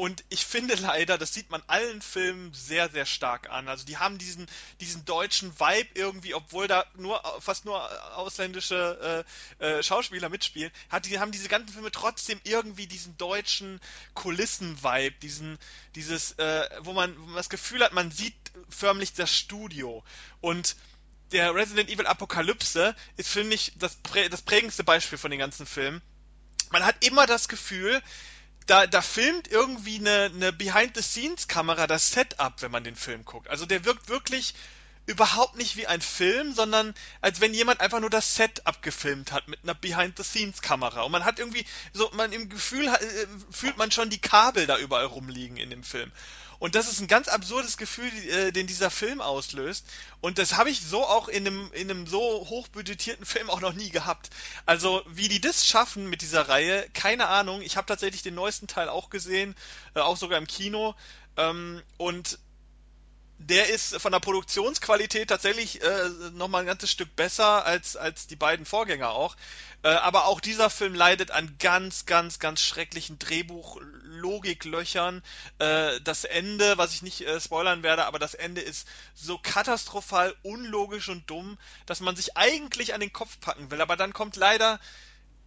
[0.00, 3.68] und ich finde leider, das sieht man allen Filmen sehr, sehr stark an.
[3.68, 4.46] Also die haben diesen,
[4.80, 9.26] diesen deutschen Vibe irgendwie, obwohl da nur fast nur ausländische
[9.60, 13.78] äh, äh, Schauspieler mitspielen, hat, die haben diese ganzen Filme trotzdem irgendwie diesen deutschen
[14.14, 15.58] Kulissen-Vibe, diesen,
[15.94, 18.32] dieses, äh, wo man, wo man das Gefühl hat, man sieht
[18.70, 20.02] förmlich das Studio.
[20.40, 20.76] Und
[21.32, 25.66] der Resident Evil Apokalypse ist, finde ich, das, prä das prägendste Beispiel von den ganzen
[25.66, 26.00] Filmen.
[26.70, 28.00] Man hat immer das Gefühl,
[28.70, 33.48] da, da filmt irgendwie eine, eine Behind-the-Scenes-Kamera das Setup, wenn man den Film guckt.
[33.48, 34.54] Also der wirkt wirklich
[35.06, 39.48] überhaupt nicht wie ein Film, sondern als wenn jemand einfach nur das Set abgefilmt hat
[39.48, 41.02] mit einer Behind-the-Scenes-Kamera.
[41.02, 44.78] Und man hat irgendwie so, man im Gefühl äh, fühlt man schon die Kabel da
[44.78, 46.12] überall rumliegen in dem Film.
[46.60, 49.84] Und das ist ein ganz absurdes Gefühl, äh, den dieser Film auslöst.
[50.20, 53.72] Und das habe ich so auch in einem, in einem so hochbudgetierten Film auch noch
[53.72, 54.30] nie gehabt.
[54.66, 57.62] Also, wie die das schaffen mit dieser Reihe, keine Ahnung.
[57.62, 59.56] Ich habe tatsächlich den neuesten Teil auch gesehen,
[59.94, 60.94] äh, auch sogar im Kino.
[61.38, 62.38] Ähm, und
[63.40, 68.36] der ist von der Produktionsqualität tatsächlich äh, nochmal ein ganzes Stück besser als, als die
[68.36, 69.34] beiden Vorgänger auch.
[69.82, 75.22] Äh, aber auch dieser Film leidet an ganz, ganz, ganz schrecklichen Drehbuch-Logiklöchern.
[75.58, 80.34] Äh, das Ende, was ich nicht äh, spoilern werde, aber das Ende ist so katastrophal
[80.42, 83.80] unlogisch und dumm, dass man sich eigentlich an den Kopf packen will.
[83.80, 84.78] Aber dann kommt leider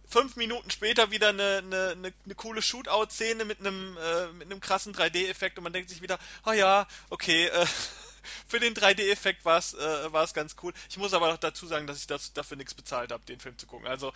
[0.08, 4.60] fünf Minuten später wieder eine, eine, eine, eine coole Shootout-Szene mit einem, äh, mit einem
[4.60, 7.66] krassen 3D-Effekt und man denkt sich wieder, oh ja, okay, äh,
[8.48, 10.72] für den 3D-Effekt war es äh, ganz cool.
[10.88, 13.58] Ich muss aber noch dazu sagen, dass ich das, dafür nichts bezahlt habe, den Film
[13.58, 13.86] zu gucken.
[13.86, 14.12] Also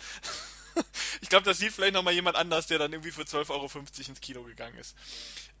[1.21, 3.69] ich glaube, das sieht vielleicht nochmal jemand anders, der dann irgendwie für 12,50 Euro
[4.07, 4.95] ins Kino gegangen ist.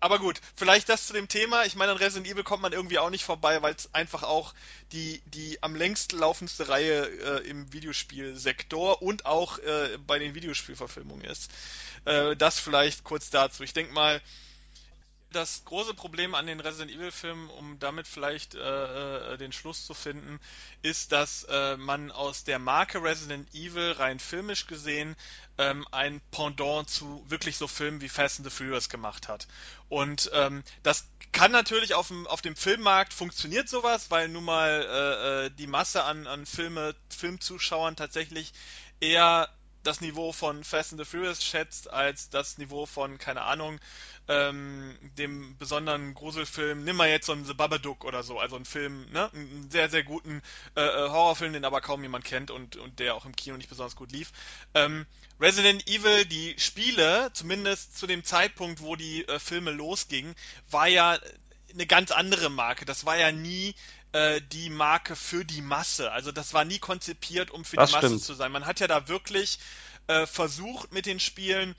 [0.01, 1.65] Aber gut, vielleicht das zu dem Thema.
[1.65, 4.53] Ich meine, an Resident Evil kommt man irgendwie auch nicht vorbei, weil es einfach auch
[4.93, 11.25] die, die am längst laufendste Reihe äh, im Videospielsektor und auch äh, bei den Videospielverfilmungen
[11.25, 11.51] ist.
[12.05, 13.63] Äh, das vielleicht kurz dazu.
[13.63, 14.21] Ich denke mal,
[15.31, 19.85] das große Problem an den Resident Evil Filmen, um damit vielleicht äh, äh, den Schluss
[19.85, 20.39] zu finden,
[20.81, 25.15] ist, dass äh, man aus der Marke Resident Evil rein filmisch gesehen
[25.57, 29.47] ähm, ein Pendant zu wirklich so Filmen wie Fast and the Furious gemacht hat.
[29.87, 34.85] Und ähm, das kann natürlich auf dem, auf dem Filmmarkt funktioniert sowas, weil nun mal
[34.89, 38.53] äh, äh die Masse an, an Filme, Filmzuschauern tatsächlich
[38.99, 39.49] eher
[39.83, 43.79] das Niveau von Fast and the Furious schätzt als das Niveau von, keine Ahnung,
[44.29, 48.65] ähm, dem besonderen Gruselfilm, nimm mal jetzt so einen The Babadook oder so, also einen
[48.65, 50.43] Film, ne, einen sehr, sehr guten
[50.75, 53.69] äh, äh, Horrorfilm, den aber kaum jemand kennt und, und der auch im Kino nicht
[53.69, 54.31] besonders gut lief.
[54.75, 55.07] Ähm,
[55.41, 60.35] Resident Evil, die Spiele, zumindest zu dem Zeitpunkt, wo die äh, Filme losgingen,
[60.69, 61.17] war ja
[61.73, 62.85] eine ganz andere Marke.
[62.85, 63.73] Das war ja nie
[64.11, 66.11] äh, die Marke für die Masse.
[66.11, 68.23] Also das war nie konzipiert, um für Das die Masse stimmt.
[68.23, 68.51] zu sein.
[68.51, 69.57] Man hat ja da wirklich
[70.05, 71.75] äh, versucht mit den Spielen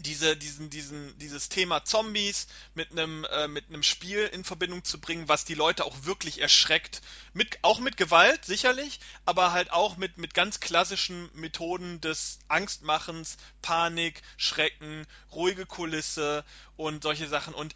[0.00, 5.00] diese, diesen, diesen, dieses Thema Zombies mit einem, äh, mit einem Spiel in Verbindung zu
[5.00, 7.02] bringen, was die Leute auch wirklich erschreckt.
[7.32, 13.36] Mit, auch mit Gewalt, sicherlich, aber halt auch mit, mit ganz klassischen Methoden des Angstmachens,
[13.62, 16.44] Panik, Schrecken, ruhige Kulisse
[16.76, 17.54] und solche Sachen.
[17.54, 17.74] Und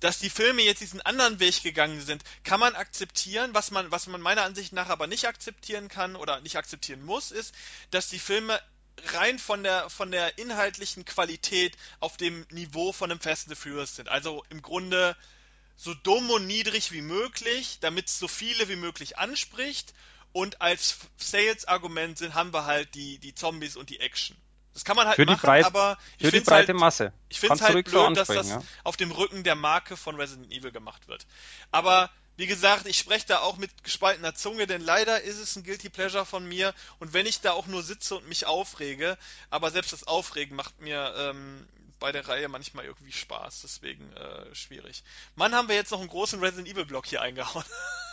[0.00, 3.54] dass die Filme jetzt diesen anderen Weg gegangen sind, kann man akzeptieren.
[3.54, 7.30] Was man, was man meiner Ansicht nach aber nicht akzeptieren kann oder nicht akzeptieren muss,
[7.30, 7.54] ist,
[7.90, 8.60] dass die Filme
[9.12, 13.60] rein von der, von der inhaltlichen Qualität auf dem Niveau von einem Fast and the
[13.60, 14.08] Furious sind.
[14.08, 15.16] Also im Grunde
[15.76, 19.94] so dumm und niedrig wie möglich, damit es so viele wie möglich anspricht.
[20.32, 24.36] Und als Sales-Argument sind, haben wir halt die, die Zombies und die Action.
[24.72, 27.12] Das kann man halt Für machen, Breit- aber ich finde breite halt, Masse.
[27.28, 28.62] ich finde es halt blöd, dass das ja.
[28.82, 31.26] auf dem Rücken der Marke von Resident Evil gemacht wird.
[31.70, 35.64] Aber wie gesagt, ich spreche da auch mit gespaltener Zunge, denn leider ist es ein
[35.64, 36.74] Guilty Pleasure von mir.
[36.98, 39.16] Und wenn ich da auch nur sitze und mich aufrege,
[39.50, 41.66] aber selbst das Aufregen macht mir ähm,
[42.00, 43.60] bei der Reihe manchmal irgendwie Spaß.
[43.62, 45.04] Deswegen äh, schwierig.
[45.36, 47.64] Mann, haben wir jetzt noch einen großen Resident Evil Block hier eingehauen.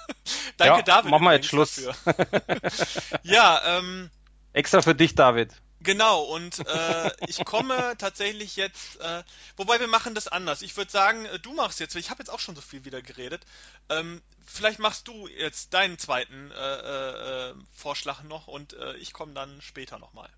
[0.57, 1.11] Danke, Ja, David.
[1.11, 1.75] machen wir jetzt Schluss.
[1.75, 2.71] Dafür.
[3.23, 4.09] ja, ähm,
[4.53, 5.51] Extra für dich, David.
[5.83, 9.23] Genau, und äh, ich komme tatsächlich jetzt, äh,
[9.57, 10.61] wobei wir machen das anders.
[10.61, 13.01] Ich würde sagen, äh, du machst jetzt, ich habe jetzt auch schon so viel wieder
[13.01, 13.41] geredet.
[13.89, 19.11] Ähm, vielleicht machst du jetzt deinen zweiten äh, äh, äh, Vorschlag noch und äh, ich
[19.11, 20.29] komme dann später nochmal.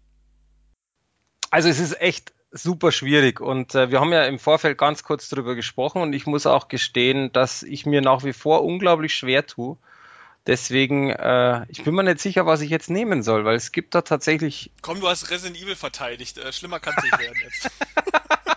[1.51, 5.27] Also es ist echt super schwierig und äh, wir haben ja im Vorfeld ganz kurz
[5.27, 9.45] darüber gesprochen und ich muss auch gestehen, dass ich mir nach wie vor unglaublich schwer
[9.45, 9.77] tue.
[10.45, 13.95] Deswegen, äh, ich bin mir nicht sicher, was ich jetzt nehmen soll, weil es gibt
[13.95, 16.37] da tatsächlich, Komm, du hast Resident Evil verteidigt.
[16.37, 17.69] Äh, schlimmer kann es nicht werden jetzt.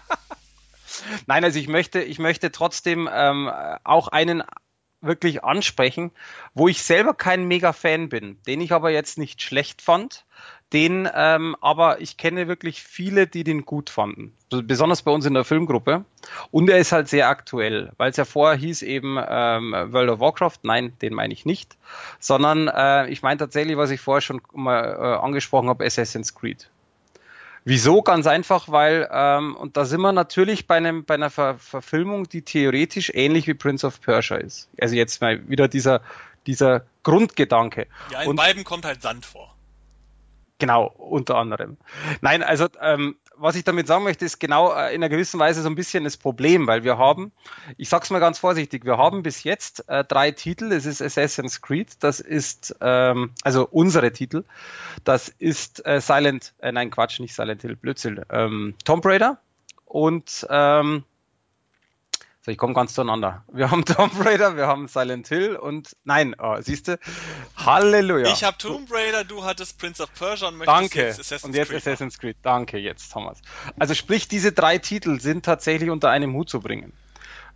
[1.27, 3.51] nein, also ich möchte, ich möchte trotzdem ähm,
[3.85, 4.43] auch einen
[5.07, 6.11] wirklich ansprechen,
[6.55, 10.25] wo ich selber kein Mega-Fan bin, den ich aber jetzt nicht schlecht fand,
[10.73, 15.35] den ähm, aber ich kenne wirklich viele, die den gut fanden, besonders bei uns in
[15.35, 16.05] der Filmgruppe.
[16.51, 20.21] Und er ist halt sehr aktuell, weil es ja vorher hieß eben ähm, World of
[20.21, 21.77] Warcraft, nein, den meine ich nicht,
[22.19, 26.69] sondern äh, ich meine tatsächlich, was ich vorher schon mal äh, angesprochen habe, Assassin's Creed.
[27.69, 28.01] Wieso?
[28.01, 32.29] Ganz einfach, weil, ähm, und da sind wir natürlich bei, einem, bei einer Ver Verfilmung,
[32.29, 34.69] die theoretisch ähnlich wie Prince of Persia ist.
[34.81, 36.01] Also jetzt mal wieder dieser,
[36.47, 37.89] dieser Grundgedanke.
[38.13, 39.53] Ja, in Und- beiden kommt halt Sand vor.
[40.59, 41.77] Genau, unter anderem.
[42.21, 45.63] Nein, also ähm, was ich damit sagen möchte, ist genau äh, in einer gewissen Weise
[45.63, 47.33] so ein bisschen das Problem, weil wir haben,
[47.77, 50.73] ich sag's mal ganz vorsichtig, wir haben bis jetzt äh, drei Titel.
[50.73, 54.45] Es ist Assassin's Creed, das ist ähm, also unsere Titel,
[55.05, 59.39] das ist äh, Silent, äh, nein Quatsch, nicht Silent Hill, Blödsinn, ähm, Tomb Raider
[59.85, 61.05] und ähm,
[62.47, 63.43] so, ich komme ganz zueinander.
[63.53, 66.97] Wir haben Tomb Raider, wir haben Silent Hill und nein, oh, siehst du,
[67.57, 68.29] Halleluja.
[68.29, 71.03] Ich habe Tomb Raider, du hattest Prince of Persia und möchtest Danke.
[71.03, 72.37] jetzt Assassin's und jetzt Creed Assassin's Creed.
[72.43, 73.43] Danke, jetzt Thomas.
[73.81, 76.93] Also sprich, diese drei Titel sind tatsächlich unter einem Hut zu bringen.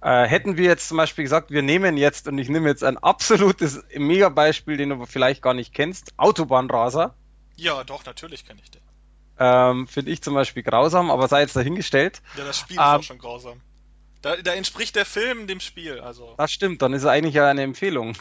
[0.02, 2.98] Äh, hätten wir jetzt zum Beispiel gesagt, wir nehmen jetzt, und ich nehme jetzt ein
[2.98, 7.14] absolutes Mega-Beispiel, den du vielleicht gar nicht kennst, Autobahnraser.
[7.54, 8.82] Ja, doch, natürlich kenne ich den.
[9.38, 12.22] Ähm, Finde ich zum Beispiel grausam, aber sei jetzt dahingestellt.
[12.36, 13.60] Ja, das Spiel Ähm, ist auch schon grausam.
[14.22, 16.34] Da, da entspricht der Film dem Spiel, also.
[16.36, 18.16] Das stimmt, dann ist es eigentlich ja eine Empfehlung.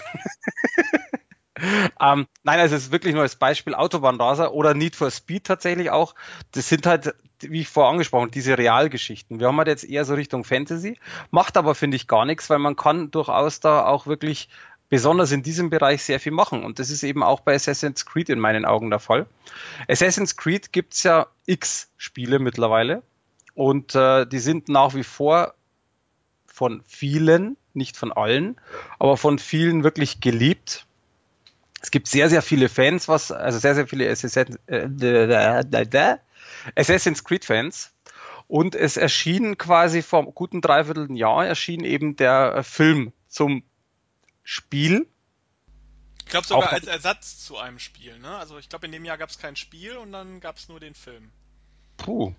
[2.02, 5.90] ähm, nein, also es ist wirklich nur als Beispiel Autobahnraser oder Need for Speed tatsächlich
[5.90, 6.16] auch.
[6.52, 9.40] Das sind halt, wie ich vorher angesprochen, diese Realgeschichten.
[9.40, 10.98] Wir haben halt jetzt eher so Richtung Fantasy,
[11.32, 14.50] macht aber, finde ich, gar nichts, weil man kann durchaus da auch wirklich
[14.90, 16.64] besonders in diesem Bereich sehr viel machen.
[16.64, 19.28] Und das ist eben auch bei Assassin's Creed in meinen Augen der Fall.
[19.88, 23.04] Assassin's Creed gibt's ja x Spiele mittlerweile.
[23.54, 25.54] Und äh, die sind nach wie vor
[26.60, 28.60] von vielen, nicht von allen,
[29.00, 30.86] aber von vielen wirklich geliebt.
[31.82, 34.04] Es gibt sehr, sehr viele Fans, was, also sehr, sehr viele
[34.68, 36.18] äh,
[36.76, 37.94] Assassin's Creed Fans.
[38.50, 43.64] Und es erschien quasi vor einem guten dreiviertel Jahr erschien eben der Film zum
[44.44, 45.08] Spiel.
[46.26, 48.36] Ich glaube sogar Auch- als Ersatz zu einem Spiel, ne?
[48.36, 50.82] Also ich glaube in dem Jahr gab es kein Spiel und dann gab es nur
[50.82, 51.32] den Film.
[51.96, 52.34] Puh.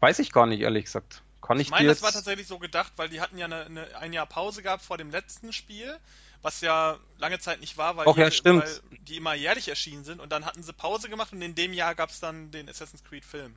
[0.00, 1.22] Weiß ich gar nicht, ehrlich gesagt.
[1.44, 3.96] Kann ich, Ich meine, das war tatsächlich so gedacht, weil die hatten ja eine, eine,
[3.98, 5.94] ein Jahr Pause gehabt vor dem letzten Spiel,
[6.40, 10.04] was ja lange Zeit nicht war, weil, Och, ja, die, weil die immer jährlich erschienen
[10.04, 12.68] sind und dann hatten sie Pause gemacht und in dem Jahr gab es dann den
[12.68, 13.56] Assassin's Creed Film.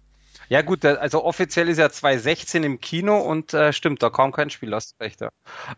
[0.49, 4.49] Ja gut, also offiziell ist ja 2016 im Kino und äh, stimmt, da kam kein
[4.49, 5.21] Spiel, hast recht.
[5.21, 5.29] Ja.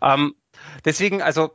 [0.02, 0.36] Ähm,
[0.86, 1.52] deswegen, also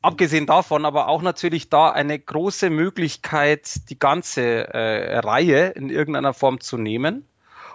[0.00, 6.34] abgesehen davon, aber auch natürlich da eine große Möglichkeit, die ganze äh, Reihe in irgendeiner
[6.34, 7.26] Form zu nehmen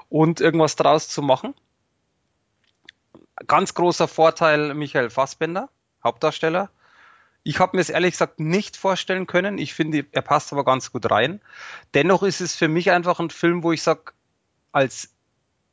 [0.09, 1.53] und irgendwas daraus zu machen.
[3.47, 5.69] Ganz großer Vorteil Michael Fassbender,
[6.03, 6.69] Hauptdarsteller.
[7.43, 9.57] Ich habe mir es ehrlich gesagt nicht vorstellen können.
[9.57, 11.41] Ich finde, er passt aber ganz gut rein.
[11.93, 14.13] Dennoch ist es für mich einfach ein Film, wo ich sage,
[14.71, 15.09] als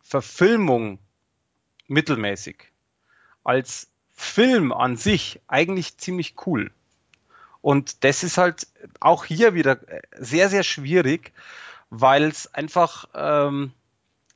[0.03, 0.99] Verfilmung
[1.87, 2.73] mittelmäßig.
[3.45, 6.73] Als Film an sich eigentlich ziemlich cool.
[7.63, 8.67] Und das ist halt
[9.01, 9.81] auch hier wieder
[10.19, 11.33] sehr, sehr schwierig,
[11.91, 13.73] weil es einfach, ähm,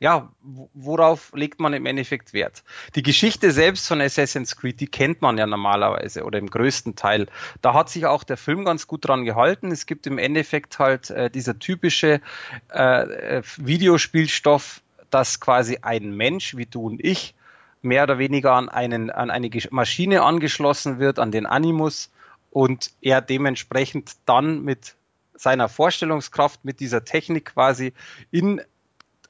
[0.01, 2.65] ja, wo- worauf legt man im Endeffekt Wert?
[2.95, 7.27] Die Geschichte selbst von Assassin's Creed, die kennt man ja normalerweise oder im größten Teil.
[7.63, 9.71] Da hat sich auch der Film ganz gut dran gehalten.
[9.71, 12.21] Es gibt im Endeffekt halt äh, dieser typische
[12.73, 17.35] äh, äh, Videospielstoff, dass quasi ein Mensch wie du und ich
[17.83, 22.11] mehr oder weniger an, einen, an eine Maschine angeschlossen wird, an den Animus
[22.51, 24.97] und er dementsprechend dann mit
[25.35, 27.93] seiner Vorstellungskraft, mit dieser Technik quasi
[28.31, 28.61] in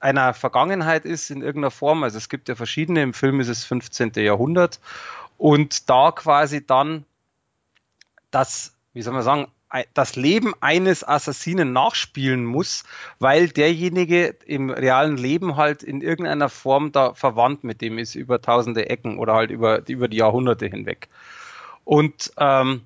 [0.01, 2.03] einer Vergangenheit ist in irgendeiner Form.
[2.03, 4.13] Also es gibt ja verschiedene, im Film ist es 15.
[4.17, 4.81] Jahrhundert
[5.39, 7.05] und da quasi dann
[8.31, 9.49] das, wie soll man sagen,
[9.93, 12.85] das Leben eines Assassinen nachspielen muss,
[13.19, 18.41] weil derjenige im realen Leben halt in irgendeiner Form da verwandt mit dem ist über
[18.41, 21.09] tausende Ecken oder halt über, über die Jahrhunderte hinweg.
[21.85, 22.83] Und ähm,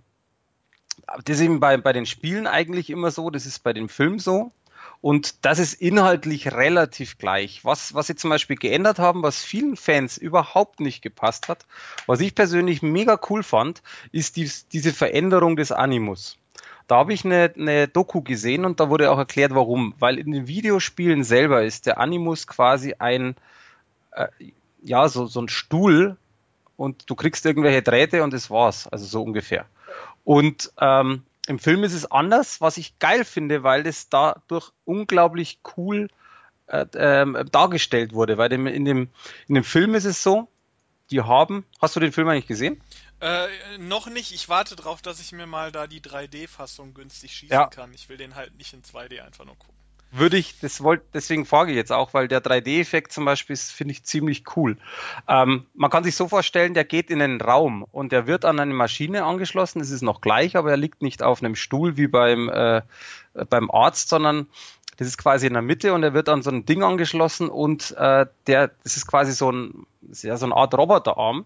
[1.24, 4.18] das ist eben bei, bei den Spielen eigentlich immer so, das ist bei dem Film
[4.18, 4.52] so.
[5.00, 7.64] Und das ist inhaltlich relativ gleich.
[7.64, 11.66] Was, was sie zum Beispiel geändert haben, was vielen Fans überhaupt nicht gepasst hat,
[12.06, 16.36] was ich persönlich mega cool fand, ist dies, diese Veränderung des Animus.
[16.88, 19.94] Da habe ich eine, eine Doku gesehen und da wurde auch erklärt, warum.
[19.98, 23.36] Weil in den Videospielen selber ist der Animus quasi ein,
[24.12, 24.26] äh,
[24.82, 26.16] ja, so, so ein Stuhl
[26.76, 28.88] und du kriegst irgendwelche Drähte und das war's.
[28.88, 29.66] Also so ungefähr.
[30.24, 35.60] Und ähm, im Film ist es anders, was ich geil finde, weil das dadurch unglaublich
[35.76, 36.08] cool
[36.66, 38.36] äh, ähm, dargestellt wurde.
[38.36, 39.08] Weil dem, in, dem,
[39.48, 40.48] in dem Film ist es so,
[41.10, 42.80] die haben, hast du den Film eigentlich gesehen?
[43.20, 44.32] Äh, noch nicht.
[44.32, 47.66] Ich warte drauf, dass ich mir mal da die 3D-Fassung günstig schießen Ja.
[47.66, 47.92] kann.
[47.94, 49.77] Ich will den halt nicht in 2D einfach nur gucken.
[50.10, 53.72] Würde ich, das wollte, deswegen frage ich jetzt auch, weil der 3D-Effekt zum Beispiel ist,
[53.72, 54.78] finde ich ziemlich cool.
[55.28, 58.58] Ähm, man kann sich so vorstellen, der geht in einen Raum und der wird an
[58.58, 59.80] eine Maschine angeschlossen.
[59.80, 62.82] Es ist noch gleich, aber er liegt nicht auf einem Stuhl wie beim, äh,
[63.50, 64.46] beim Arzt, sondern
[64.96, 67.94] das ist quasi in der Mitte und er wird an so ein Ding angeschlossen und
[67.98, 69.86] äh, der, das ist quasi so ein,
[70.22, 71.44] ja so eine Art Roboterarm.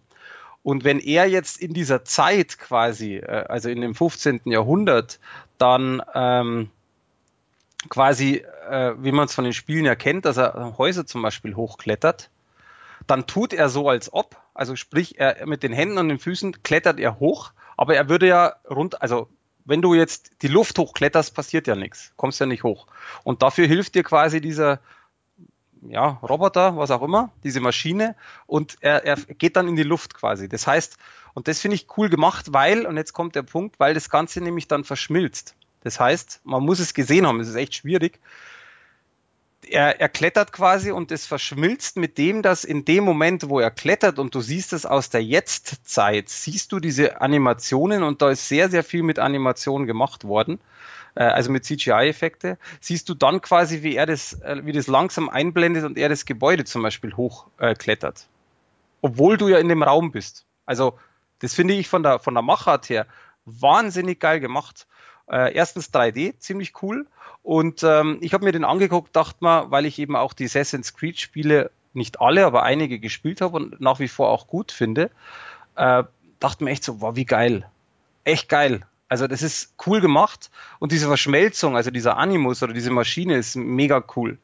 [0.62, 4.42] Und wenn er jetzt in dieser Zeit quasi, äh, also in dem 15.
[4.44, 5.18] Jahrhundert,
[5.58, 6.70] dann ähm,
[7.88, 11.54] quasi, äh, wie man es von den Spielen ja kennt, dass er Häuser zum Beispiel
[11.56, 12.30] hochklettert,
[13.06, 16.62] dann tut er so, als ob, also sprich, er mit den Händen und den Füßen
[16.62, 19.28] klettert er hoch, aber er würde ja rund, also
[19.64, 22.86] wenn du jetzt die Luft hochkletterst, passiert ja nichts, kommst ja nicht hoch.
[23.22, 24.80] Und dafür hilft dir quasi dieser
[25.88, 28.14] ja, Roboter, was auch immer, diese Maschine,
[28.46, 30.48] und er, er geht dann in die Luft quasi.
[30.48, 30.96] Das heißt,
[31.34, 34.40] und das finde ich cool gemacht, weil, und jetzt kommt der Punkt, weil das Ganze
[34.40, 35.56] nämlich dann verschmilzt.
[35.84, 38.18] Das heißt, man muss es gesehen haben, es ist echt schwierig.
[39.68, 43.70] Er, er klettert quasi und es verschmilzt mit dem, dass in dem Moment, wo er
[43.70, 48.48] klettert und du siehst es aus der Jetztzeit, siehst du diese Animationen und da ist
[48.48, 50.58] sehr, sehr viel mit Animationen gemacht worden
[51.14, 55.28] äh, also mit CGI-Effekte, siehst du dann quasi, wie er das, äh, wie das langsam
[55.28, 58.20] einblendet und er das Gebäude zum Beispiel hochklettert.
[58.20, 58.26] Äh.
[59.02, 60.46] Obwohl du ja in dem Raum bist.
[60.64, 60.98] Also,
[61.40, 63.06] das finde ich von der, von der Machart her
[63.44, 64.86] wahnsinnig geil gemacht.
[65.30, 67.06] Äh, erstens 3D, ziemlich cool.
[67.42, 70.94] Und ähm, ich habe mir den angeguckt, dachte mal, weil ich eben auch die Assassin's
[70.94, 75.10] Creed Spiele, nicht alle, aber einige gespielt habe und nach wie vor auch gut finde,
[75.76, 76.04] äh,
[76.40, 77.66] dachte mir echt so, wow, wie geil.
[78.24, 78.86] Echt geil.
[79.08, 83.56] Also das ist cool gemacht und diese Verschmelzung, also dieser Animus oder diese Maschine ist
[83.56, 84.38] mega cool.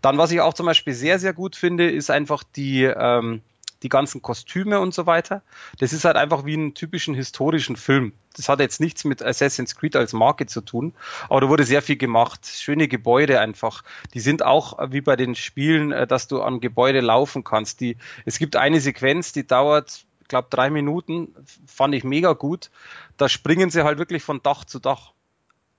[0.00, 3.42] Dann, was ich auch zum Beispiel sehr, sehr gut finde, ist einfach die, ähm,
[3.84, 5.42] die ganzen Kostüme und so weiter.
[5.78, 8.12] Das ist halt einfach wie einen typischen historischen Film.
[8.34, 10.94] Das hat jetzt nichts mit Assassin's Creed als Marke zu tun,
[11.28, 12.46] aber da wurde sehr viel gemacht.
[12.46, 13.84] Schöne Gebäude einfach.
[14.14, 17.80] Die sind auch wie bei den Spielen, äh, dass du am Gebäude laufen kannst.
[17.80, 21.34] Die, es gibt eine Sequenz, die dauert ich glaube, drei Minuten,
[21.66, 22.70] fand ich mega gut.
[23.18, 25.12] Da springen sie halt wirklich von Dach zu Dach.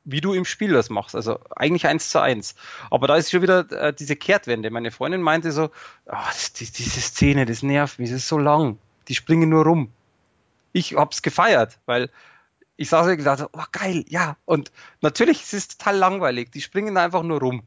[0.06, 1.16] Wie du im Spiel das machst.
[1.16, 2.56] Also eigentlich eins zu eins.
[2.92, 4.70] Aber da ist schon wieder äh, diese Kehrtwende.
[4.70, 5.72] Meine Freundin meinte so,
[6.06, 6.16] oh,
[6.60, 8.78] die, diese Szene, das nervt mich, das ist so lang.
[9.08, 9.92] Die springen nur rum.
[10.74, 12.10] Ich hab's gefeiert, weil
[12.78, 14.38] ich saß und gedacht, oh geil, ja.
[14.46, 16.52] Und natürlich ist es total langweilig.
[16.52, 17.64] Die springen einfach nur rum.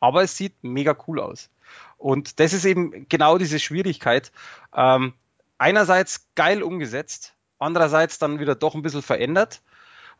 [0.00, 1.50] Aber es sieht mega cool aus.
[1.98, 4.32] Und das ist eben genau diese Schwierigkeit.
[4.74, 5.12] Ähm,
[5.58, 9.60] einerseits geil umgesetzt, andererseits dann wieder doch ein bisschen verändert.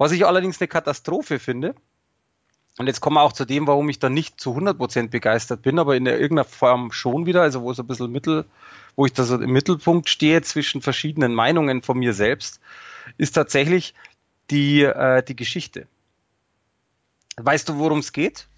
[0.00, 1.74] Was ich allerdings eine Katastrophe finde,
[2.78, 5.78] und jetzt kommen wir auch zu dem, warum ich da nicht zu 100% begeistert bin,
[5.78, 8.46] aber in irgendeiner Form schon wieder, also wo es ein bisschen mittel,
[8.96, 12.60] wo ich da so im Mittelpunkt stehe zwischen verschiedenen Meinungen von mir selbst,
[13.18, 13.92] ist tatsächlich
[14.48, 15.86] die, äh, die Geschichte.
[17.36, 18.48] Weißt du, worum es geht?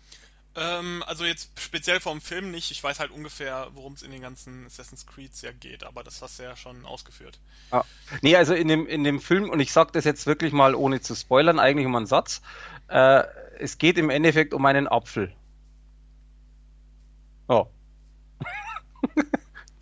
[0.54, 2.70] Ähm, also jetzt speziell vom Film nicht.
[2.70, 6.20] Ich weiß halt ungefähr, worum es in den ganzen Assassin's Creeds ja geht, aber das
[6.20, 7.38] hast du ja schon ausgeführt.
[7.70, 7.84] Ah.
[8.20, 11.00] Nee, also in dem, in dem Film, und ich sage das jetzt wirklich mal ohne
[11.00, 12.42] zu spoilern, eigentlich um einen Satz.
[12.88, 13.24] Äh,
[13.58, 15.34] es geht im Endeffekt um einen Apfel.
[17.48, 17.66] Oh.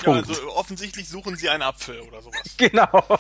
[0.03, 2.41] Ja, also offensichtlich suchen sie einen Apfel oder sowas.
[2.57, 3.19] Genau.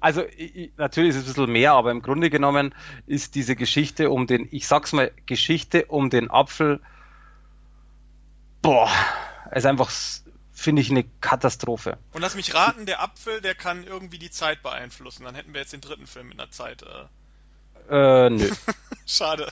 [0.00, 2.74] Also ich, natürlich ist es ein bisschen mehr, aber im Grunde genommen
[3.06, 6.80] ist diese Geschichte um den, ich sag's mal, Geschichte um den Apfel,
[8.62, 8.90] boah,
[9.52, 9.90] ist einfach,
[10.52, 11.98] finde ich, eine Katastrophe.
[12.12, 15.24] Und lass mich raten, der Apfel, der kann irgendwie die Zeit beeinflussen.
[15.24, 16.82] Dann hätten wir jetzt den dritten Film mit einer Zeit.
[17.90, 18.50] Äh, äh nö.
[19.06, 19.50] Schade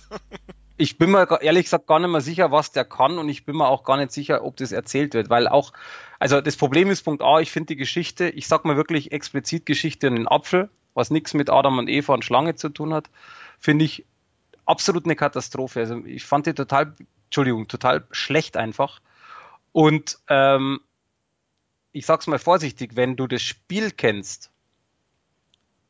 [0.78, 3.56] ich bin mir ehrlich gesagt gar nicht mehr sicher, was der kann und ich bin
[3.56, 5.72] mir auch gar nicht sicher, ob das erzählt wird, weil auch,
[6.20, 9.66] also das Problem ist Punkt A, ich finde die Geschichte, ich sag mal wirklich explizit
[9.66, 13.10] Geschichte in den Apfel, was nichts mit Adam und Eva und Schlange zu tun hat,
[13.58, 14.06] finde ich
[14.66, 15.80] absolut eine Katastrophe.
[15.80, 19.00] Also ich fand die total, Entschuldigung, total schlecht einfach.
[19.72, 20.80] Und ähm,
[21.90, 24.50] ich sag's mal vorsichtig, wenn du das Spiel kennst,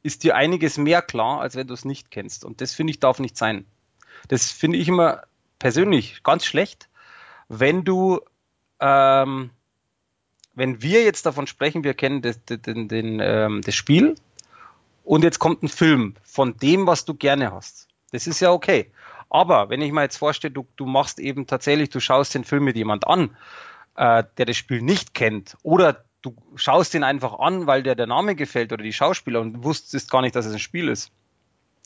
[0.02, 2.44] ist dir einiges mehr klar, als wenn du es nicht kennst.
[2.44, 3.66] Und das finde ich darf nicht sein.
[4.26, 5.22] Das finde ich immer
[5.58, 6.88] persönlich ganz schlecht,
[7.48, 8.20] wenn du,
[8.80, 9.50] ähm,
[10.54, 14.16] wenn wir jetzt davon sprechen, wir kennen das, den, den, ähm, das Spiel
[15.04, 17.88] und jetzt kommt ein Film von dem, was du gerne hast.
[18.12, 18.90] Das ist ja okay.
[19.30, 22.64] Aber wenn ich mir jetzt vorstelle, du, du machst eben tatsächlich, du schaust den Film
[22.64, 23.36] mit jemand an,
[23.96, 28.06] äh, der das Spiel nicht kennt, oder du schaust ihn einfach an, weil dir der
[28.06, 31.10] Name gefällt oder die Schauspieler und wusstest gar nicht, dass es ein Spiel ist.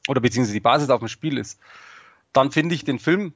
[0.09, 1.61] Oder beziehungsweise die Basis auf dem Spiel ist
[2.33, 3.35] dann finde ich den Film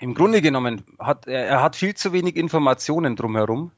[0.00, 3.72] im Grunde genommen hat er hat viel zu wenig Informationen drumherum,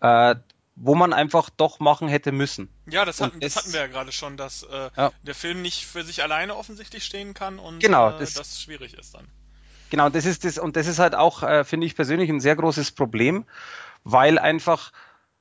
[0.00, 0.34] äh,
[0.76, 2.68] wo man einfach doch machen hätte müssen.
[2.86, 5.12] Ja, das hatten, das hatten wir ja gerade schon, dass äh, ja.
[5.22, 8.94] der Film nicht für sich alleine offensichtlich stehen kann und genau, äh, das, das schwierig
[8.94, 9.26] ist dann.
[9.90, 12.56] Genau, das ist das und das ist halt auch, äh, finde ich persönlich ein sehr
[12.56, 13.44] großes Problem,
[14.04, 14.92] weil einfach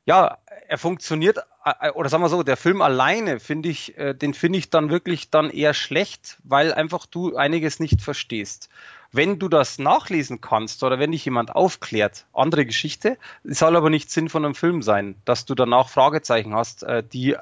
[0.06, 0.38] ja,
[0.68, 4.60] er funktioniert, äh, oder sagen wir so, der Film alleine finde ich, äh, den finde
[4.60, 8.70] ich dann wirklich dann eher schlecht, weil einfach du einiges nicht verstehst.
[9.12, 14.10] Wenn du das nachlesen kannst oder wenn dich jemand aufklärt, andere Geschichte, soll aber nicht
[14.10, 17.36] Sinn von einem Film sein, dass du danach Fragezeichen hast, äh, die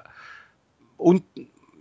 [0.97, 1.23] und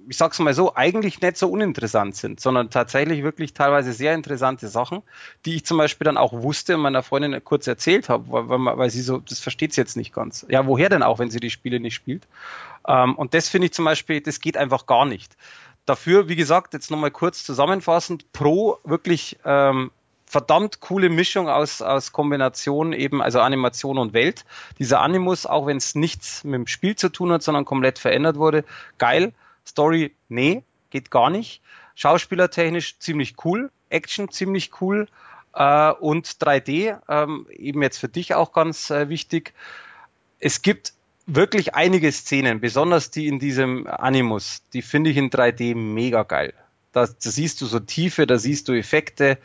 [0.08, 4.68] ich sag's mal so, eigentlich nicht so uninteressant sind, sondern tatsächlich wirklich teilweise sehr interessante
[4.68, 5.02] Sachen,
[5.44, 8.90] die ich zum Beispiel dann auch wusste und meiner Freundin kurz erzählt habe, weil, weil
[8.90, 10.46] sie so, das versteht sie jetzt nicht ganz.
[10.48, 12.26] Ja, woher denn auch, wenn sie die Spiele nicht spielt?
[12.86, 15.36] Ähm, und das finde ich zum Beispiel, das geht einfach gar nicht.
[15.84, 19.90] Dafür, wie gesagt, jetzt nochmal kurz zusammenfassend, Pro wirklich ähm,
[20.24, 24.44] verdammt coole Mischung aus, aus Kombination eben, also Animation und Welt.
[24.78, 28.36] Dieser Animus, auch wenn es nichts mit dem Spiel zu tun hat, sondern komplett verändert
[28.36, 28.64] wurde,
[28.98, 29.32] geil.
[29.68, 31.62] Story, nee, geht gar nicht.
[31.94, 35.08] Schauspielertechnisch ziemlich cool, Action ziemlich cool
[35.54, 39.52] äh, und 3D, ähm, eben jetzt für dich auch ganz äh, wichtig.
[40.38, 40.92] Es gibt
[41.26, 46.54] wirklich einige Szenen, besonders die in diesem Animus, die finde ich in 3D mega geil.
[46.92, 49.38] Da, da siehst du so Tiefe, da siehst du Effekte.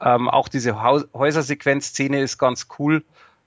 [0.00, 3.04] Ähm, auch diese Häusersequenzszene ist ganz cool.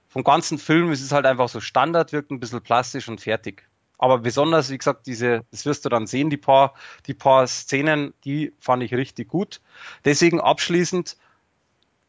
[0.08, 3.69] Vom ganzen Film ist es halt einfach so Standard, wirkt ein bisschen plastisch und fertig.
[4.00, 6.74] Aber besonders, wie gesagt, diese, das wirst du dann sehen, die paar,
[7.06, 9.60] die paar Szenen, die fand ich richtig gut.
[10.06, 11.18] Deswegen abschließend,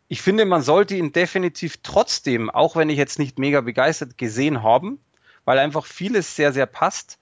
[0.07, 4.63] ich finde, man sollte ihn definitiv trotzdem, auch wenn ich jetzt nicht mega begeistert gesehen
[4.63, 5.01] haben,
[5.45, 7.19] weil einfach vieles sehr, sehr passt,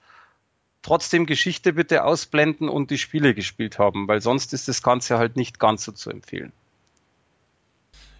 [0.83, 5.35] trotzdem Geschichte bitte ausblenden und die Spiele gespielt haben, weil sonst ist das Ganze halt
[5.35, 6.53] nicht ganz so zu empfehlen.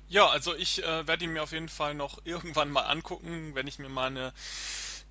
[0.08, 3.68] Ja, also ich äh, werde ihn mir auf jeden Fall noch irgendwann mal angucken, wenn
[3.68, 4.34] ich mir mal eine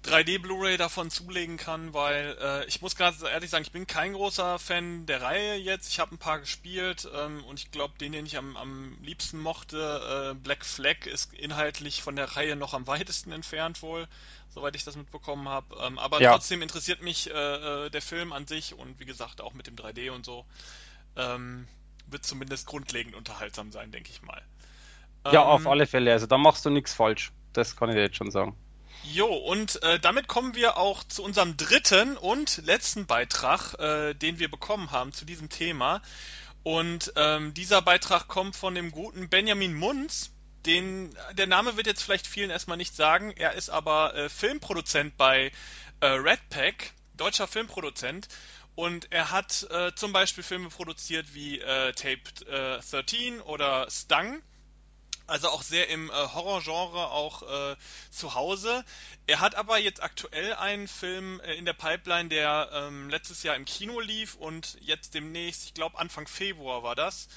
[0.05, 4.13] 3D Blu-ray davon zulegen kann, weil äh, ich muss ganz ehrlich sagen, ich bin kein
[4.13, 5.89] großer Fan der Reihe jetzt.
[5.91, 9.41] Ich habe ein paar gespielt ähm, und ich glaube, den, den ich am, am liebsten
[9.41, 14.07] mochte, äh, Black Flag, ist inhaltlich von der Reihe noch am weitesten entfernt wohl,
[14.49, 15.77] soweit ich das mitbekommen habe.
[15.83, 16.33] Ähm, aber ja.
[16.33, 19.75] trotzdem interessiert mich äh, äh der Film an sich und wie gesagt auch mit dem
[19.75, 20.47] 3D und so.
[21.17, 21.67] Ähm,
[22.07, 24.41] wird zumindest grundlegend unterhaltsam sein, denke ich mal.
[25.31, 26.13] Ja, auf ähm, alle Fälle.
[26.13, 27.33] Also da machst du nichts falsch.
[27.53, 28.57] Das kann ich dir jetzt schon sagen.
[29.05, 34.39] Jo, und äh, damit kommen wir auch zu unserem dritten und letzten Beitrag, äh, den
[34.39, 36.03] wir bekommen haben zu diesem Thema.
[36.63, 40.31] Und ähm, dieser Beitrag kommt von dem guten Benjamin Munz.
[40.67, 43.31] Den, der Name wird jetzt vielleicht vielen erstmal nicht sagen.
[43.31, 45.53] Er ist aber äh, Filmproduzent bei
[46.01, 48.29] äh, Redpack, deutscher Filmproduzent.
[48.75, 54.43] Und er hat äh, zum Beispiel Filme produziert wie äh, Tape äh, 13 oder Stung.
[55.29, 57.77] Also auch sehr im äh, Horrorgenre auch äh,
[58.11, 58.83] zu Hause.
[59.27, 63.55] Er hat aber jetzt aktuell einen Film äh, in der Pipeline, der ähm, letztes Jahr
[63.55, 67.29] im Kino lief und jetzt demnächst, ich glaube Anfang Februar war das,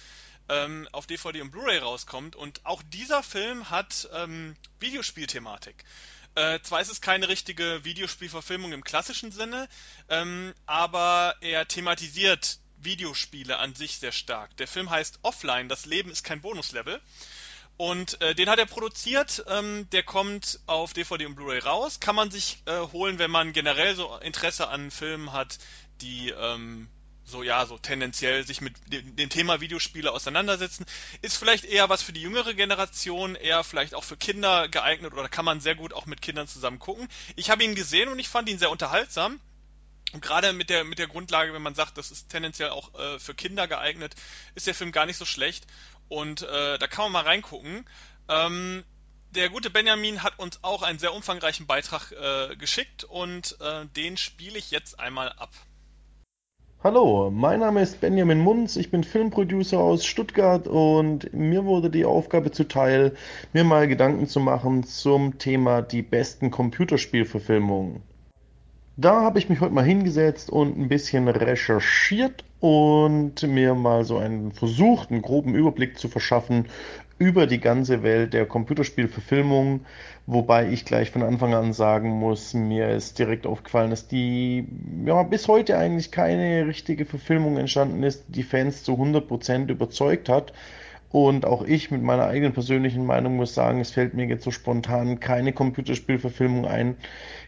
[0.48, 2.38] ähm, auf DVD und Blu-ray rauskommt.
[2.38, 5.84] Und auch dieser Film hat ähm, Videospielthematik.
[6.36, 9.68] Äh, zwar ist es keine richtige Videospielverfilmung im klassischen Sinne,
[10.08, 14.56] ähm, aber er thematisiert Videospiele an sich sehr stark.
[14.56, 17.02] Der Film heißt Offline, das Leben ist kein Bonuslevel.
[17.82, 19.44] Und äh, den hat er produziert.
[19.48, 22.00] Ähm, der kommt auf DVD und Blu-ray raus.
[22.00, 25.58] Kann man sich äh, holen, wenn man generell so Interesse an Filmen hat,
[26.00, 26.90] die ähm,
[27.26, 30.86] so ja so tendenziell sich mit dem, dem Thema Videospiele auseinandersetzen.
[31.24, 35.28] Ist vielleicht eher was für die jüngere Generation, eher vielleicht auch für Kinder geeignet oder
[35.28, 37.08] kann man sehr gut auch mit Kindern zusammen gucken.
[37.36, 39.40] Ich habe ihn gesehen und ich fand ihn sehr unterhaltsam.
[40.14, 43.18] Und gerade mit der, mit der Grundlage, wenn man sagt, das ist tendenziell auch äh,
[43.18, 44.16] für Kinder geeignet,
[44.56, 45.66] ist der Film gar nicht so schlecht.
[46.12, 47.86] Und äh, da kann man mal reingucken.
[48.28, 48.84] Ähm,
[49.34, 54.18] der gute Benjamin hat uns auch einen sehr umfangreichen Beitrag äh, geschickt und äh, den
[54.18, 55.52] spiele ich jetzt einmal ab.
[56.84, 62.04] Hallo, mein Name ist Benjamin Munz, ich bin Filmproducer aus Stuttgart und mir wurde die
[62.04, 63.16] Aufgabe zuteil,
[63.54, 68.04] mir mal Gedanken zu machen zum Thema die besten Computerspielverfilmungen.
[68.98, 74.18] Da habe ich mich heute mal hingesetzt und ein bisschen recherchiert und mir mal so
[74.18, 76.68] einen versucht, einen groben Überblick zu verschaffen
[77.18, 79.82] über die ganze Welt der Computerspielverfilmung,
[80.26, 84.68] wobei ich gleich von Anfang an sagen muss, mir ist direkt aufgefallen, dass die
[85.06, 90.54] ja bis heute eigentlich keine richtige Verfilmung entstanden ist, die Fans zu 100% überzeugt hat.
[91.12, 94.52] Und auch ich mit meiner eigenen persönlichen Meinung muss sagen, es fällt mir jetzt so
[94.52, 96.96] spontan keine Computerspielverfilmung ein,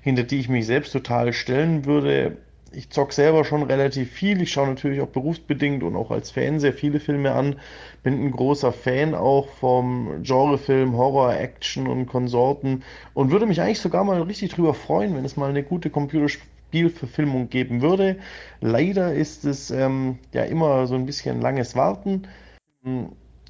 [0.02, 2.38] hinter die ich mich selbst total stellen würde.
[2.76, 4.42] Ich zock selber schon relativ viel.
[4.42, 7.58] Ich schaue natürlich auch berufsbedingt und auch als Fan sehr viele Filme an.
[8.02, 13.80] Bin ein großer Fan auch vom Genrefilm, Horror, Action und Konsorten und würde mich eigentlich
[13.80, 18.18] sogar mal richtig drüber freuen, wenn es mal eine gute Computerspielverfilmung geben würde.
[18.60, 22.28] Leider ist es ähm, ja immer so ein bisschen langes Warten.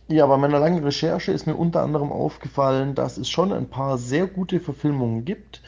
[0.09, 3.97] Ja, bei meiner langen Recherche ist mir unter anderem aufgefallen, dass es schon ein paar
[3.97, 5.62] sehr gute Verfilmungen gibt.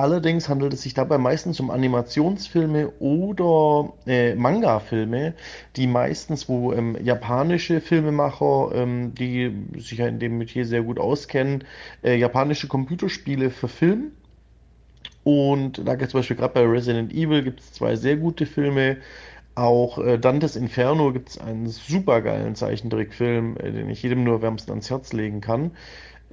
[0.00, 5.34] Allerdings handelt es sich dabei meistens um Animationsfilme oder äh, Manga-Filme,
[5.76, 10.98] die meistens, wo ähm, japanische Filmemacher, ähm, die sich ja in dem Metier sehr gut
[10.98, 11.64] auskennen,
[12.02, 14.12] äh, japanische Computerspiele verfilmen.
[15.22, 18.46] Und da gibt es zum Beispiel gerade bei Resident Evil gibt es zwei sehr gute
[18.46, 18.96] Filme.
[19.54, 24.70] Auch äh, Dantes Inferno gibt es einen supergeilen Zeichentrickfilm, äh, den ich jedem nur wärmstens
[24.70, 25.72] ans Herz legen kann.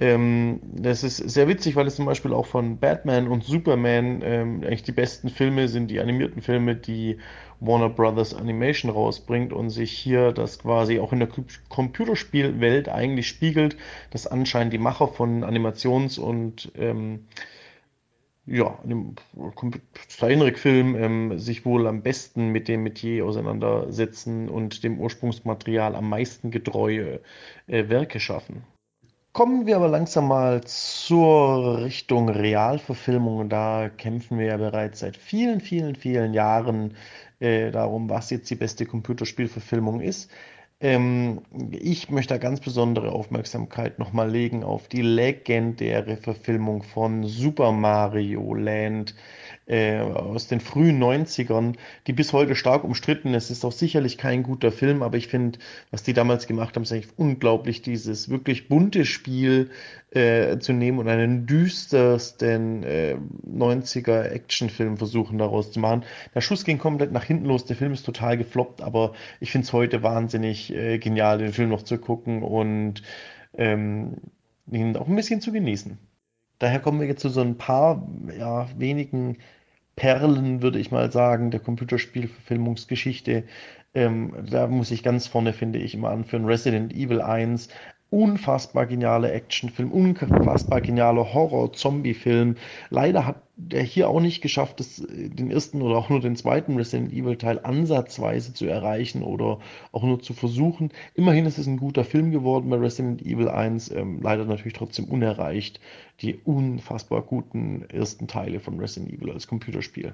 [0.00, 4.62] Ähm, das ist sehr witzig, weil es zum Beispiel auch von Batman und Superman ähm,
[4.62, 7.18] eigentlich die besten Filme sind, die animierten Filme, die
[7.60, 11.28] Warner Brothers Animation rausbringt und sich hier das quasi auch in der
[11.68, 13.76] Computerspielwelt eigentlich spiegelt,
[14.10, 17.26] dass anscheinend die Macher von Animations- und ähm,
[18.46, 19.16] ja, dem
[20.08, 26.50] Zeichentrickfilm ähm, sich wohl am besten mit dem Metier auseinandersetzen und dem Ursprungsmaterial am meisten
[26.50, 27.20] getreue
[27.66, 28.64] äh, Werke schaffen.
[29.38, 33.48] Kommen wir aber langsam mal zur Richtung Realverfilmung.
[33.48, 36.96] Da kämpfen wir ja bereits seit vielen, vielen, vielen Jahren
[37.38, 40.28] äh, darum, was jetzt die beste Computerspielverfilmung ist.
[40.80, 47.70] Ähm, ich möchte da ganz besondere Aufmerksamkeit nochmal legen auf die legendäre Verfilmung von Super
[47.70, 49.14] Mario Land
[49.68, 51.74] äh, aus den frühen 90ern,
[52.06, 53.50] die bis heute stark umstritten ist.
[53.50, 55.58] Ist auch sicherlich kein guter Film, aber ich finde,
[55.90, 59.70] was die damals gemacht haben, ist eigentlich unglaublich, dieses wirklich bunte Spiel
[60.10, 63.16] äh, zu nehmen und einen düstersten äh,
[63.46, 66.04] 90er Actionfilm versuchen daraus zu machen.
[66.34, 69.66] Der Schuss ging komplett nach hinten los, der Film ist total gefloppt, aber ich finde
[69.66, 73.02] es heute wahnsinnig äh, genial, den Film noch zu gucken und
[73.58, 74.16] ähm,
[74.70, 75.98] ihn auch ein bisschen zu genießen.
[76.58, 79.36] Daher kommen wir jetzt zu so ein paar ja, wenigen
[79.98, 83.44] Perlen, würde ich mal sagen, der Computerspielverfilmungsgeschichte.
[83.94, 86.44] Ähm, da muss ich ganz vorne, finde ich, immer anführen.
[86.44, 87.68] Resident Evil 1,
[88.10, 92.56] unfassbar genialer Actionfilm, unfassbar genialer Horror-Zombie-Film.
[92.90, 96.76] Leider hat der hier auch nicht geschafft, das, den ersten oder auch nur den zweiten
[96.76, 99.58] Resident Evil Teil ansatzweise zu erreichen oder
[99.90, 100.90] auch nur zu versuchen.
[101.14, 105.06] Immerhin ist es ein guter Film geworden bei Resident Evil 1, ähm, leider natürlich trotzdem
[105.06, 105.80] unerreicht.
[106.20, 110.12] Die unfassbar guten ersten Teile von Resident Evil als Computerspiel.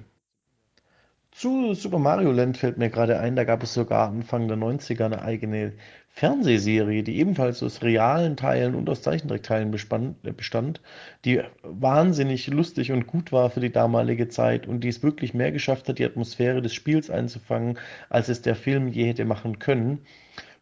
[1.37, 5.03] Zu Super Mario Land fällt mir gerade ein, da gab es sogar Anfang der 90er
[5.03, 5.73] eine eigene
[6.07, 10.81] Fernsehserie, die ebenfalls aus realen Teilen und aus Zeichentrickteilen bestand,
[11.25, 15.51] die wahnsinnig lustig und gut war für die damalige Zeit und die es wirklich mehr
[15.51, 20.05] geschafft hat, die Atmosphäre des Spiels einzufangen, als es der Film je hätte machen können.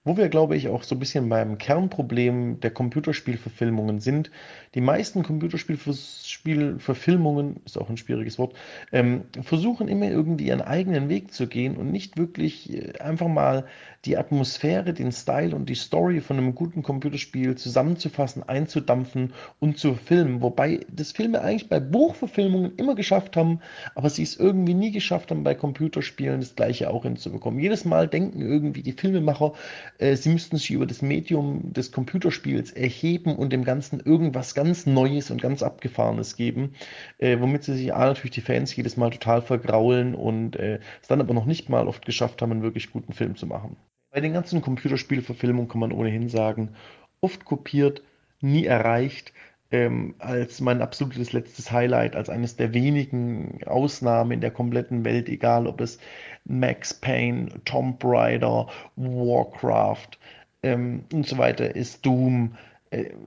[0.06, 4.32] Wo wir, glaube ich, auch so ein bisschen beim Kernproblem der Computerspielverfilmungen sind.
[4.76, 8.54] Die meisten Computerspielverfilmungen, ist auch ein schwieriges Wort,
[8.92, 13.66] ähm, versuchen immer irgendwie ihren eigenen Weg zu gehen und nicht wirklich äh, einfach mal
[14.06, 19.96] die Atmosphäre, den Style und die Story von einem guten Computerspiel zusammenzufassen, einzudampfen und zu
[19.96, 20.42] filmen.
[20.42, 23.62] Wobei das Filme eigentlich bei Buchverfilmungen immer geschafft haben,
[23.96, 27.62] aber sie es irgendwie nie geschafft haben, bei Computerspielen das gleiche auch hinzubekommen.
[27.62, 29.54] Jedes Mal denken irgendwie die Filmemacher,
[30.00, 34.86] äh, sie müssten sich über das Medium des Computerspiels erheben und dem Ganzen irgendwas ganz
[34.86, 36.74] Neues und ganz Abgefahrenes geben,
[37.20, 41.08] äh, womit sie sich A, natürlich die Fans jedes Mal total vergraulen und äh, es
[41.08, 43.78] dann aber noch nicht mal oft geschafft haben, einen wirklich guten Film zu machen.
[44.14, 46.76] Bei den ganzen Computerspielverfilmungen kann man ohnehin sagen,
[47.20, 48.04] oft kopiert,
[48.42, 49.34] nie erreicht.
[49.72, 55.30] Ähm, als mein absolutes letztes Highlight, als eines der wenigen Ausnahmen in der kompletten Welt,
[55.30, 55.98] egal ob es
[56.46, 60.20] Max Payne, Tomb Raider, Warcraft
[60.62, 62.56] ähm, und so weiter ist, Doom,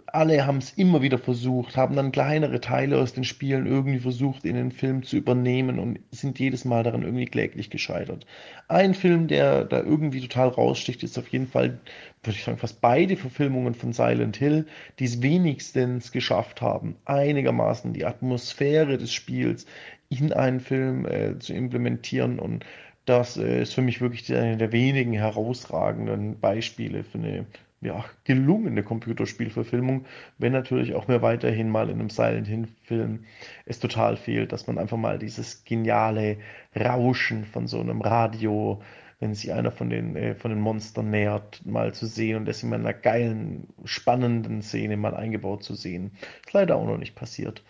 [0.07, 4.45] alle haben es immer wieder versucht, haben dann kleinere Teile aus den Spielen irgendwie versucht,
[4.45, 8.27] in den Film zu übernehmen und sind jedes Mal daran irgendwie kläglich gescheitert.
[8.69, 11.81] Ein Film, der da irgendwie total raussticht, ist auf jeden Fall,
[12.23, 14.67] würde ich sagen, fast beide Verfilmungen von Silent Hill,
[14.99, 19.67] die es wenigstens geschafft haben, einigermaßen die Atmosphäre des Spiels
[20.09, 22.65] in einen Film äh, zu implementieren und
[23.07, 27.47] das äh, ist für mich wirklich eine der wenigen herausragenden Beispiele für eine
[27.81, 30.07] ja, gelungene Computerspielverfilmung,
[30.39, 33.24] wenn natürlich auch mir weiterhin mal in einem Silent Hill-Film
[33.66, 36.39] es total fehlt, dass man einfach mal dieses geniale
[36.74, 38.82] Rauschen von so einem Radio,
[39.20, 42.62] wenn sich einer von den, äh, von den Monstern nähert, mal zu sehen und das
[42.62, 46.12] in einer geilen, spannenden Szene mal eingebaut zu sehen.
[46.47, 47.62] Ist leider auch noch nicht passiert.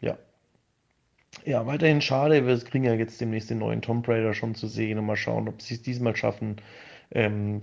[0.00, 0.18] Ja.
[1.44, 4.98] Ja, weiterhin schade, wir kriegen ja jetzt demnächst den neuen Tomb Raider schon zu sehen
[4.98, 6.56] und mal schauen, ob sie es diesmal schaffen,
[7.10, 7.60] ähm,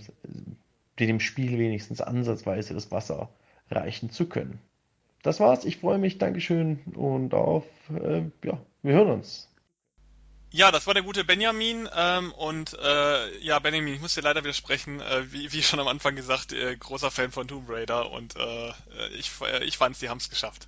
[1.00, 3.30] dem Spiel wenigstens ansatzweise das Wasser
[3.70, 4.60] reichen zu können.
[5.24, 5.66] Das war's.
[5.66, 6.18] Ich freue mich.
[6.18, 9.51] Dankeschön und auf, äh, ja, wir hören uns.
[10.54, 11.88] Ja, das war der gute Benjamin.
[11.96, 15.00] Ähm, und äh, ja, Benjamin, ich muss dir leider widersprechen.
[15.00, 18.74] Äh, wie, wie schon am Anfang gesagt, äh, großer Fan von Tomb Raider und äh,
[19.18, 20.68] ich, äh, ich fand's, die haben's geschafft.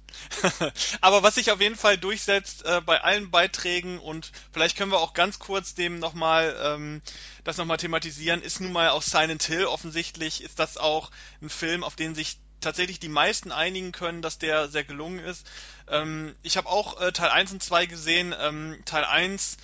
[1.02, 5.00] Aber was sich auf jeden Fall durchsetzt äh, bei allen Beiträgen und vielleicht können wir
[5.00, 7.02] auch ganz kurz dem nochmal ähm,
[7.44, 9.66] das nochmal thematisieren, ist nun mal auch Silent Hill.
[9.66, 11.12] Offensichtlich ist das auch
[11.42, 15.46] ein Film, auf den sich tatsächlich die meisten einigen können, dass der sehr gelungen ist.
[15.88, 18.34] Ähm, ich habe auch äh, Teil 1 und 2 gesehen.
[18.40, 19.58] Ähm, Teil 1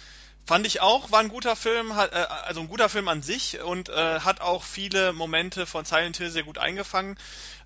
[0.45, 3.59] fand ich auch, war ein guter Film, hat, äh, also ein guter Film an sich
[3.61, 7.17] und äh, hat auch viele Momente von Silent Hill sehr gut eingefangen.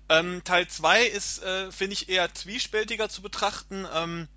[0.08, 3.86] Ähm, Teil 2 ist, äh, finde ich, eher zwiespältiger zu betrachten.
[3.94, 4.28] Ähm,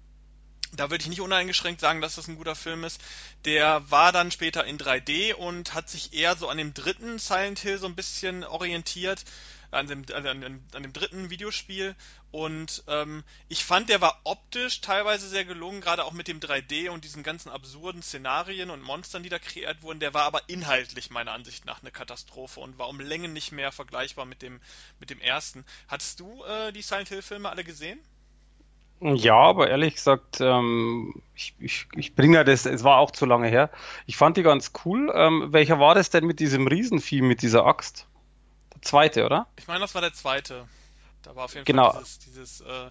[0.74, 3.02] da würde ich nicht uneingeschränkt sagen, dass das ein guter Film ist.
[3.46, 7.60] Der war dann später in 3D und hat sich eher so an dem dritten Silent
[7.60, 9.24] Hill so ein bisschen orientiert
[9.72, 11.96] an dem, an, an, an dem dritten Videospiel.
[12.32, 16.90] Und ähm, ich fand, der war optisch teilweise sehr gelungen, gerade auch mit dem 3D
[16.90, 20.00] und diesen ganzen absurden Szenarien und Monstern, die da kreiert wurden.
[20.00, 23.72] Der war aber inhaltlich meiner Ansicht nach eine Katastrophe und war um Längen nicht mehr
[23.72, 24.60] vergleichbar mit dem,
[25.00, 25.66] mit dem ersten.
[25.88, 28.00] Hattest du äh, die Silent Hill-Filme alle gesehen?
[29.00, 33.48] Ja, aber ehrlich gesagt, ähm, ich, ich, ich bringe das, es war auch zu lange
[33.48, 33.70] her.
[34.08, 35.12] Ich fand die ganz cool.
[35.14, 38.07] Ähm, welcher war das denn mit diesem Riesenvieh, mit dieser Axt?
[38.82, 39.48] Zweite, oder?
[39.58, 40.68] Ich meine, das war der zweite.
[41.24, 41.92] Da war auf jeden genau.
[41.92, 42.90] Fall dieses, dieses äh,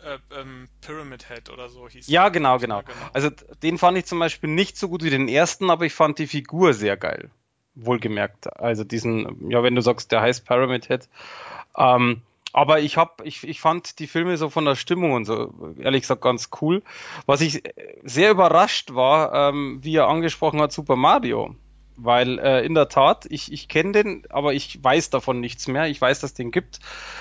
[0.00, 3.10] äh, ähm, Pyramid Head oder so hieß Ja, genau, genau, genau.
[3.12, 3.30] Also
[3.62, 6.26] den fand ich zum Beispiel nicht so gut wie den ersten, aber ich fand die
[6.26, 7.30] Figur sehr geil.
[7.74, 8.54] Wohlgemerkt.
[8.58, 11.08] Also diesen, ja, wenn du sagst, der heißt Pyramid Head.
[11.76, 12.22] Ähm,
[12.52, 16.02] aber ich hab, ich, ich fand die Filme so von der Stimmung und so, ehrlich
[16.02, 16.82] gesagt, ganz cool.
[17.24, 17.62] Was ich
[18.02, 21.54] sehr überrascht war, ähm, wie er angesprochen hat, Super Mario.
[21.96, 25.88] Weil äh, in der Tat, ich, ich kenne den, aber ich weiß davon nichts mehr.
[25.88, 26.80] Ich weiß, dass es den gibt,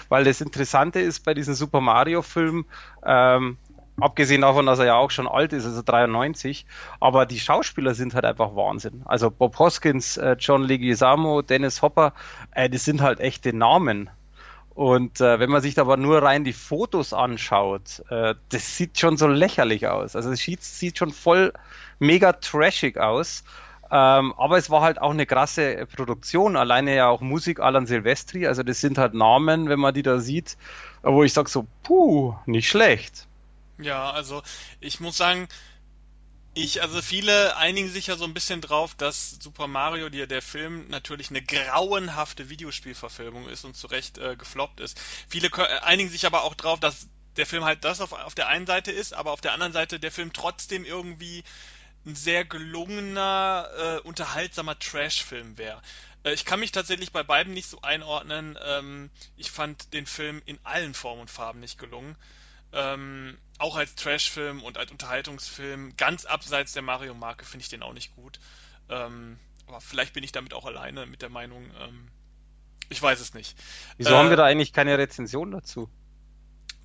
[0.09, 2.65] weil das Interessante ist bei diesem Super Mario-Film,
[3.05, 3.57] ähm,
[3.99, 6.65] abgesehen davon, dass er ja auch schon alt ist, also 93,
[6.99, 9.01] aber die Schauspieler sind halt einfach Wahnsinn.
[9.05, 12.13] Also Bob Hoskins, äh, John Leguizamo, Dennis Hopper,
[12.51, 14.09] äh, das sind halt echte Namen.
[14.73, 19.17] Und äh, wenn man sich aber nur rein die Fotos anschaut, äh, das sieht schon
[19.17, 20.15] so lächerlich aus.
[20.15, 21.51] Also es sieht, sieht schon voll
[21.99, 23.43] mega trashig aus.
[23.91, 26.55] Ähm, aber es war halt auch eine krasse Produktion.
[26.55, 28.47] Alleine ja auch Musik Alan Silvestri.
[28.47, 30.57] Also das sind halt Namen, wenn man die da sieht,
[31.01, 33.27] wo ich sag so, puh, nicht schlecht.
[33.79, 34.43] Ja, also
[34.79, 35.49] ich muss sagen,
[36.53, 40.41] ich, also viele einigen sich ja so ein bisschen drauf, dass Super Mario, die, der
[40.41, 44.99] Film, natürlich eine grauenhafte Videospielverfilmung ist und zu Recht äh, gefloppt ist.
[45.27, 47.07] Viele äh, einigen sich aber auch drauf, dass
[47.37, 49.99] der Film halt das auf, auf der einen Seite ist, aber auf der anderen Seite
[49.99, 51.43] der Film trotzdem irgendwie
[52.05, 55.81] ein sehr gelungener, äh, unterhaltsamer Trash-Film wäre.
[56.23, 58.57] Äh, ich kann mich tatsächlich bei beiden nicht so einordnen.
[58.63, 62.15] Ähm, ich fand den Film in allen Formen und Farben nicht gelungen.
[62.73, 67.93] Ähm, auch als Trash-Film und als Unterhaltungsfilm, ganz abseits der Mario-Marke, finde ich den auch
[67.93, 68.39] nicht gut.
[68.89, 69.37] Ähm,
[69.67, 71.69] aber vielleicht bin ich damit auch alleine mit der Meinung.
[71.79, 72.07] Ähm,
[72.89, 73.57] ich weiß es nicht.
[73.97, 75.89] Wieso äh, haben wir da eigentlich keine Rezension dazu?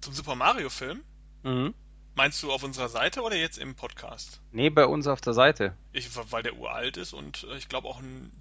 [0.01, 1.02] Zum Super Mario-Film?
[1.43, 1.74] Mhm.
[2.16, 4.40] Meinst du auf unserer Seite oder jetzt im Podcast?
[4.51, 5.76] Nee, bei uns auf der Seite.
[5.93, 8.32] Ich, weil der uralt ist und äh, ich glaube auch ein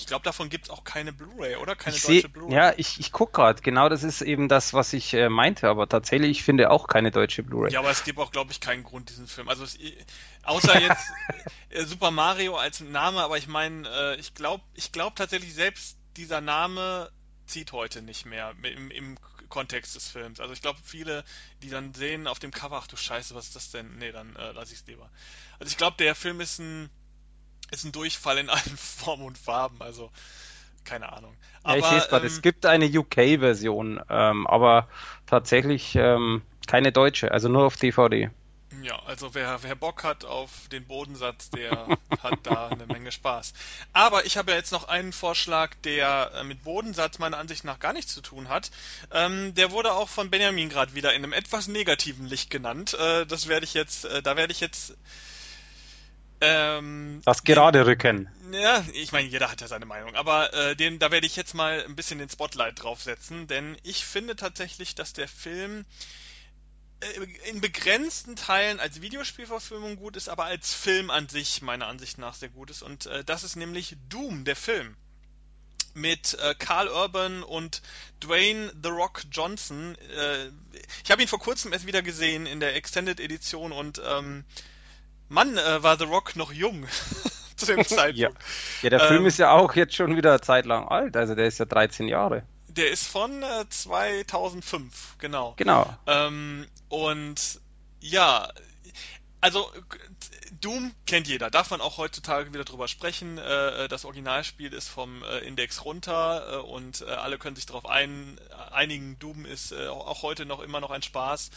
[0.00, 1.74] ich glaube, davon gibt es auch keine Blu-ray, oder?
[1.74, 2.54] Keine ich deutsche Blu-ray.
[2.54, 3.60] Ja, ich, ich gucke gerade.
[3.62, 5.68] Genau das ist eben das, was ich äh, meinte.
[5.68, 7.72] Aber tatsächlich, ich finde auch keine deutsche Blu-ray.
[7.72, 9.48] Ja, aber es gibt auch, glaube ich, keinen Grund, diesen Film.
[9.48, 9.76] Also, es,
[10.44, 11.10] außer jetzt
[11.70, 15.98] äh, Super Mario als Name, aber ich meine, äh, ich glaube ich glaub tatsächlich, selbst
[16.16, 17.10] dieser Name
[17.46, 19.18] zieht heute nicht mehr im, im
[19.48, 20.40] Kontext des Films.
[20.40, 21.24] Also ich glaube, viele,
[21.62, 23.96] die dann sehen auf dem Cover, ach du Scheiße, was ist das denn?
[23.98, 25.10] Nee, dann äh, lasse ich es lieber.
[25.58, 26.90] Also ich glaube, der Film ist ein
[27.70, 30.10] ist ein Durchfall in allen Formen und Farben, also
[30.84, 31.36] keine Ahnung.
[31.62, 34.88] Aber, ja, ich es gerade, ähm, es gibt eine UK-Version, ähm, aber
[35.26, 38.30] tatsächlich ähm, keine deutsche, also nur auf DVD.
[38.82, 43.54] Ja, also wer, wer Bock hat auf den Bodensatz, der hat da eine Menge Spaß.
[43.92, 47.78] Aber ich habe ja jetzt noch einen Vorschlag, der äh, mit Bodensatz meiner Ansicht nach
[47.78, 48.70] gar nichts zu tun hat.
[49.10, 52.94] Ähm, der wurde auch von Benjamin gerade wieder in einem etwas negativen Licht genannt.
[52.94, 54.94] Äh, das werde ich jetzt, äh, da werde ich jetzt
[56.40, 58.28] ähm, das gerade Rücken.
[58.52, 61.54] Ja, ich meine, jeder hat ja seine Meinung, aber äh, den, da werde ich jetzt
[61.54, 65.84] mal ein bisschen den Spotlight draufsetzen, denn ich finde tatsächlich, dass der Film
[67.48, 72.34] in begrenzten Teilen als Videospielverfilmung gut ist, aber als Film an sich meiner Ansicht nach
[72.34, 72.82] sehr gut ist.
[72.82, 74.96] Und äh, das ist nämlich Doom, der Film.
[75.94, 77.82] Mit äh, Carl Urban und
[78.22, 79.96] Dwayne The Rock Johnson.
[80.16, 80.50] Äh,
[81.04, 84.44] ich habe ihn vor kurzem erst wieder gesehen in der Extended Edition und ähm,
[85.28, 86.86] Mann, äh, war The Rock noch jung
[87.56, 88.18] zu dem Zeitpunkt.
[88.18, 88.30] ja.
[88.82, 91.58] ja, der ähm, Film ist ja auch jetzt schon wieder zeitlang alt, also der ist
[91.58, 92.44] ja 13 Jahre.
[92.78, 95.54] Der ist von äh, 2005, genau.
[95.56, 95.92] Genau.
[96.06, 97.60] Ähm, und
[97.98, 98.48] ja,
[99.40, 99.68] also
[100.60, 103.36] Doom kennt jeder, darf man auch heutzutage wieder drüber sprechen.
[103.36, 108.38] Äh, äh das Originalspiel ist vom äh, Index runter und alle können sich darauf ein,
[108.70, 109.18] einigen.
[109.18, 111.50] Doom ist auch heute noch immer noch ein Spaß.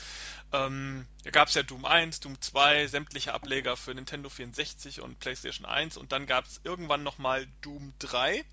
[0.53, 5.19] Ähm, da gab es ja Doom 1, Doom 2, sämtliche Ableger für Nintendo 64 und
[5.19, 8.43] PlayStation 1 und dann gab es irgendwann nochmal Doom 3.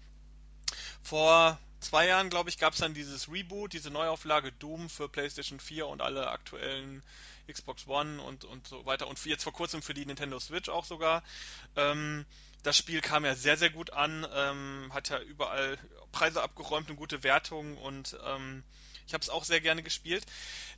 [1.03, 5.61] Vor zwei Jahren, glaube ich, gab es dann dieses Reboot, diese Neuauflage Doom für PlayStation
[5.61, 7.03] 4 und alle aktuellen
[7.51, 9.07] Xbox One und, und so weiter.
[9.09, 11.23] Und jetzt vor kurzem für die Nintendo Switch auch sogar.
[11.77, 12.27] Ähm,
[12.63, 15.79] das Spiel kam ja sehr, sehr gut an, ähm, hat ja überall
[16.13, 18.65] Preise abgeräumt und gute Wertungen und ähm,
[19.07, 20.27] ich habe es auch sehr gerne gespielt.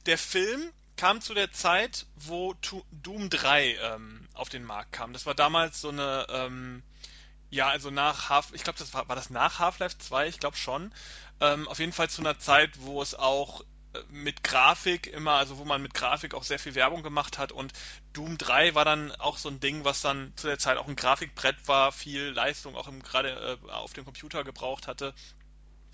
[0.06, 2.54] Der Film kam zu der Zeit, wo
[2.92, 5.12] Doom 3 ähm, auf den Markt kam.
[5.12, 6.82] Das war damals so eine, ähm,
[7.50, 10.56] ja, also nach Half, ich glaube, das war, war das nach Half-Life 2, ich glaube
[10.56, 10.92] schon.
[11.40, 13.62] Ähm, auf jeden Fall zu einer Zeit, wo es auch
[14.08, 17.50] mit Grafik immer, also wo man mit Grafik auch sehr viel Werbung gemacht hat.
[17.52, 17.72] Und
[18.12, 20.96] Doom 3 war dann auch so ein Ding, was dann zu der Zeit auch ein
[20.96, 25.14] Grafikbrett war, viel Leistung auch im, gerade äh, auf dem Computer gebraucht hatte.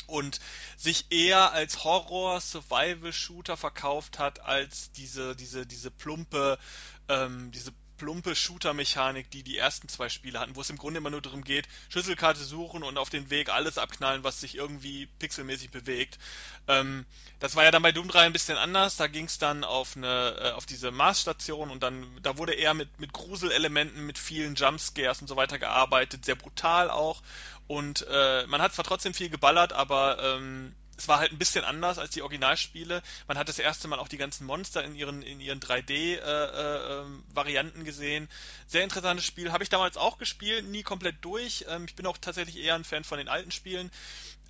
[0.06, 0.40] Und
[0.76, 6.58] sich eher als Horror-Survival-Shooter verkauft hat, als diese, diese, diese plumpe,
[7.08, 11.10] ähm, diese plumpe Shooter-Mechanik, die die ersten zwei Spiele hatten, wo es im Grunde immer
[11.10, 15.70] nur darum geht, Schlüsselkarte suchen und auf den Weg alles abknallen, was sich irgendwie pixelmäßig
[15.70, 16.18] bewegt.
[16.68, 17.06] Ähm,
[17.39, 18.97] das war ja dann bei Doom 3 ein bisschen anders.
[18.97, 22.74] Da ging es dann auf eine, äh, auf diese Marsstation und dann, da wurde eher
[22.74, 27.23] mit, mit Gruselelementen, mit vielen Jumpscares und so weiter gearbeitet, sehr brutal auch.
[27.66, 31.64] Und äh, man hat zwar trotzdem viel geballert, aber ähm, es war halt ein bisschen
[31.64, 33.02] anders als die Originalspiele.
[33.28, 37.82] Man hat das erste Mal auch die ganzen Monster in ihren, in ihren 3D-Varianten äh,
[37.82, 38.28] äh, gesehen.
[38.66, 39.52] Sehr interessantes Spiel.
[39.52, 41.66] Habe ich damals auch gespielt, nie komplett durch.
[41.68, 43.90] Ähm, ich bin auch tatsächlich eher ein Fan von den alten Spielen.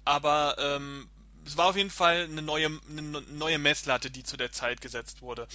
[0.05, 1.09] Aber ähm,
[1.45, 5.23] es war auf jeden Fall eine neue, eine neue Messlatte, die zu der Zeit gesetzt
[5.23, 5.49] wurde.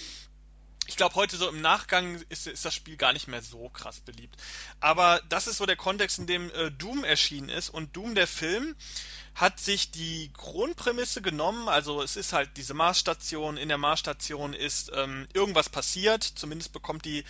[0.87, 3.99] Ich glaube, heute so im Nachgang ist, ist, das Spiel gar nicht mehr so krass
[3.99, 4.35] beliebt.
[4.79, 7.69] Aber das ist so der Kontext, in dem äh, Doom erschienen ist.
[7.69, 8.75] Und Doom, der Film,
[9.35, 11.69] hat sich die Grundprämisse genommen.
[11.69, 13.57] Also es ist halt diese Marsstation.
[13.57, 16.23] In der Marsstation ist ähm, irgendwas passiert.
[16.23, 17.23] Zumindest bekommt die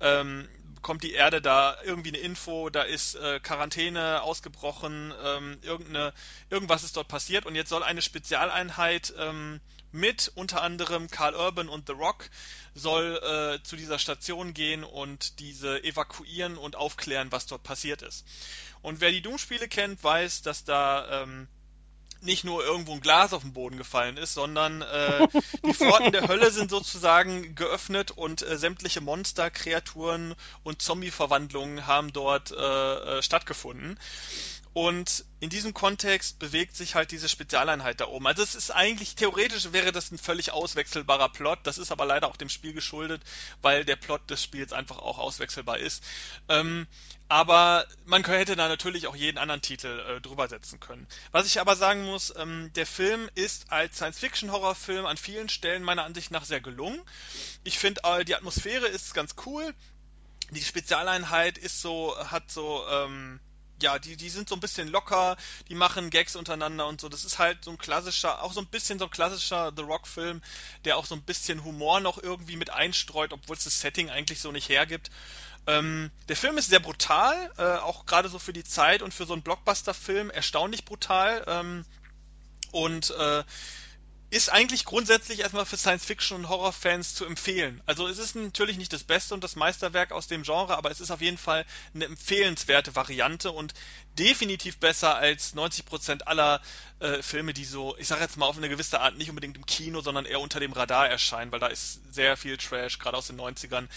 [0.00, 0.48] ähm,
[0.86, 6.12] bekommt die Erde da irgendwie eine Info, da ist äh, Quarantäne ausgebrochen, ähm, irgendeine,
[6.48, 9.60] irgendwas ist dort passiert und jetzt soll eine Spezialeinheit ähm,
[9.96, 12.30] mit unter anderem Carl Urban und The Rock
[12.74, 18.24] soll äh, zu dieser Station gehen und diese evakuieren und aufklären, was dort passiert ist.
[18.82, 21.48] Und wer die Doom-Spiele kennt, weiß, dass da ähm,
[22.20, 25.28] nicht nur irgendwo ein Glas auf den Boden gefallen ist, sondern äh,
[25.64, 32.12] die Pforten der Hölle sind sozusagen geöffnet und äh, sämtliche Monster, Kreaturen und Zombie-Verwandlungen haben
[32.12, 32.56] dort äh,
[33.18, 33.98] äh stattgefunden.
[34.76, 38.26] Und in diesem Kontext bewegt sich halt diese Spezialeinheit da oben.
[38.26, 41.60] Also es ist eigentlich, theoretisch wäre das ein völlig auswechselbarer Plot.
[41.62, 43.22] Das ist aber leider auch dem Spiel geschuldet,
[43.62, 46.04] weil der Plot des Spiels einfach auch auswechselbar ist.
[46.50, 46.86] Ähm,
[47.26, 51.06] aber man hätte da natürlich auch jeden anderen Titel äh, drüber setzen können.
[51.32, 56.04] Was ich aber sagen muss, ähm, der Film ist als Science-Fiction-Horrorfilm an vielen Stellen meiner
[56.04, 57.00] Ansicht nach sehr gelungen.
[57.64, 59.72] Ich finde, äh, die Atmosphäre ist ganz cool.
[60.50, 63.40] Die Spezialeinheit ist so, hat so, ähm,
[63.82, 65.36] ja, die, die sind so ein bisschen locker,
[65.68, 67.08] die machen Gags untereinander und so.
[67.08, 70.42] Das ist halt so ein klassischer, auch so ein bisschen so ein klassischer The Rock-Film,
[70.84, 74.40] der auch so ein bisschen Humor noch irgendwie mit einstreut, obwohl es das Setting eigentlich
[74.40, 75.10] so nicht hergibt.
[75.66, 79.26] Ähm, der Film ist sehr brutal, äh, auch gerade so für die Zeit und für
[79.26, 81.44] so einen Blockbuster-Film erstaunlich brutal.
[81.46, 81.84] Ähm,
[82.72, 83.42] und äh,
[84.30, 87.80] ist eigentlich grundsätzlich erstmal für Science-Fiction- und Horror-Fans zu empfehlen.
[87.86, 91.00] Also es ist natürlich nicht das Beste und das Meisterwerk aus dem Genre, aber es
[91.00, 93.72] ist auf jeden Fall eine empfehlenswerte Variante und
[94.18, 96.60] definitiv besser als 90% aller
[96.98, 99.66] äh, Filme, die so, ich sage jetzt mal auf eine gewisse Art nicht unbedingt im
[99.66, 103.26] Kino, sondern eher unter dem Radar erscheinen, weil da ist sehr viel Trash, gerade aus
[103.26, 103.88] den 90ern,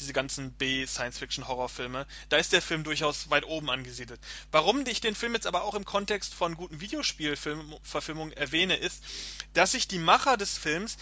[0.00, 2.06] diese ganzen B-Science-Fiction-Horrorfilme.
[2.28, 4.20] Da ist der Film durchaus weit oben angesiedelt.
[4.50, 9.02] Warum ich den Film jetzt aber auch im Kontext von guten Videospielverfilmungen erwähne, ist,
[9.52, 10.96] dass sich die Macher des Films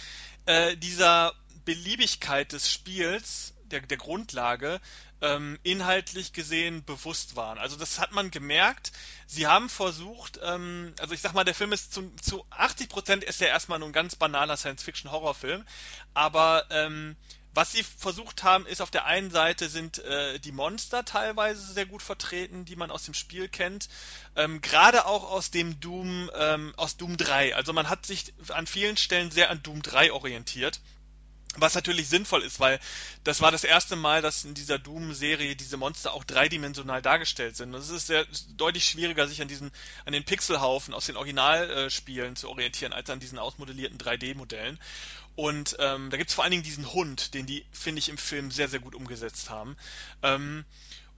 [0.46, 1.34] äh, dieser
[1.64, 4.80] Beliebigkeit des Spiels, der, der Grundlage,
[5.20, 7.58] ähm, inhaltlich gesehen bewusst waren.
[7.58, 8.92] Also das hat man gemerkt.
[9.26, 13.24] Sie haben versucht, ähm, also ich sag mal, der Film ist zu, zu 80 Prozent
[13.24, 15.64] ist ja erstmal nur ein ganz banaler Science-Fiction-Horrorfilm,
[16.12, 17.16] aber ähm,
[17.54, 21.86] was sie versucht haben, ist auf der einen Seite sind äh, die Monster teilweise sehr
[21.86, 23.88] gut vertreten, die man aus dem Spiel kennt,
[24.34, 27.54] ähm, gerade auch aus dem Doom, ähm, aus Doom 3.
[27.54, 30.80] Also man hat sich an vielen Stellen sehr an Doom 3 orientiert.
[31.56, 32.80] Was natürlich sinnvoll ist, weil
[33.22, 37.74] das war das erste Mal, dass in dieser Doom-Serie diese Monster auch dreidimensional dargestellt sind.
[37.74, 38.26] Und es ist sehr
[38.56, 39.70] deutlich schwieriger, sich an diesen,
[40.04, 44.78] an den Pixelhaufen aus den Originalspielen zu orientieren, als an diesen ausmodellierten 3D-Modellen.
[45.36, 48.50] Und ähm, da gibt's vor allen Dingen diesen Hund, den die, finde ich, im Film
[48.50, 49.76] sehr, sehr gut umgesetzt haben.
[50.22, 50.64] Ähm,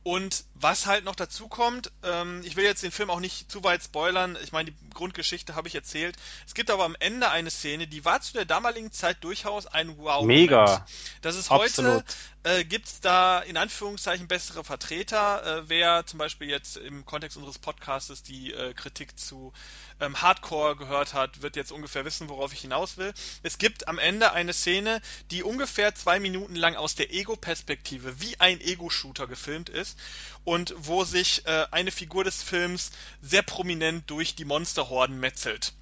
[0.06, 3.64] und was halt noch dazu kommt, ähm, ich will jetzt den Film auch nicht zu
[3.64, 6.14] weit spoilern, ich meine, die Grundgeschichte habe ich erzählt.
[6.46, 9.98] Es gibt aber am Ende eine Szene, die war zu der damaligen Zeit durchaus ein
[9.98, 10.22] Wow.
[10.22, 10.26] -Moment.
[10.26, 10.86] Mega.
[11.22, 12.04] Das ist heute,
[12.46, 15.44] äh, gibt es da in Anführungszeichen bessere Vertreter.
[15.44, 19.52] Äh, wer zum Beispiel jetzt im Kontext unseres Podcastes die äh, Kritik zu
[20.00, 23.12] ähm, Hardcore gehört hat, wird jetzt ungefähr wissen, worauf ich hinaus will.
[23.42, 25.00] Es gibt am Ende eine Szene,
[25.32, 29.98] die ungefähr zwei Minuten lang aus der Ego-Perspektive wie ein Ego-Shooter gefilmt ist
[30.44, 32.92] und wo sich äh, eine Figur des Films
[33.22, 35.72] sehr prominent durch die Monsterhorden metzelt.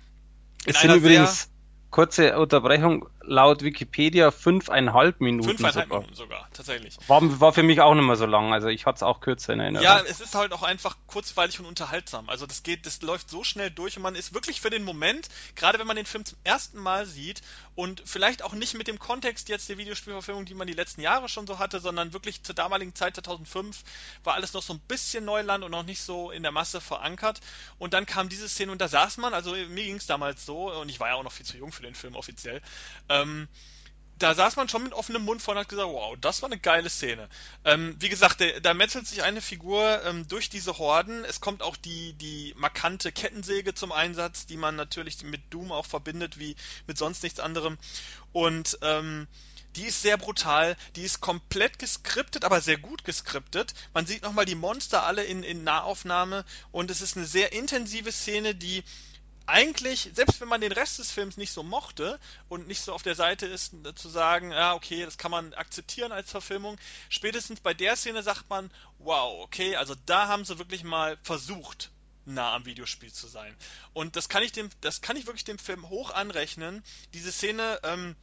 [0.64, 1.48] In es sind übrigens
[1.90, 5.48] kurze Unterbrechung, laut Wikipedia fünfeinhalb Minuten.
[5.48, 6.00] Fünfeinhalb sogar.
[6.00, 6.96] Minuten sogar, tatsächlich.
[7.06, 9.52] War, war für mich auch nicht mehr so lang, also ich hatte es auch kürzer
[9.52, 9.84] in Erinnerung.
[9.84, 12.28] Ja, es ist halt auch einfach kurzweilig und unterhaltsam.
[12.28, 15.28] Also das geht, das läuft so schnell durch und man ist wirklich für den Moment,
[15.54, 17.42] gerade wenn man den Film zum ersten Mal sieht
[17.74, 21.28] und vielleicht auch nicht mit dem Kontext jetzt der Videospielverfilmung, die man die letzten Jahre
[21.28, 23.82] schon so hatte, sondern wirklich zur damaligen Zeit 2005
[24.22, 27.40] war alles noch so ein bisschen Neuland und noch nicht so in der Masse verankert.
[27.78, 30.72] Und dann kam diese Szene und da saß man, also mir ging es damals so
[30.72, 32.60] und ich war ja auch noch viel zu jung für den Film offiziell.
[33.22, 33.48] Ähm,
[34.18, 36.58] da saß man schon mit offenem Mund vor und hat gesagt, wow, das war eine
[36.58, 37.28] geile Szene.
[37.64, 41.24] Ähm, wie gesagt, der, da metzelt sich eine Figur ähm, durch diese Horden.
[41.24, 45.86] Es kommt auch die, die markante Kettensäge zum Einsatz, die man natürlich mit Doom auch
[45.86, 46.54] verbindet, wie
[46.86, 47.76] mit sonst nichts anderem.
[48.32, 49.26] Und ähm,
[49.76, 53.74] die ist sehr brutal, die ist komplett geskriptet, aber sehr gut geskriptet.
[53.92, 58.12] Man sieht nochmal die Monster alle in, in Nahaufnahme und es ist eine sehr intensive
[58.12, 58.84] Szene, die
[59.46, 62.18] eigentlich, selbst wenn man den Rest des Films nicht so mochte
[62.48, 66.12] und nicht so auf der Seite ist, zu sagen, ja, okay, das kann man akzeptieren
[66.12, 70.84] als Verfilmung, spätestens bei der Szene sagt man, wow, okay, also da haben sie wirklich
[70.84, 71.90] mal versucht,
[72.24, 73.54] nah am Videospiel zu sein.
[73.92, 76.82] Und das kann ich dem, das kann ich wirklich dem Film hoch anrechnen.
[77.12, 78.16] Diese Szene ähm,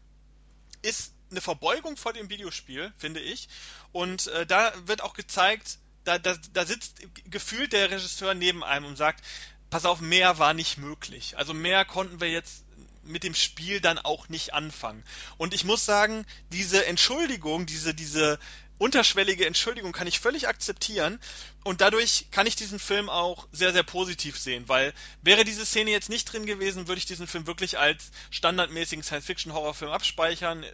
[0.81, 3.48] ist eine Verbeugung vor dem Videospiel, finde ich.
[3.91, 8.85] Und äh, da wird auch gezeigt, da, da, da sitzt gefühlt der Regisseur neben einem
[8.85, 9.23] und sagt,
[9.72, 11.38] pass auf, mehr war nicht möglich.
[11.38, 12.64] Also mehr konnten wir jetzt
[13.03, 15.03] mit dem Spiel dann auch nicht anfangen.
[15.38, 18.38] Und ich muss sagen, diese Entschuldigung, diese, diese
[18.77, 21.19] unterschwellige Entschuldigung kann ich völlig akzeptieren
[21.64, 25.91] und dadurch kann ich diesen Film auch sehr, sehr positiv sehen, weil wäre diese Szene
[25.91, 30.65] jetzt nicht drin gewesen, würde ich diesen Film wirklich als standardmäßigen Science-Fiction-Horrorfilm abspeichern.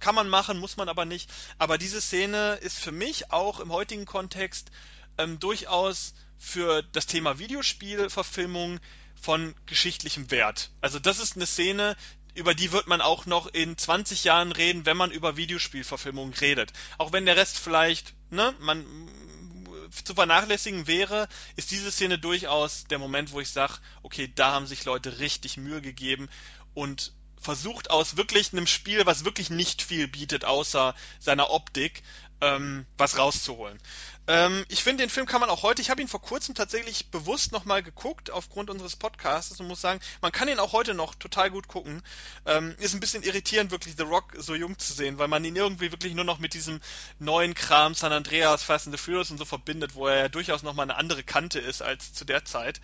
[0.00, 1.30] Kann man machen, muss man aber nicht.
[1.58, 4.70] Aber diese Szene ist für mich auch im heutigen Kontext
[5.18, 8.80] ähm, durchaus für das Thema Videospielverfilmung
[9.20, 10.70] von geschichtlichem Wert.
[10.80, 11.96] Also das ist eine Szene,
[12.34, 16.72] über die wird man auch noch in 20 Jahren reden, wenn man über Videospielverfilmungen redet.
[16.98, 18.84] Auch wenn der Rest vielleicht, ne, man
[20.04, 24.66] zu vernachlässigen wäre, ist diese Szene durchaus der Moment, wo ich sage, okay, da haben
[24.66, 26.28] sich Leute richtig Mühe gegeben
[26.74, 32.02] und versucht aus wirklich einem Spiel, was wirklich nicht viel bietet, außer seiner Optik,
[32.40, 33.78] ähm, was rauszuholen.
[34.26, 37.10] Ähm, ich finde, den Film kann man auch heute, ich habe ihn vor kurzem tatsächlich
[37.10, 41.14] bewusst nochmal geguckt, aufgrund unseres Podcasts und muss sagen, man kann ihn auch heute noch
[41.14, 42.02] total gut gucken.
[42.46, 45.56] Ähm, ist ein bisschen irritierend, wirklich The Rock so jung zu sehen, weil man ihn
[45.56, 46.80] irgendwie wirklich nur noch mit diesem
[47.18, 50.62] neuen Kram San Andreas, Fast and the Furious und so verbindet, wo er ja durchaus
[50.62, 52.80] nochmal eine andere Kante ist als zu der Zeit.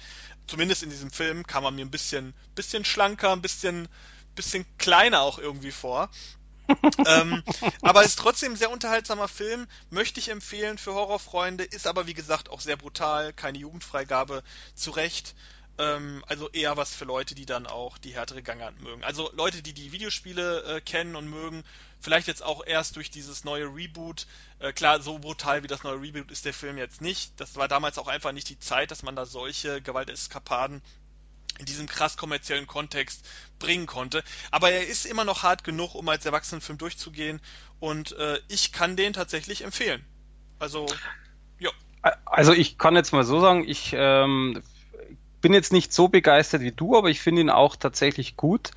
[0.47, 3.89] Zumindest in diesem Film kam er mir ein bisschen, bisschen schlanker, ein bisschen,
[4.35, 6.11] bisschen kleiner auch irgendwie vor
[7.07, 7.43] ähm,
[7.83, 12.15] aber ist trotzdem ein sehr unterhaltsamer Film, möchte ich empfehlen für Horrorfreunde, ist aber wie
[12.15, 14.43] gesagt auch sehr brutal, keine Jugendfreigabe,
[14.75, 15.35] zu Recht.
[15.79, 19.03] Ähm, also eher was für Leute, die dann auch die härtere Gangart mögen.
[19.03, 21.65] Also Leute, die die Videospiele äh, kennen und mögen,
[22.01, 24.27] vielleicht jetzt auch erst durch dieses neue Reboot.
[24.59, 27.33] Äh, klar, so brutal wie das neue Reboot ist der Film jetzt nicht.
[27.39, 30.83] Das war damals auch einfach nicht die Zeit, dass man da solche Gewalteskapaden
[31.61, 33.25] in diesem krass kommerziellen Kontext
[33.59, 34.25] bringen konnte.
[34.51, 37.41] Aber er ist immer noch hart genug, um als Erwachsenenfilm durchzugehen
[37.79, 40.05] und äh, ich kann den tatsächlich empfehlen.
[40.59, 40.87] Also,
[41.59, 41.71] ja.
[42.25, 44.63] Also ich kann jetzt mal so sagen, ich ähm,
[45.41, 48.71] bin jetzt nicht so begeistert wie du, aber ich finde ihn auch tatsächlich gut.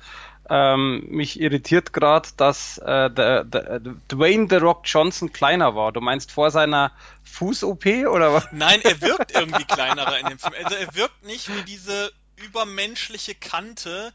[0.50, 5.90] Ähm, mich irritiert gerade, dass äh, der, der, Dwayne The Rock Johnson kleiner war.
[5.90, 6.92] Du meinst vor seiner
[7.22, 8.46] Fuß-OP oder was?
[8.52, 10.52] Nein, er wirkt irgendwie kleinerer in dem Film.
[10.62, 14.12] Also er wirkt nicht wie diese übermenschliche Kante,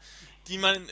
[0.48, 0.88] die man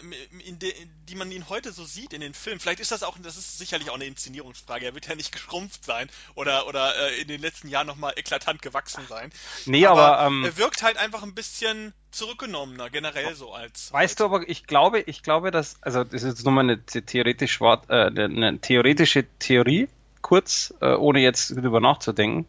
[0.46, 0.72] in de,
[1.08, 2.60] die man ihn heute so sieht in den Filmen.
[2.60, 4.86] Vielleicht ist das auch, das ist sicherlich auch eine Inszenierungsfrage.
[4.86, 8.62] Er wird ja nicht geschrumpft sein oder oder äh, in den letzten Jahren nochmal eklatant
[8.62, 9.32] gewachsen sein.
[9.66, 13.92] Nee, aber, aber ähm, er wirkt halt einfach ein bisschen zurückgenommener generell so als.
[13.92, 14.28] Weißt heute.
[14.28, 17.60] du, aber ich glaube, ich glaube, dass also das ist jetzt nur mal eine theoretisch
[17.60, 19.88] äh, eine theoretische Theorie
[20.22, 22.46] kurz, äh, ohne jetzt drüber nachzudenken,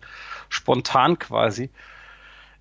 [0.50, 1.70] spontan quasi.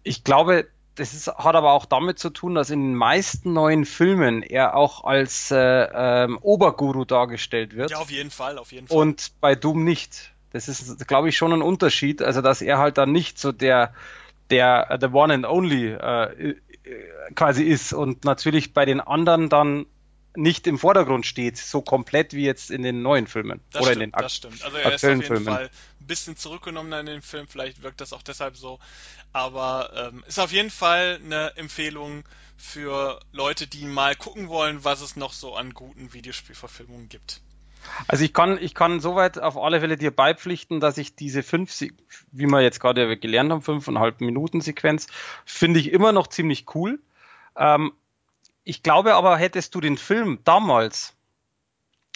[0.04, 0.68] Ich glaube,
[0.98, 4.74] das ist, hat aber auch damit zu tun, dass in den meisten neuen Filmen er
[4.74, 7.92] auch als äh, ähm, Oberguru dargestellt wird.
[7.92, 8.96] Ja, auf jeden Fall, auf jeden Fall.
[8.96, 10.32] Und bei Doom nicht.
[10.50, 12.20] Das ist, glaube ich, schon ein Unterschied.
[12.20, 13.94] Also, dass er halt dann nicht so der,
[14.50, 16.56] der, uh, the one and only äh,
[17.36, 19.86] quasi ist und natürlich bei den anderen dann
[20.38, 23.60] nicht im Vordergrund steht, so komplett wie jetzt in den neuen Filmen.
[23.72, 24.64] Das oder stimmt, in den das stimmt.
[24.64, 25.44] Also er ist auf jeden Filmen.
[25.44, 25.70] Fall
[26.00, 28.78] ein bisschen zurückgenommener in den Film, vielleicht wirkt das auch deshalb so.
[29.32, 32.24] Aber ähm, ist auf jeden Fall eine Empfehlung
[32.56, 37.40] für Leute, die mal gucken wollen, was es noch so an guten Videospielverfilmungen gibt.
[38.06, 41.80] Also ich kann, ich kann soweit auf alle Fälle dir beipflichten, dass ich diese fünf,
[41.80, 45.06] wie wir jetzt gerade gelernt haben, fünfeinhalb Minuten Sequenz,
[45.44, 47.00] finde ich immer noch ziemlich cool.
[47.56, 47.92] Ähm,
[48.68, 51.14] ich glaube aber, hättest du den Film damals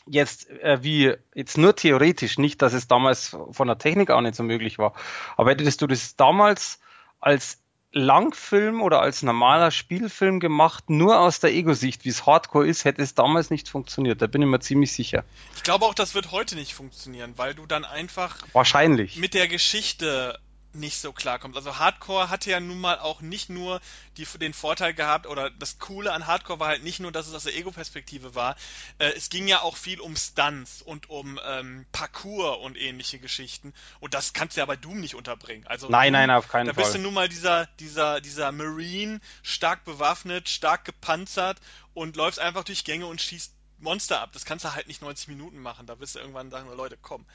[0.06, 4.34] jetzt äh, wie jetzt nur theoretisch, nicht, dass es damals von der Technik auch nicht
[4.34, 4.92] so möglich war,
[5.38, 6.78] aber hättest du das damals
[7.20, 7.58] als
[7.92, 13.00] Langfilm oder als normaler Spielfilm gemacht, nur aus der Ego-Sicht, wie es Hardcore ist, hätte
[13.00, 14.20] es damals nicht funktioniert.
[14.20, 15.24] Da bin ich mir ziemlich sicher.
[15.56, 19.48] Ich glaube auch, das wird heute nicht funktionieren, weil du dann einfach wahrscheinlich mit der
[19.48, 20.38] Geschichte
[20.74, 21.56] nicht so klarkommt.
[21.56, 23.80] Also Hardcore hatte ja nun mal auch nicht nur
[24.16, 27.34] die, den Vorteil gehabt, oder das Coole an Hardcore war halt nicht nur, dass es
[27.34, 28.56] aus der Ego-Perspektive war,
[28.98, 33.72] äh, es ging ja auch viel um Stunts und um ähm, Parcours und ähnliche Geschichten.
[34.00, 35.66] Und das kannst du ja bei Doom nicht unterbringen.
[35.66, 36.74] Also nein, nein, auf keinen Fall.
[36.74, 41.58] Da bist du nun mal dieser, dieser, dieser Marine, stark bewaffnet, stark gepanzert
[41.94, 43.52] und läufst einfach durch Gänge und schießt
[43.82, 44.30] Monster ab.
[44.32, 45.86] Das kannst du halt nicht 90 Minuten machen.
[45.86, 47.26] Da wirst du irgendwann sagen, Leute, komm.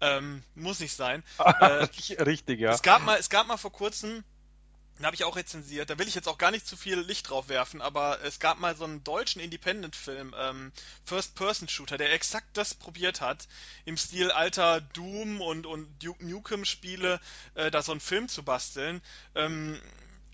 [0.00, 1.22] Ähm, muss nicht sein.
[1.38, 1.86] äh,
[2.22, 2.72] Richtig, ja.
[2.72, 4.24] Es gab mal, es gab mal vor kurzem,
[4.98, 7.28] den habe ich auch rezensiert, da will ich jetzt auch gar nicht zu viel Licht
[7.28, 10.72] drauf werfen, aber es gab mal so einen deutschen Independent-Film, ähm,
[11.04, 13.46] First-Person-Shooter, der exakt das probiert hat,
[13.84, 17.20] im Stil alter Doom und, und Duke Nukem-Spiele,
[17.54, 19.02] äh, da so einen Film zu basteln.
[19.34, 19.78] Ähm,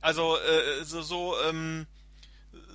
[0.00, 1.86] also, äh, so, so, ähm,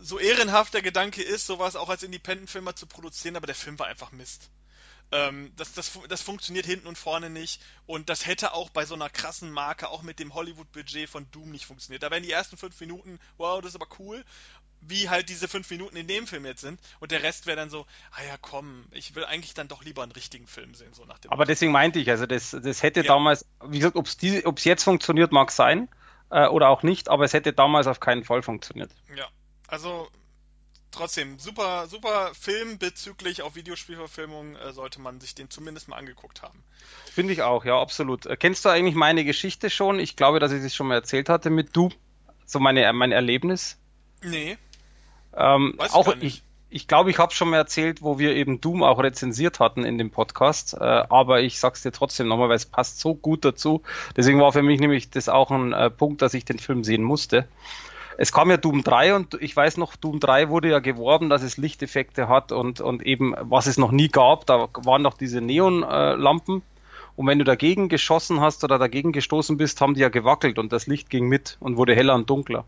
[0.02, 3.88] so ehrenhaft der Gedanke ist, sowas auch als Independent-Filmer zu produzieren, aber der Film war
[3.88, 4.50] einfach Mist.
[5.12, 7.62] Ähm, das, das, das funktioniert hinten und vorne nicht.
[7.86, 11.52] Und das hätte auch bei so einer krassen Marke, auch mit dem Hollywood-Budget von Doom
[11.52, 12.04] nicht funktioniert.
[12.04, 14.24] Da wären die ersten fünf Minuten, wow, das ist aber cool
[14.82, 16.80] wie halt diese fünf Minuten in dem Film jetzt sind.
[17.00, 20.04] Und der Rest wäre dann so, ah ja, komm, ich will eigentlich dann doch lieber
[20.04, 21.32] einen richtigen Film sehen, so nach dem.
[21.32, 21.48] Aber Motto.
[21.50, 23.08] deswegen meinte ich, also das, das hätte ja.
[23.08, 25.90] damals, wie gesagt, ob es jetzt funktioniert, mag sein
[26.30, 28.92] äh, oder auch nicht, aber es hätte damals auf keinen Fall funktioniert.
[29.16, 29.28] Ja,
[29.68, 30.08] also
[30.92, 36.42] trotzdem, super, super Film bezüglich auf Videospielverfilmung äh, sollte man sich den zumindest mal angeguckt
[36.42, 36.64] haben.
[37.12, 38.26] Finde ich auch, ja, absolut.
[38.26, 40.00] Äh, kennst du eigentlich meine Geschichte schon?
[40.00, 41.90] Ich glaube, dass ich es schon mal erzählt hatte mit Du,
[42.46, 43.78] so meine, mein Erlebnis.
[44.24, 44.58] Nee.
[45.36, 48.60] Ähm, Weiß auch ich, ich, ich glaube, ich habe schon mal erzählt, wo wir eben
[48.60, 52.56] Doom auch rezensiert hatten in dem Podcast, äh, aber ich sag's dir trotzdem nochmal, weil
[52.56, 53.84] es passt so gut dazu.
[54.16, 57.04] Deswegen war für mich nämlich das auch ein äh, Punkt, dass ich den Film sehen
[57.04, 57.48] musste.
[58.20, 61.44] Es kam ja Doom 3 und ich weiß noch, Doom 3 wurde ja geworben, dass
[61.44, 65.40] es Lichteffekte hat und, und eben, was es noch nie gab, da waren noch diese
[65.40, 66.64] Neonlampen.
[67.16, 70.72] Und wenn du dagegen geschossen hast oder dagegen gestoßen bist, haben die ja gewackelt und
[70.72, 72.66] das Licht ging mit und wurde heller und dunkler.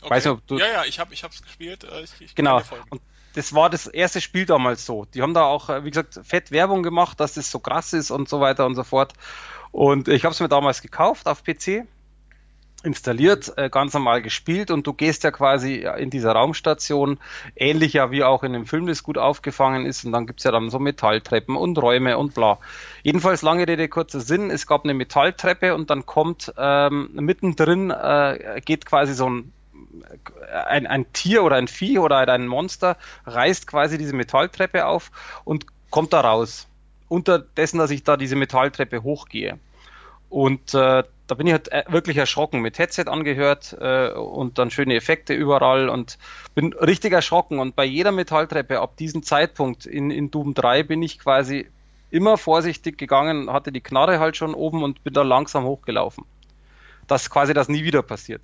[0.00, 0.10] Okay.
[0.10, 1.84] Weiß nicht, ob du ja, ja, ich habe ich hab's gespielt.
[1.84, 2.60] Äh, ich, ich genau.
[2.88, 3.00] Und
[3.34, 5.06] das war das erste Spiel damals so.
[5.14, 8.10] Die haben da auch, äh, wie gesagt, fett Werbung gemacht, dass das so krass ist
[8.10, 9.12] und so weiter und so fort.
[9.70, 11.86] Und ich habe es mir damals gekauft auf PC,
[12.82, 17.18] installiert, äh, ganz normal gespielt und du gehst ja quasi in dieser Raumstation,
[17.56, 20.50] ähnlich ja wie auch in dem Film, das gut aufgefangen ist und dann gibt's ja
[20.50, 22.58] dann so Metalltreppen und Räume und bla.
[23.02, 28.60] Jedenfalls lange Rede, kurzer Sinn, es gab eine Metalltreppe und dann kommt ähm, mittendrin, äh,
[28.64, 29.52] geht quasi so ein
[30.68, 32.96] ein, ein Tier oder ein Vieh oder ein Monster
[33.26, 35.10] reißt quasi diese Metalltreppe auf
[35.44, 36.66] und kommt da raus.
[37.08, 39.58] Unterdessen, dass ich da diese Metalltreppe hochgehe.
[40.30, 44.70] Und äh, da bin ich halt äh, wirklich erschrocken, mit Headset angehört äh, und dann
[44.70, 46.18] schöne Effekte überall und
[46.54, 47.58] bin richtig erschrocken.
[47.58, 51.70] Und bei jeder Metalltreppe ab diesem Zeitpunkt in, in Doom 3 bin ich quasi
[52.10, 56.26] immer vorsichtig gegangen, hatte die Knarre halt schon oben und bin da langsam hochgelaufen.
[57.06, 58.42] Dass quasi das nie wieder passiert.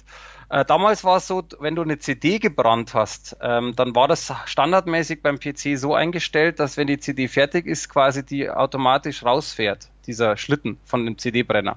[0.49, 4.33] Äh, damals war es so, wenn du eine CD gebrannt hast, ähm, dann war das
[4.47, 9.91] standardmäßig beim PC so eingestellt, dass wenn die CD fertig ist, quasi die automatisch rausfährt,
[10.07, 11.77] dieser Schlitten von dem CD-Brenner.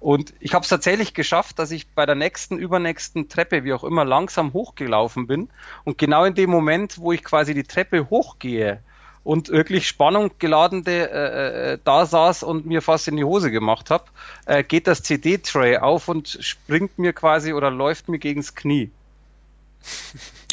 [0.00, 3.82] Und ich habe es tatsächlich geschafft, dass ich bei der nächsten, übernächsten Treppe, wie auch
[3.82, 5.48] immer, langsam hochgelaufen bin.
[5.84, 8.80] Und genau in dem Moment, wo ich quasi die Treppe hochgehe,
[9.28, 13.90] und wirklich Spannung geladene äh, äh, da saß und mir fast in die Hose gemacht
[13.90, 14.04] habe,
[14.46, 18.90] äh, geht das CD-Tray auf und springt mir quasi oder läuft mir gegens Knie.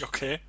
[0.03, 0.39] Okay.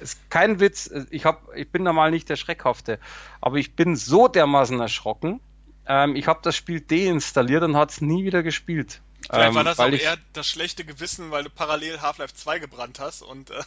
[0.00, 2.98] Ist kein Witz, ich, hab, ich bin normal nicht der Schreckhafte,
[3.40, 5.40] aber ich bin so dermaßen erschrocken.
[5.86, 9.00] Ähm, ich habe das Spiel deinstalliert und hat es nie wieder gespielt.
[9.28, 13.00] Vielleicht ähm, war das auch eher das schlechte Gewissen, weil du parallel Half-Life 2 gebrannt
[13.00, 13.54] hast und äh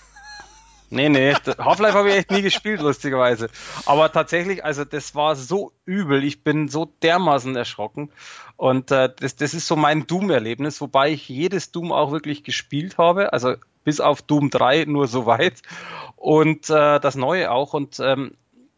[0.92, 3.50] Nee, nee, Half-Life habe ich echt nie gespielt, lustigerweise.
[3.86, 6.24] Aber tatsächlich, also das war so übel.
[6.24, 8.12] Ich bin so dermaßen erschrocken.
[8.58, 12.98] Und äh, das, das ist so mein Doom-Erlebnis, wobei ich jedes Doom auch wirklich gespielt
[12.98, 13.34] habe.
[13.34, 15.62] Also bis auf Doom 3 nur so weit.
[16.16, 17.74] Und äh, das Neue auch.
[17.74, 18.34] Und ähm,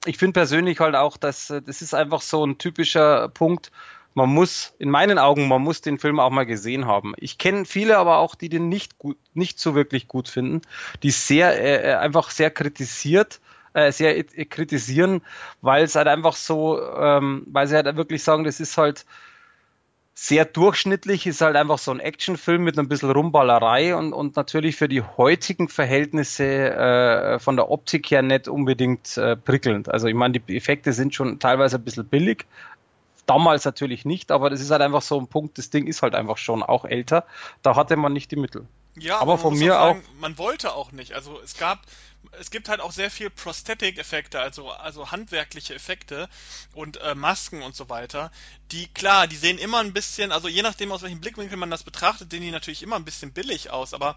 [0.06, 3.72] ich finde persönlich halt auch, dass äh, das ist einfach so ein typischer Punkt,
[4.14, 7.14] man muss, in meinen Augen, man muss den Film auch mal gesehen haben.
[7.18, 10.62] Ich kenne viele aber auch, die den nicht gut, nicht so wirklich gut finden,
[11.02, 13.40] die sehr, äh, äh einfach sehr kritisiert,
[13.74, 15.22] äh, sehr äh, kritisieren,
[15.62, 19.06] weil es halt einfach so, ähm, weil sie halt wirklich sagen, das ist halt
[20.14, 24.76] sehr durchschnittlich, ist halt einfach so ein Actionfilm mit ein bisschen Rumballerei und, und natürlich
[24.76, 29.90] für die heutigen Verhältnisse äh, von der Optik her nicht unbedingt äh, prickelnd.
[29.90, 32.46] Also ich meine, die Effekte sind schon teilweise ein bisschen billig,
[33.28, 36.16] Damals natürlich nicht, aber das ist halt einfach so ein Punkt, das Ding ist halt
[36.16, 37.26] einfach schon auch älter.
[37.62, 38.68] Da hatte man nicht die Mittel.
[38.96, 40.06] Ja, aber von mir auch, sagen.
[40.20, 41.14] Man wollte auch nicht.
[41.14, 41.86] Also es gab,
[42.40, 46.28] es gibt halt auch sehr viel Prosthetic-Effekte, also, also handwerkliche Effekte
[46.74, 48.32] und äh, Masken und so weiter.
[48.72, 51.84] Die, klar, die sehen immer ein bisschen, also je nachdem aus welchem Blickwinkel man das
[51.84, 54.16] betrachtet, sehen die natürlich immer ein bisschen billig aus, aber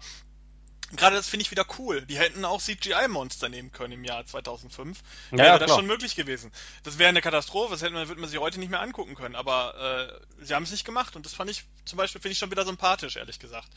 [0.95, 2.01] Gerade das finde ich wieder cool.
[2.01, 4.99] Die hätten auch CGI-Monster nehmen können im Jahr 2005.
[5.31, 6.51] Ja, wäre ja, das schon möglich gewesen.
[6.83, 9.35] Das wäre eine Katastrophe, das hätte man, würde man sich heute nicht mehr angucken können.
[9.35, 12.37] Aber äh, sie haben es nicht gemacht und das fand ich zum Beispiel, finde ich
[12.37, 13.67] schon wieder sympathisch, ehrlich gesagt.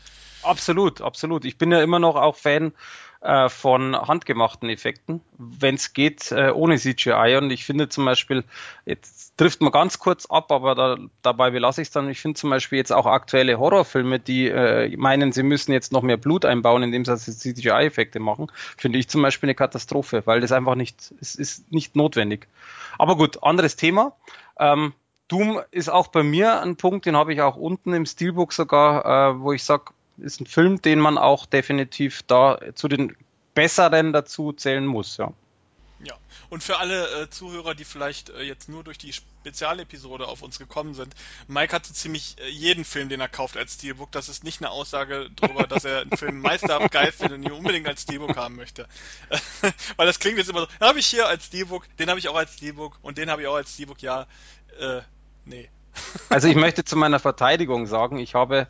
[0.42, 1.46] Absolut, absolut.
[1.46, 2.74] Ich bin ja immer noch auch Fan
[3.20, 7.38] äh, von handgemachten Effekten, wenn es geht, äh, ohne CGI.
[7.40, 8.44] Und ich finde zum Beispiel,
[8.86, 12.08] jetzt trifft man ganz kurz ab, aber da, dabei belasse ich es dann.
[12.08, 16.02] Ich finde zum Beispiel jetzt auch aktuelle Horrorfilme, die äh, meinen, sie müssen jetzt noch
[16.02, 20.52] mehr Blut einbauen, indem sie CGI-Effekte machen, finde ich zum Beispiel eine Katastrophe, weil das
[20.52, 22.46] einfach nicht, es ist nicht notwendig.
[22.98, 24.12] Aber gut, anderes Thema.
[24.58, 24.92] Ähm,
[25.28, 29.04] Doom ist auch bei mir ein Punkt, den habe ich auch unten im Steelbook sogar,
[29.34, 33.16] äh, wo ich sage, ist ein Film, den man auch definitiv da zu den
[33.54, 35.32] besseren dazu zählen muss, ja.
[36.00, 36.14] Ja,
[36.48, 40.60] und für alle äh, Zuhörer, die vielleicht äh, jetzt nur durch die Spezialepisode auf uns
[40.60, 41.12] gekommen sind,
[41.48, 44.12] Mike hat so ziemlich äh, jeden Film, den er kauft, als Steelbook.
[44.12, 47.52] Das ist nicht eine Aussage darüber, dass er einen Film meisterhaft geil findet und ihn
[47.52, 48.86] unbedingt als Steelbook haben möchte.
[49.96, 52.28] Weil das klingt jetzt immer so, den habe ich hier als Steelbook, den habe ich
[52.28, 54.28] auch als Steelbook und den habe ich auch als Steelbook, ja,
[54.78, 55.00] äh,
[55.46, 55.68] nee.
[56.28, 58.68] Also ich möchte zu meiner Verteidigung sagen, ich habe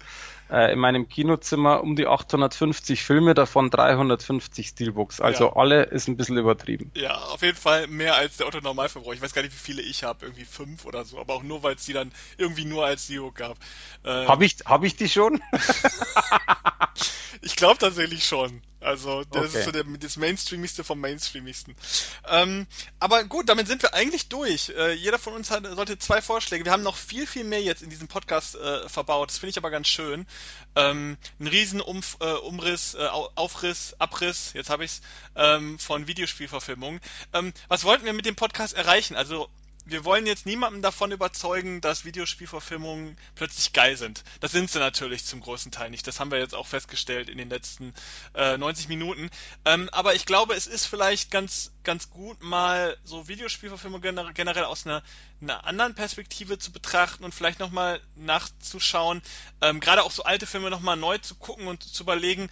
[0.50, 5.20] äh, in meinem Kinozimmer um die 850 Filme, davon 350 Steelbooks.
[5.20, 5.56] Also ja.
[5.56, 6.90] alle ist ein bisschen übertrieben.
[6.94, 9.14] Ja, auf jeden Fall mehr als der Otto Normalverbraucher.
[9.14, 11.62] Ich weiß gar nicht, wie viele ich habe, irgendwie fünf oder so, aber auch nur,
[11.62, 13.56] weil es die dann irgendwie nur als Steelbook gab.
[14.04, 15.42] Ähm, habe ich, hab ich die schon?
[17.42, 18.62] ich glaube tatsächlich schon.
[18.80, 19.59] Also, das okay.
[19.59, 21.74] ist so der, das Mainstreamigste vom Mainstreamigsten.
[22.28, 22.66] Ähm,
[23.00, 24.68] aber gut, damit sind wir eigentlich durch.
[24.70, 26.64] Äh, jeder von uns hat, sollte zwei Vorschläge.
[26.64, 29.30] Wir haben noch viel, viel mehr jetzt in diesem Podcast äh, verbaut.
[29.30, 30.26] Das finde ich aber ganz schön.
[30.76, 35.00] Ähm, ein riesen Umf, äh, Umriss, äh, Aufriss, Abriss, jetzt habe ich's,
[35.34, 37.00] ähm, von Videospielverfilmungen.
[37.32, 39.16] Ähm, was wollten wir mit dem Podcast erreichen?
[39.16, 39.48] Also
[39.89, 44.23] wir wollen jetzt niemanden davon überzeugen, dass Videospielverfilmungen plötzlich geil sind.
[44.40, 46.06] Das sind sie natürlich zum größten Teil nicht.
[46.06, 47.94] Das haben wir jetzt auch festgestellt in den letzten
[48.35, 49.31] äh, 90 Minuten.
[49.65, 54.86] Ähm, aber ich glaube, es ist vielleicht ganz, ganz gut, mal so Videospielverfilmungen generell aus
[54.86, 55.02] einer,
[55.40, 59.23] einer anderen Perspektive zu betrachten und vielleicht nochmal nachzuschauen,
[59.62, 62.51] ähm, gerade auch so alte Filme nochmal neu zu gucken und zu überlegen,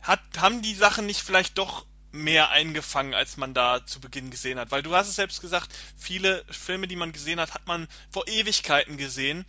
[0.00, 4.58] hat, haben die Sachen nicht vielleicht doch mehr eingefangen, als man da zu Beginn gesehen
[4.58, 4.70] hat.
[4.70, 8.26] Weil du hast es selbst gesagt, viele Filme, die man gesehen hat, hat man vor
[8.28, 9.44] Ewigkeiten gesehen.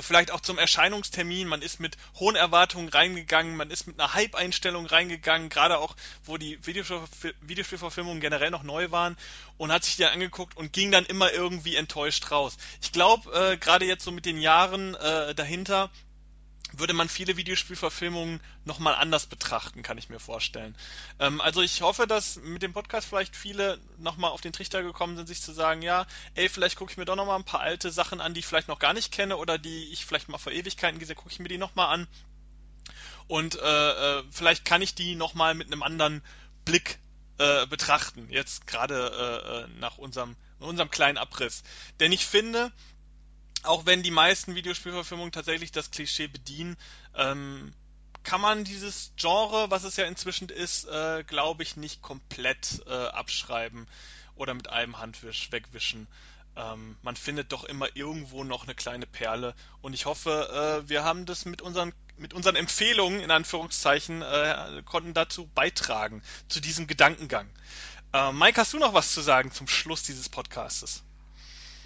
[0.00, 1.48] Vielleicht auch zum Erscheinungstermin.
[1.48, 6.36] Man ist mit hohen Erwartungen reingegangen, man ist mit einer Hype-Einstellung reingegangen, gerade auch, wo
[6.36, 9.16] die Videospielverfilmungen generell noch neu waren
[9.56, 12.58] und hat sich die angeguckt und ging dann immer irgendwie enttäuscht raus.
[12.82, 15.90] Ich glaube, äh, gerade jetzt so mit den Jahren äh, dahinter,
[16.72, 20.76] würde man viele Videospielverfilmungen nochmal anders betrachten, kann ich mir vorstellen.
[21.18, 25.16] Ähm, also ich hoffe, dass mit dem Podcast vielleicht viele nochmal auf den Trichter gekommen
[25.16, 27.90] sind, sich zu sagen, ja, ey, vielleicht gucke ich mir doch nochmal ein paar alte
[27.90, 30.52] Sachen an, die ich vielleicht noch gar nicht kenne oder die ich vielleicht mal vor
[30.52, 32.08] Ewigkeiten gesehen gucke ich mir die nochmal an.
[33.26, 36.22] Und äh, äh, vielleicht kann ich die nochmal mit einem anderen
[36.64, 36.98] Blick
[37.38, 41.62] äh, betrachten, jetzt gerade äh, äh nach unserem, unserem kleinen Abriss.
[42.00, 42.72] Denn ich finde,
[43.62, 46.76] auch wenn die meisten Videospielverfilmungen tatsächlich das Klischee bedienen,
[47.14, 47.72] ähm,
[48.22, 52.90] kann man dieses Genre, was es ja inzwischen ist, äh, glaube ich, nicht komplett äh,
[52.90, 53.86] abschreiben
[54.34, 56.06] oder mit einem Handwisch wegwischen.
[56.56, 61.04] Ähm, man findet doch immer irgendwo noch eine kleine Perle und ich hoffe, äh, wir
[61.04, 66.86] haben das mit unseren mit unseren Empfehlungen in Anführungszeichen äh, konnten dazu beitragen zu diesem
[66.86, 67.48] Gedankengang.
[68.12, 71.02] Äh, Mike, hast du noch was zu sagen zum Schluss dieses Podcastes?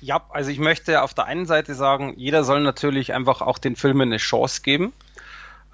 [0.01, 3.77] Ja, also ich möchte auf der einen Seite sagen, jeder soll natürlich einfach auch den
[3.77, 4.93] Filmen eine Chance geben.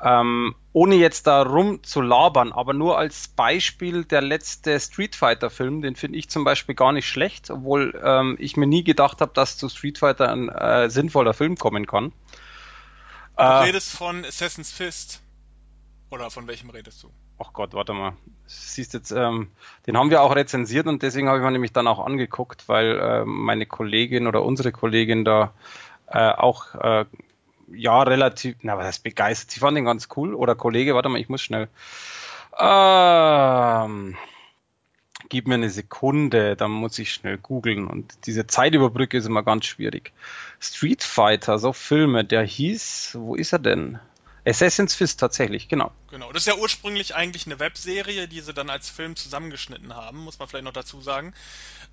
[0.02, 5.50] Ähm, ohne jetzt da rum zu labern, aber nur als Beispiel der letzte Street Fighter
[5.50, 9.20] Film, den finde ich zum Beispiel gar nicht schlecht, obwohl ähm, ich mir nie gedacht
[9.20, 12.12] habe, dass zu Street Fighter ein äh, sinnvoller Film kommen kann.
[13.36, 15.20] Du äh, redest von Assassin's Fist.
[16.10, 17.10] Oder von welchem redest du?
[17.40, 18.12] Ach Gott, warte mal,
[18.46, 19.48] siehst jetzt, ähm,
[19.86, 22.98] den haben wir auch rezensiert und deswegen habe ich mir nämlich dann auch angeguckt, weil
[22.98, 25.52] äh, meine Kollegin oder unsere Kollegin da
[26.06, 27.04] äh, auch äh,
[27.72, 31.20] ja relativ, na was heißt begeistert, sie fand den ganz cool oder Kollege, warte mal,
[31.20, 31.68] ich muss schnell.
[32.58, 34.16] Ähm,
[35.28, 39.66] gib mir eine Sekunde, dann muss ich schnell googeln und diese Zeitüberbrücke ist immer ganz
[39.66, 40.12] schwierig.
[40.58, 43.98] Street Fighter, so Filme, der hieß, wo ist er denn?
[44.44, 45.92] Assassin's Fist tatsächlich, genau.
[46.10, 50.18] Genau, das ist ja ursprünglich eigentlich eine Webserie, die sie dann als Film zusammengeschnitten haben,
[50.18, 51.34] muss man vielleicht noch dazu sagen.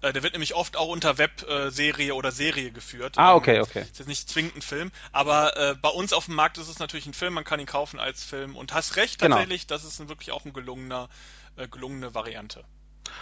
[0.02, 3.18] Äh, der wird nämlich oft auch unter Webserie oder Serie geführt.
[3.18, 3.82] Ah, okay, okay.
[3.82, 6.80] Ist jetzt nicht zwingend ein Film, aber äh, bei uns auf dem Markt ist es
[6.80, 9.36] natürlich ein Film, man kann ihn kaufen als Film und hast recht genau.
[9.36, 9.78] tatsächlich, genau.
[9.78, 11.10] das ist wirklich auch ein gelungener,
[11.56, 12.64] äh, gelungene Variante.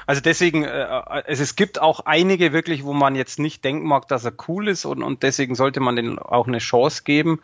[0.06, 4.08] Also deswegen, äh, also es gibt auch einige wirklich, wo man jetzt nicht denken mag,
[4.08, 7.42] dass er cool ist und, und deswegen sollte man den auch eine Chance geben.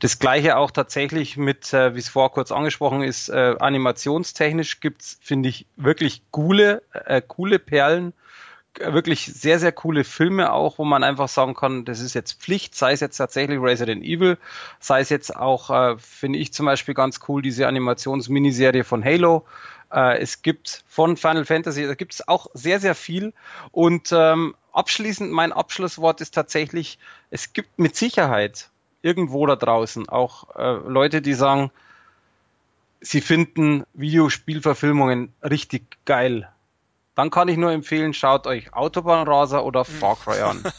[0.00, 5.18] Das gleiche auch tatsächlich mit, äh, wie es vorher kurz angesprochen ist, äh, animationstechnisch gibt's,
[5.22, 8.12] finde ich, wirklich coole, äh, coole Perlen
[8.78, 12.74] wirklich sehr, sehr coole Filme auch, wo man einfach sagen kann, das ist jetzt Pflicht,
[12.74, 14.38] sei es jetzt tatsächlich Resident Evil,
[14.80, 19.44] sei es jetzt auch, äh, finde ich zum Beispiel ganz cool, diese Animationsminiserie von Halo,
[19.92, 23.32] äh, es gibt von Final Fantasy, da gibt es auch sehr, sehr viel.
[23.70, 26.98] Und ähm, abschließend, mein Abschlusswort ist tatsächlich,
[27.30, 28.70] es gibt mit Sicherheit
[29.02, 31.70] irgendwo da draußen auch äh, Leute, die sagen,
[33.00, 36.48] sie finden Videospielverfilmungen richtig geil.
[37.14, 40.62] Dann kann ich nur empfehlen, schaut euch Autobahnraser oder Far Cry an.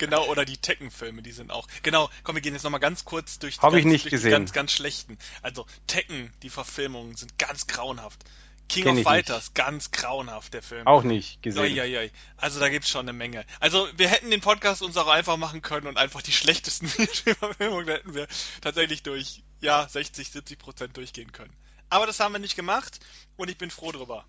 [0.00, 1.68] Genau, oder die Tekken-Filme, die sind auch.
[1.82, 4.30] Genau, komm, wir gehen jetzt nochmal ganz kurz durch, die, Hab ganz, ich nicht gesehen.
[4.30, 5.18] ganz, ganz schlechten.
[5.42, 8.24] Also Tekken, die Verfilmungen sind ganz grauenhaft.
[8.70, 9.54] King Kenn of Fighters, nicht.
[9.56, 10.86] ganz grauenhaft, der Film.
[10.86, 11.64] Auch nicht gesehen.
[11.64, 12.10] Uiuiui.
[12.38, 13.44] Also da gibt's schon eine Menge.
[13.58, 17.86] Also wir hätten den Podcast uns auch einfach machen können und einfach die schlechtesten Filmverfilmungen,
[17.86, 18.26] da hätten wir
[18.62, 21.52] tatsächlich durch, ja, 60, 70 Prozent durchgehen können.
[21.90, 23.00] Aber das haben wir nicht gemacht
[23.36, 24.24] und ich bin froh drüber.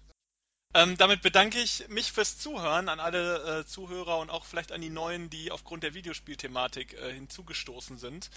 [0.73, 4.81] Ähm, damit bedanke ich mich fürs Zuhören an alle äh, Zuhörer und auch vielleicht an
[4.81, 8.29] die neuen, die aufgrund der Videospielthematik äh, hinzugestoßen sind.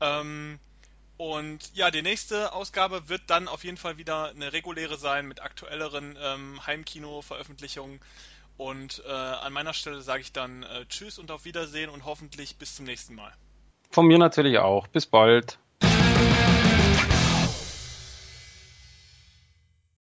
[0.00, 0.58] Ähm,
[1.16, 5.42] und ja, die nächste Ausgabe wird dann auf jeden Fall wieder eine reguläre sein mit
[5.42, 8.00] aktuelleren ähm, Heimkino-Veröffentlichungen.
[8.56, 12.56] Und äh, an meiner Stelle sage ich dann äh, Tschüss und auf Wiedersehen und hoffentlich
[12.56, 13.32] bis zum nächsten Mal.
[13.90, 14.86] Von mir natürlich auch.
[14.88, 15.58] Bis bald.